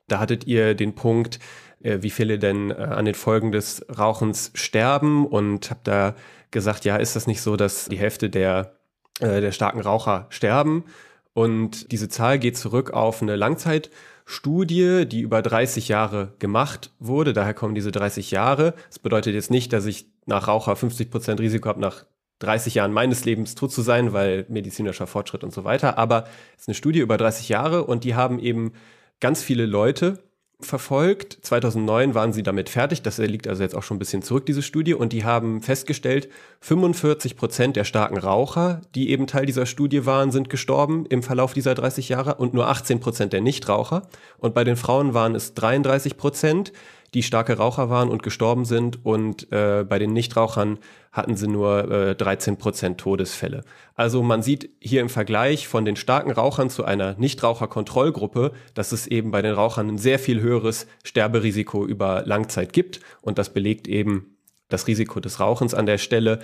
[0.08, 1.40] Da hattet ihr den Punkt,
[1.84, 6.16] äh, wie viele denn äh, an den Folgen des Rauchens sterben und habt da
[6.52, 8.78] gesagt, ja, ist das nicht so, dass die Hälfte der,
[9.20, 10.86] äh, der starken Raucher sterben?
[11.34, 17.34] Und diese Zahl geht zurück auf eine Langzeitstudie, die über 30 Jahre gemacht wurde.
[17.34, 18.76] Daher kommen diese 30 Jahre.
[18.88, 22.06] Das bedeutet jetzt nicht, dass ich nach Raucher 50 Prozent Risiko habe, nach
[22.40, 25.98] 30 Jahren meines Lebens tot zu sein, weil medizinischer Fortschritt und so weiter.
[25.98, 28.74] Aber es ist eine Studie über 30 Jahre und die haben eben
[29.20, 30.20] ganz viele Leute
[30.60, 31.38] verfolgt.
[31.44, 33.04] 2009 waren sie damit fertig.
[33.04, 34.96] Das liegt also jetzt auch schon ein bisschen zurück, diese Studie.
[34.96, 36.30] Und die haben festgestellt,
[36.62, 41.54] 45 Prozent der starken Raucher, die eben Teil dieser Studie waren, sind gestorben im Verlauf
[41.54, 44.08] dieser 30 Jahre und nur 18 Prozent der Nichtraucher.
[44.40, 46.74] Und bei den Frauen waren es 33 Prozent
[47.18, 50.78] die starke Raucher waren und gestorben sind und äh, bei den Nichtrauchern
[51.12, 53.64] hatten sie nur äh, 13 Prozent Todesfälle.
[53.96, 59.08] Also man sieht hier im Vergleich von den starken Rauchern zu einer Nichtraucherkontrollgruppe, dass es
[59.08, 63.88] eben bei den Rauchern ein sehr viel höheres Sterberisiko über Langzeit gibt und das belegt
[63.88, 64.38] eben
[64.70, 66.38] das Risiko des Rauchens an der Stelle.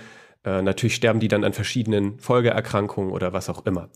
[0.44, 3.90] Äh, natürlich sterben die dann an verschiedenen Folgeerkrankungen oder was auch immer.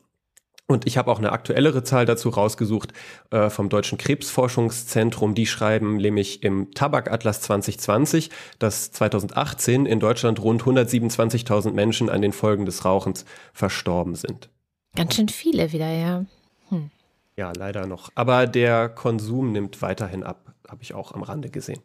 [0.70, 2.92] Und ich habe auch eine aktuellere Zahl dazu rausgesucht
[3.30, 5.34] äh, vom Deutschen Krebsforschungszentrum.
[5.34, 8.28] Die schreiben nämlich im Tabakatlas 2020,
[8.58, 13.24] dass 2018 in Deutschland rund 127.000 Menschen an den Folgen des Rauchens
[13.54, 14.50] verstorben sind.
[14.94, 16.26] Ganz schön viele wieder, ja.
[16.68, 16.90] Hm.
[17.38, 18.10] Ja, leider noch.
[18.14, 21.80] Aber der Konsum nimmt weiterhin ab, habe ich auch am Rande gesehen.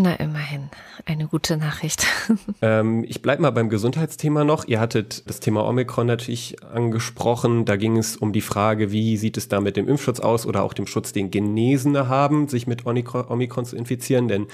[0.00, 0.70] Na, immerhin.
[1.06, 2.06] Eine gute Nachricht.
[2.60, 4.66] Ähm, ich bleibe mal beim Gesundheitsthema noch.
[4.66, 7.64] Ihr hattet das Thema Omikron natürlich angesprochen.
[7.64, 10.64] Da ging es um die Frage, wie sieht es da mit dem Impfschutz aus oder
[10.64, 14.26] auch dem Schutz, den Genesene haben, sich mit Omikron zu infizieren.
[14.26, 14.46] Denn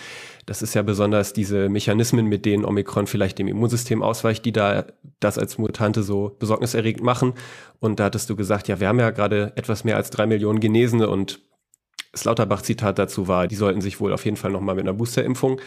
[0.45, 4.85] das ist ja besonders diese Mechanismen, mit denen Omikron vielleicht dem Immunsystem ausweicht, die da
[5.21, 7.33] das als Mutante so besorgniserregend machen.
[7.81, 10.61] Und da hattest du gesagt, ja, wir haben ja gerade etwas mehr als drei Millionen
[10.61, 11.41] Genesene und
[12.15, 15.61] das Lauterbach-Zitat dazu war, die sollten sich wohl auf jeden Fall nochmal mit einer Boosterimpfung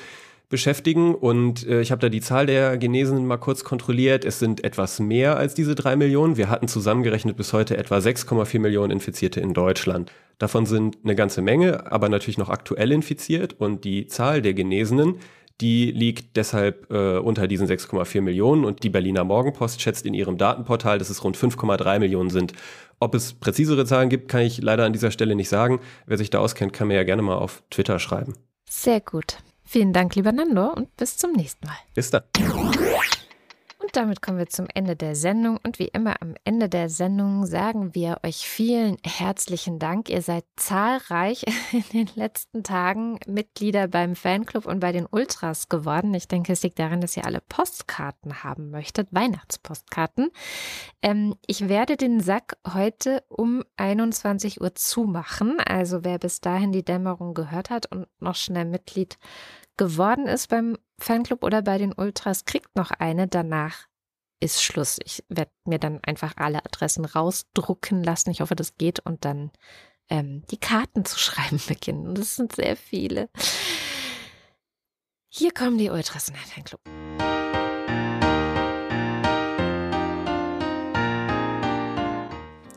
[0.49, 1.13] beschäftigen.
[1.13, 4.25] Und äh, ich habe da die Zahl der Genesenen mal kurz kontrolliert.
[4.25, 6.37] Es sind etwas mehr als diese drei Millionen.
[6.37, 10.11] Wir hatten zusammengerechnet bis heute etwa 6,4 Millionen Infizierte in Deutschland.
[10.37, 13.59] Davon sind eine ganze Menge, aber natürlich noch aktuell infiziert.
[13.59, 15.15] Und die Zahl der Genesenen,
[15.59, 18.63] die liegt deshalb äh, unter diesen 6,4 Millionen.
[18.63, 22.53] Und die Berliner Morgenpost schätzt in ihrem Datenportal, dass es rund 5,3 Millionen sind.
[22.99, 25.79] Ob es präzisere Zahlen gibt, kann ich leider an dieser Stelle nicht sagen.
[26.05, 28.33] Wer sich da auskennt, kann mir ja gerne mal auf Twitter schreiben.
[28.69, 29.37] Sehr gut.
[29.63, 31.75] Vielen Dank, lieber Nando, und bis zum nächsten Mal.
[31.93, 32.23] Bis dann.
[33.79, 35.59] Und damit kommen wir zum Ende der Sendung.
[35.63, 40.09] Und wie immer am Ende der Sendung sagen wir euch vielen herzlichen Dank.
[40.09, 46.13] Ihr seid zahlreich in den letzten Tagen Mitglieder beim Fanclub und bei den Ultras geworden.
[46.15, 50.31] Ich denke, es liegt daran, dass ihr alle Postkarten haben möchtet, Weihnachtspostkarten.
[51.03, 55.59] Ähm, ich werde den Sack heute um 21 Uhr zumachen.
[55.59, 59.19] Also wer bis dahin die Dämmerung gehört hat und noch schnell Mitglied
[59.77, 63.27] geworden ist beim Fanclub oder bei den Ultras, kriegt noch eine.
[63.27, 63.87] Danach
[64.39, 64.99] ist Schluss.
[65.03, 68.31] Ich werde mir dann einfach alle Adressen rausdrucken lassen.
[68.31, 69.51] Ich hoffe, das geht und dann
[70.09, 72.15] ähm, die Karten zu schreiben beginnen.
[72.15, 73.29] Das sind sehr viele.
[75.29, 76.81] Hier kommen die Ultras in den Fanclub.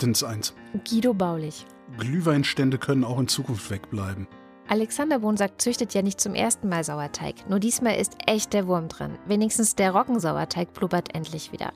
[0.01, 0.55] Dins 1.
[0.89, 1.67] Guido Baulich.
[1.99, 4.27] Glühweinstände können auch in Zukunft wegbleiben.
[4.71, 7.35] Alexander Bonsack züchtet ja nicht zum ersten Mal Sauerteig.
[7.49, 9.19] Nur diesmal ist echt der Wurm drin.
[9.27, 11.73] Wenigstens der Roggensauerteig blubbert endlich wieder.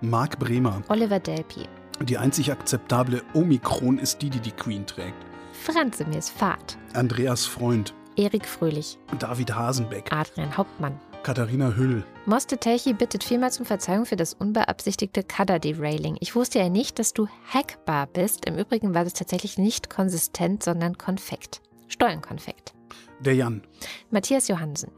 [0.00, 0.82] Marc Bremer.
[0.88, 1.68] Oliver Delpi.
[2.00, 5.14] Die einzig akzeptable Omikron ist die, die die Queen trägt.
[5.52, 6.76] Franze Mirs Fahrt.
[6.94, 7.94] Andreas Freund.
[8.16, 8.98] Erik Fröhlich.
[9.20, 10.12] David Hasenbeck.
[10.12, 10.98] Adrian Hauptmann.
[11.22, 12.02] Katharina Hüll.
[12.26, 16.16] Moste Telchi bittet vielmals um Verzeihung für das unbeabsichtigte Kader-Derailing.
[16.18, 18.46] Ich wusste ja nicht, dass du hackbar bist.
[18.46, 21.60] Im Übrigen war das tatsächlich nicht konsistent, sondern konfekt.
[21.92, 22.74] Steuernkonfekt.
[23.20, 23.62] Der Jan.
[24.10, 24.90] Matthias Johansen.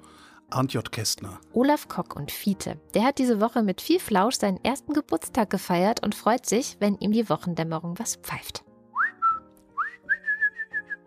[0.50, 0.92] Arndt J.
[0.92, 1.40] Kästner.
[1.52, 2.78] Olaf Kock und Fiete.
[2.94, 6.96] Der hat diese Woche mit viel Flausch seinen ersten Geburtstag gefeiert und freut sich, wenn
[6.98, 8.64] ihm die Wochendämmerung was pfeift.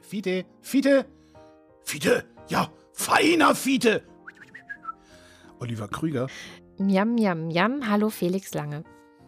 [0.01, 1.05] Fiete, Fiete,
[1.83, 4.03] Fiete, ja, feiner Fiete.
[5.59, 6.27] Oliver Krüger.
[6.77, 8.83] Miam, miam, miam, hallo Felix Lange.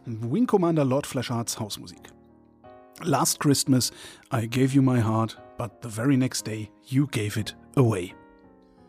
[0.05, 2.11] Wing Commander Lord Fleshards Hausmusik.
[3.01, 3.91] Last Christmas
[4.31, 8.15] I gave you my heart, but the very next day you gave it away.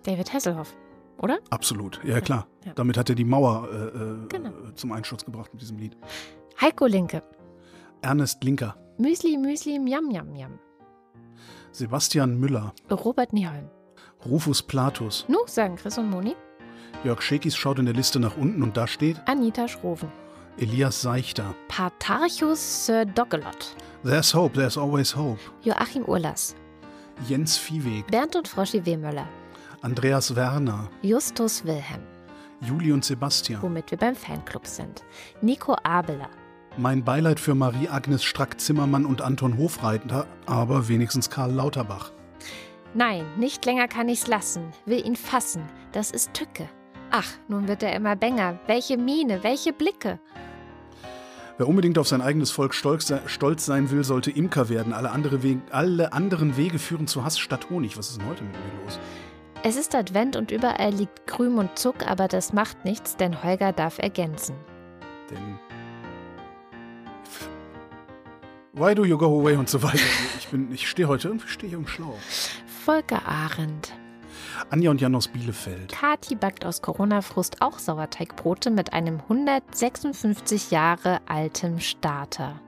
[0.05, 0.75] David Hasselhoff,
[1.19, 1.39] oder?
[1.51, 2.47] Absolut, ja klar.
[2.65, 2.73] Ja.
[2.75, 4.53] Damit hat er die Mauer äh, genau.
[4.75, 5.97] zum Einsturz gebracht mit diesem Lied.
[6.61, 7.23] Heiko Linke.
[8.01, 8.77] Ernest Linker.
[8.97, 10.59] Müsli, Müsli, Miam, Miam, Miam.
[11.73, 13.69] Sebastian Müller, Robert Nieholm.
[14.25, 16.37] Rufus Platus, Nu, sagen Chris und Moni.
[17.05, 20.11] Jörg Schekis schaut in der Liste nach unten und da steht Anita Schroven.
[20.61, 21.55] Elias Seichter.
[21.69, 23.75] Patarchus Sir Doggelot.
[24.05, 25.41] There's hope, there's always hope.
[25.63, 26.55] Joachim Urlas.
[27.27, 29.27] Jens Viehweg, Bernd und Froschi Wehmöller.
[29.81, 32.03] Andreas Werner, Justus Wilhelm.
[32.61, 33.63] Juli und Sebastian.
[33.63, 35.03] Womit wir beim Fanclub sind.
[35.41, 36.29] Nico Abeler.
[36.77, 42.13] Mein Beileid für Marie-Agnes Strack-Zimmermann und Anton Hofreiter, aber wenigstens Karl Lauterbach.
[42.93, 44.65] Nein, nicht länger kann ich's lassen.
[44.85, 45.63] Will ihn fassen.
[45.93, 46.69] Das ist Tücke.
[47.11, 48.59] Ach, nun wird er immer bänger.
[48.67, 50.21] Welche Miene, welche Blicke.
[51.61, 54.95] Wer unbedingt auf sein eigenes Volk stolz, se- stolz sein will, sollte Imker werden.
[54.95, 57.99] Alle, andere Wege, alle anderen Wege führen zu Hass statt Honig.
[57.99, 58.99] Was ist denn heute mit mir los?
[59.63, 63.75] Es ist Advent und überall liegt Grüm und Zuck, aber das macht nichts, denn Holger
[63.75, 64.55] darf ergänzen.
[65.31, 65.59] Denn.
[68.73, 69.99] Why do you go away und so weiter.
[70.39, 72.17] Ich bin, ich stehe heute, irgendwie stehe ich im Schlauch.
[72.87, 73.93] Volker Arendt.
[74.71, 75.93] Anja und Jan aus Bielefeld.
[75.93, 82.61] Kati backt aus Corona-Frust auch Sauerteigbrote mit einem 156 Jahre alten Starter.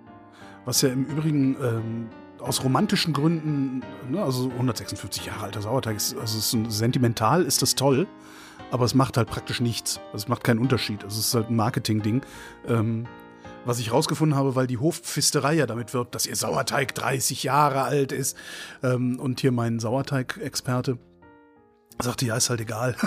[0.65, 2.09] Was ja im Übrigen ähm,
[2.39, 7.63] aus romantischen Gründen, ne, also 156 Jahre alter Sauerteig, ist, also ist ein, sentimental ist
[7.63, 8.07] das toll,
[8.71, 9.99] aber es macht halt praktisch nichts.
[10.13, 11.05] Also es macht keinen Unterschied.
[11.05, 12.23] Also es ist halt ein Marketing-Ding.
[12.69, 13.07] Ähm,
[13.65, 17.83] was ich rausgefunden habe, weil die Hofpfisterei ja damit wirbt, dass ihr Sauerteig 30 Jahre
[17.83, 18.37] alt ist.
[18.83, 20.99] Ähm, und hier mein Sauerteig-Experte
[22.01, 22.95] sagte, ja, ist halt egal.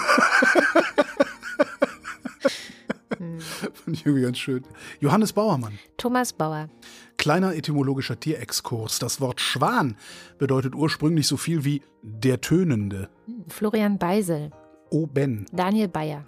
[3.74, 4.64] Fand ich irgendwie ganz schön.
[5.00, 5.78] Johannes Bauermann.
[5.98, 6.70] Thomas Bauer.
[7.18, 9.00] Kleiner etymologischer Tierexkurs.
[9.00, 9.96] Das Wort Schwan
[10.38, 13.10] bedeutet ursprünglich so viel wie der Tönende.
[13.48, 14.52] Florian Beisel.
[14.90, 15.46] Oben.
[15.52, 16.26] Daniel Bayer.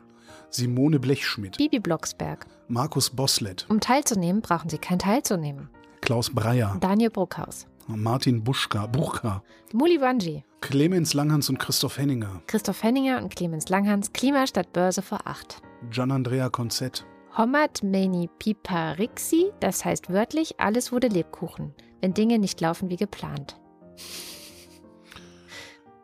[0.50, 1.58] Simone Blechschmidt.
[1.58, 2.46] Bibi Blocksberg.
[2.68, 3.66] Markus Boslett.
[3.70, 5.70] Um teilzunehmen, brauchen Sie kein Teilzunehmen.
[6.02, 6.78] Klaus Breyer.
[6.80, 7.68] Daniel Bruckhaus.
[7.88, 8.86] Martin Buschka.
[8.88, 9.44] Buchka.
[9.74, 10.44] Muli Wanji.
[10.62, 12.42] Clemens Langhans und Christoph Henninger.
[12.48, 14.12] Christoph Henninger und Clemens Langhans.
[14.14, 15.62] Klima statt Börse vor acht.
[15.90, 17.06] Gian Andrea Konzett.
[17.38, 23.60] Hommat meni piparixi, das heißt wörtlich, alles wurde Lebkuchen, wenn Dinge nicht laufen wie geplant.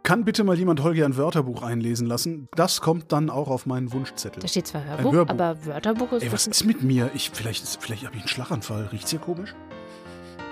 [0.03, 2.49] Kann bitte mal jemand Holger ein Wörterbuch einlesen lassen?
[2.55, 4.41] Das kommt dann auch auf meinen Wunschzettel.
[4.41, 5.33] Da steht zwar Hörbuch, Hörbuch.
[5.33, 7.09] aber Wörterbuch ist Ey, was ist mit mir?
[7.15, 8.89] Ich, vielleicht vielleicht habe ich einen Schlaganfall.
[8.91, 9.55] Riecht's hier komisch?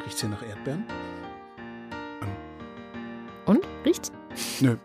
[0.05, 0.85] Riecht's hier nach Erdbeeren?
[3.51, 3.67] Und?
[3.85, 4.13] Riecht's?
[4.61, 4.77] Nö.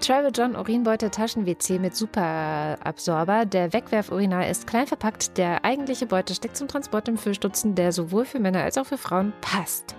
[0.00, 3.46] Travel John Urinbeutel Taschen-WC mit Superabsorber.
[3.46, 5.38] Der Wegwerfurinal ist klein verpackt.
[5.38, 8.98] Der eigentliche Beutel steckt zum Transport im Füllstutzen, der sowohl für Männer als auch für
[8.98, 9.94] Frauen passt.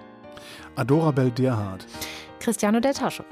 [0.75, 1.85] Adorabel Derhardt.
[2.41, 3.23] Cristiano del Toscho.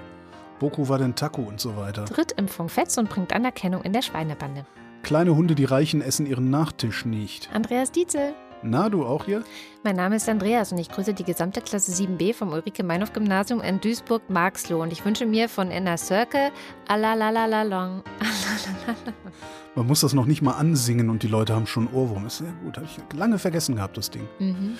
[0.59, 2.05] Boku Wadentaku und so weiter.
[2.05, 4.65] Drittimpfung fetzt und bringt Anerkennung in der Schweinebande.
[5.03, 7.49] Kleine Hunde, die Reichen, essen ihren Nachtisch nicht.
[7.53, 8.33] Andreas Dietzel.
[8.63, 9.43] Na, du auch hier?
[9.83, 14.81] Mein Name ist Andreas und ich grüße die gesamte Klasse 7b vom Ulrike-Meinhof-Gymnasium in Duisburg-Marxloh
[14.81, 16.51] und ich wünsche mir von Inner Circle
[16.87, 18.03] alalalalong.
[19.75, 22.25] Man muss das noch nicht mal ansingen und die Leute haben schon Ohrwurm.
[22.25, 22.77] Ist sehr gut.
[22.77, 24.27] Habe ich lange vergessen gehabt, das Ding.
[24.39, 24.77] Mhm.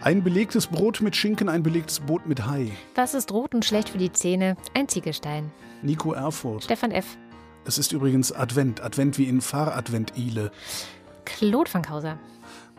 [0.00, 2.72] Ein belegtes Brot mit Schinken, ein belegtes Boot mit Hai.
[2.96, 4.56] Was ist rot und schlecht für die Zähne?
[4.74, 5.52] Ein Ziegelstein.
[5.82, 6.64] Nico Erfurt.
[6.64, 7.16] Stefan F.
[7.64, 8.82] Es ist übrigens Advent.
[8.82, 10.50] Advent wie in Fahradvent-Ile.
[11.24, 12.18] Claude Fankhauser.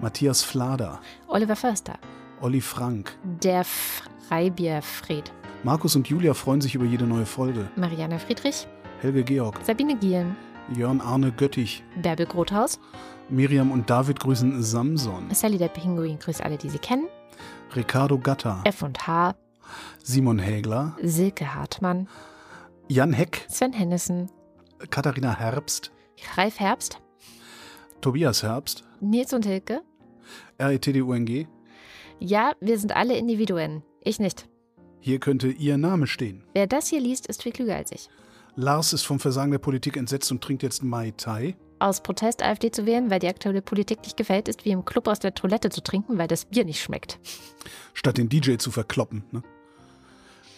[0.02, 1.00] Matthias Flader.
[1.28, 2.00] Oliver Förster.
[2.42, 3.18] Olli Frank.
[3.44, 5.32] Der Freibierfried.
[5.64, 7.70] Markus und Julia freuen sich über jede neue Folge.
[7.76, 8.66] Marianne Friedrich.
[9.02, 9.60] Helge Georg.
[9.64, 10.38] Sabine Gielen.
[10.74, 11.84] Jörn Arne Göttich.
[12.02, 12.80] Bärbel Grothaus.
[13.28, 15.30] Miriam und David grüßen Samson.
[15.34, 17.08] Sally der Pinguin grüßt alle, die sie kennen.
[17.76, 18.62] Ricardo Gatta.
[18.64, 19.36] F und H.
[20.02, 20.96] Simon Hägler.
[21.04, 22.08] Silke Hartmann.
[22.88, 23.46] Jan Heck.
[23.50, 24.32] Sven Hennissen.
[24.90, 25.92] Katharina Herbst.
[26.38, 27.00] Ralf Herbst.
[28.02, 28.86] Tobias Herbst.
[29.02, 29.82] Nils und Hilke.
[30.60, 31.48] RETDUNG.
[32.20, 33.84] Ja, wir sind alle Individuen.
[34.02, 34.48] Ich nicht.
[35.00, 36.44] Hier könnte Ihr Name stehen.
[36.54, 38.10] Wer das hier liest, ist viel klüger als ich.
[38.56, 41.56] Lars ist vom Versagen der Politik entsetzt und trinkt jetzt Mai Tai.
[41.80, 45.08] Aus Protest AfD zu wählen, weil die aktuelle Politik nicht gefällt, ist wie im Club
[45.08, 47.20] aus der Toilette zu trinken, weil das Bier nicht schmeckt.
[47.94, 49.24] Statt den DJ zu verkloppen.
[49.32, 49.44] Ne?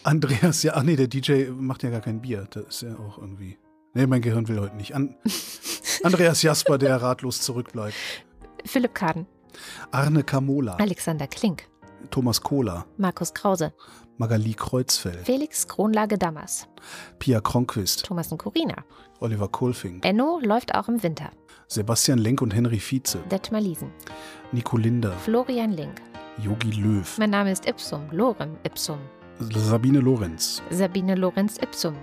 [0.02, 2.48] Andreas, ja, ach nee, der DJ macht ja gar kein Bier.
[2.50, 3.56] Das ist ja auch irgendwie.
[3.94, 4.96] Nee, mein Gehirn will heute nicht.
[4.96, 5.14] An
[6.02, 7.94] Andreas Jasper, der ratlos zurückbleibt.
[8.64, 9.26] Philipp Kaden.
[9.90, 10.76] Arne Kamola.
[10.80, 11.68] Alexander Klink.
[12.10, 12.84] Thomas Kohler.
[12.96, 13.72] Markus Krause.
[14.18, 15.24] Magali Kreuzfeld.
[15.24, 16.68] Felix Kronlage Dammers.
[17.18, 18.04] Pia Kronquist.
[18.04, 18.76] Thomas Corina.
[19.20, 20.04] Oliver Kohlfink.
[20.04, 21.30] Enno läuft auch im Winter.
[21.68, 23.18] Sebastian Lenk und Henry Vize.
[23.30, 23.90] Detmar Liesen.
[24.52, 25.12] Nico Linder.
[25.12, 26.02] Florian Link.
[26.38, 27.18] Yogi Löw.
[27.18, 28.02] Mein Name ist Ipsum.
[28.10, 28.98] Lorem Ipsum.
[29.38, 30.62] Sabine Lorenz.
[30.70, 31.96] Sabine Lorenz Ipsum.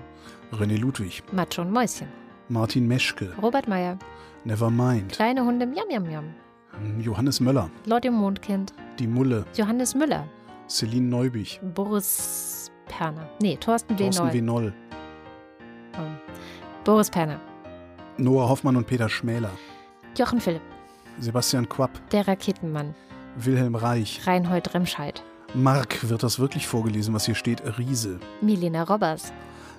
[0.52, 1.24] René Ludwig.
[1.32, 2.08] Macho und Mäuschen.
[2.48, 3.34] Martin Meschke.
[3.42, 3.98] Robert Meyer.
[4.44, 5.12] Nevermind.
[5.12, 6.34] Kleine Hunde Miam Miam Miam.
[7.00, 7.70] Johannes Möller.
[7.86, 8.74] Lord Mondkind.
[9.00, 9.46] Die Mulle.
[9.56, 10.28] Johannes Müller.
[10.68, 11.60] Celine Neubich.
[11.74, 13.30] Boris Perner.
[13.42, 14.04] Nee, Thorsten W.
[14.04, 14.28] Thorsten.
[14.28, 14.42] W.
[14.42, 14.74] Noll.
[16.84, 17.40] Boris Perner.
[18.18, 19.52] Noah Hoffmann und Peter Schmäler.
[20.18, 20.62] Jochen Philipp.
[21.20, 21.92] Sebastian Quapp.
[22.12, 22.96] Der Raketenmann.
[23.36, 24.22] Wilhelm Reich.
[24.26, 25.24] Reinhold Remscheid.
[25.54, 27.62] Mark, wird das wirklich vorgelesen, was hier steht?
[27.78, 28.20] Riese.
[28.42, 29.34] Milena Robbers.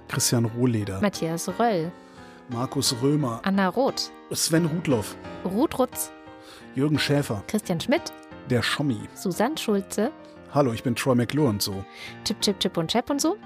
[0.09, 1.01] Christian Rohleder.
[1.01, 1.93] Matthias Röll.
[2.49, 3.41] Markus Römer.
[3.45, 4.11] Anna Roth.
[4.33, 5.17] Sven Rudloff.
[5.45, 6.11] Ruth Rutz.
[6.75, 7.43] Jürgen Schäfer.
[7.49, 8.13] Christian Schmidt.
[8.49, 9.01] Der Schommi.
[9.15, 10.13] Susanne Schulze.
[10.53, 11.85] Hallo, ich bin Troy McClure und so.
[12.25, 13.37] Chip Chip Chip und Chap und so.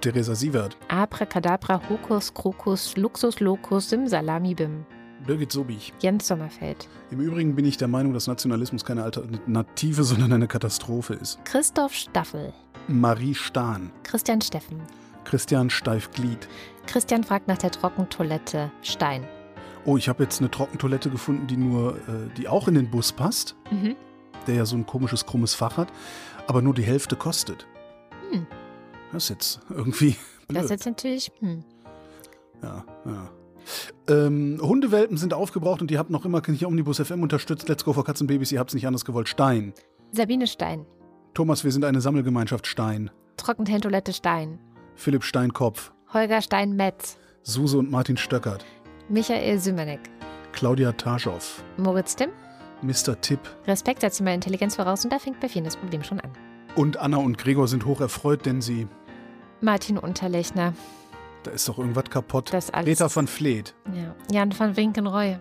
[0.00, 0.76] Theresa Sievert.
[0.88, 4.86] Abracadabra, Hokus, Krokus, Luxus, Locus, Simsalami, Bim.
[5.26, 5.92] Birgit Sobich.
[6.00, 6.88] Jens Sommerfeld.
[7.10, 11.44] Im Übrigen bin ich der Meinung, dass Nationalismus keine Alternative, sondern eine Katastrophe ist.
[11.44, 12.52] Christoph Staffel.
[12.88, 13.92] Marie Stahn.
[14.02, 14.80] Christian Steffen.
[15.24, 16.48] Christian Steifglied.
[16.86, 18.72] Christian fragt nach der Trockentoilette.
[18.82, 19.26] Stein.
[19.84, 23.12] Oh, ich habe jetzt eine Trockentoilette gefunden, die nur, äh, die auch in den Bus
[23.12, 23.96] passt, Mhm.
[24.46, 25.88] der ja so ein komisches, krummes Fach hat,
[26.46, 27.66] aber nur die Hälfte kostet.
[28.30, 28.46] Hm.
[29.12, 30.16] Das ist jetzt irgendwie blöd.
[30.48, 31.32] Das ist jetzt natürlich.
[31.40, 31.64] Hm.
[32.62, 33.30] Ja, ja.
[34.08, 37.68] Ähm, Hundewelpen sind aufgebraucht und ihr habt noch immer hier Omnibus FM unterstützt.
[37.68, 39.28] Let's go for Katzenbabys, ihr habt's nicht anders gewollt.
[39.28, 39.72] Stein.
[40.12, 40.84] Sabine Stein.
[41.34, 43.10] Thomas, wir sind eine Sammelgemeinschaft Stein.
[43.36, 44.58] Trockentoilette Stein.
[44.94, 45.92] Philipp Steinkopf.
[46.12, 47.16] Holger Stein-Metz.
[47.42, 48.64] Suse und Martin Stöckert.
[49.12, 50.00] Michael Sümenek.
[50.52, 51.62] Claudia Taschow.
[51.76, 52.30] Moritz Timm.
[52.80, 53.20] Mr.
[53.20, 53.40] Tipp.
[53.66, 56.30] Respekt setzt immer Intelligenz voraus und da fängt bei vielen das Problem schon an.
[56.76, 58.88] Und Anna und Gregor sind hoch erfreut, denn sie.
[59.60, 60.72] Martin Unterlechner.
[61.42, 62.54] Da ist doch irgendwas kaputt.
[62.54, 62.88] Das alles.
[62.88, 63.74] Rita van Vleet.
[63.94, 64.14] Ja.
[64.30, 65.36] Jan van Winkenroy.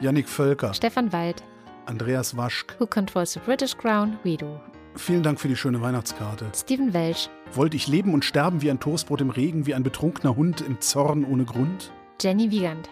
[0.00, 0.72] Yannick Völker.
[0.72, 1.42] Stefan Wald.
[1.86, 2.76] Andreas Waschk.
[2.78, 4.16] Who controls the British Crown?
[4.22, 4.60] We do.
[4.94, 6.46] Vielen Dank für die schöne Weihnachtskarte.
[6.54, 7.28] Steven Welch.
[7.52, 10.80] Wollte ich leben und sterben wie ein Toastbrot im Regen, wie ein betrunkener Hund im
[10.80, 11.90] Zorn ohne Grund?
[12.20, 12.88] Jenny Wiegand.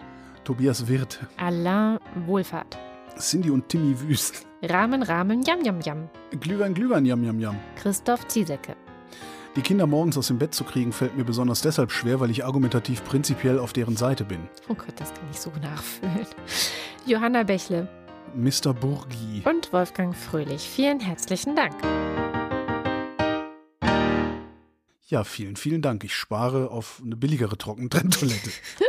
[0.47, 1.19] Tobias Wirth.
[1.35, 2.77] Alain Wohlfahrt.
[3.19, 4.47] Cindy und Timmy Wüst.
[4.63, 6.09] Rahmen, Rahmen, Yam, Yam, Yam.
[6.39, 7.59] Glühwein, Glühwein, jam, jam, jam.
[7.75, 8.77] Christoph Ziesecke.
[9.57, 12.45] Die Kinder morgens aus dem Bett zu kriegen, fällt mir besonders deshalb schwer, weil ich
[12.45, 14.39] argumentativ prinzipiell auf deren Seite bin.
[14.69, 16.25] Oh Gott, das kann ich so nachfühlen.
[17.05, 17.89] Johanna Bächle
[18.33, 18.73] Mr.
[18.73, 19.41] Burgi.
[19.43, 20.61] und Wolfgang Fröhlich.
[20.61, 21.75] Vielen herzlichen Dank.
[25.09, 26.05] Ja, vielen, vielen Dank.
[26.05, 28.51] Ich spare auf eine billigere Trockentrenntoilette.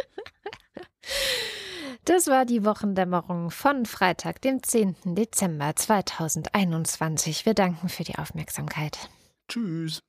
[2.08, 4.96] Das war die Wochendämmerung von Freitag, dem 10.
[5.14, 7.44] Dezember 2021.
[7.44, 9.10] Wir danken für die Aufmerksamkeit.
[9.46, 10.00] Tschüss.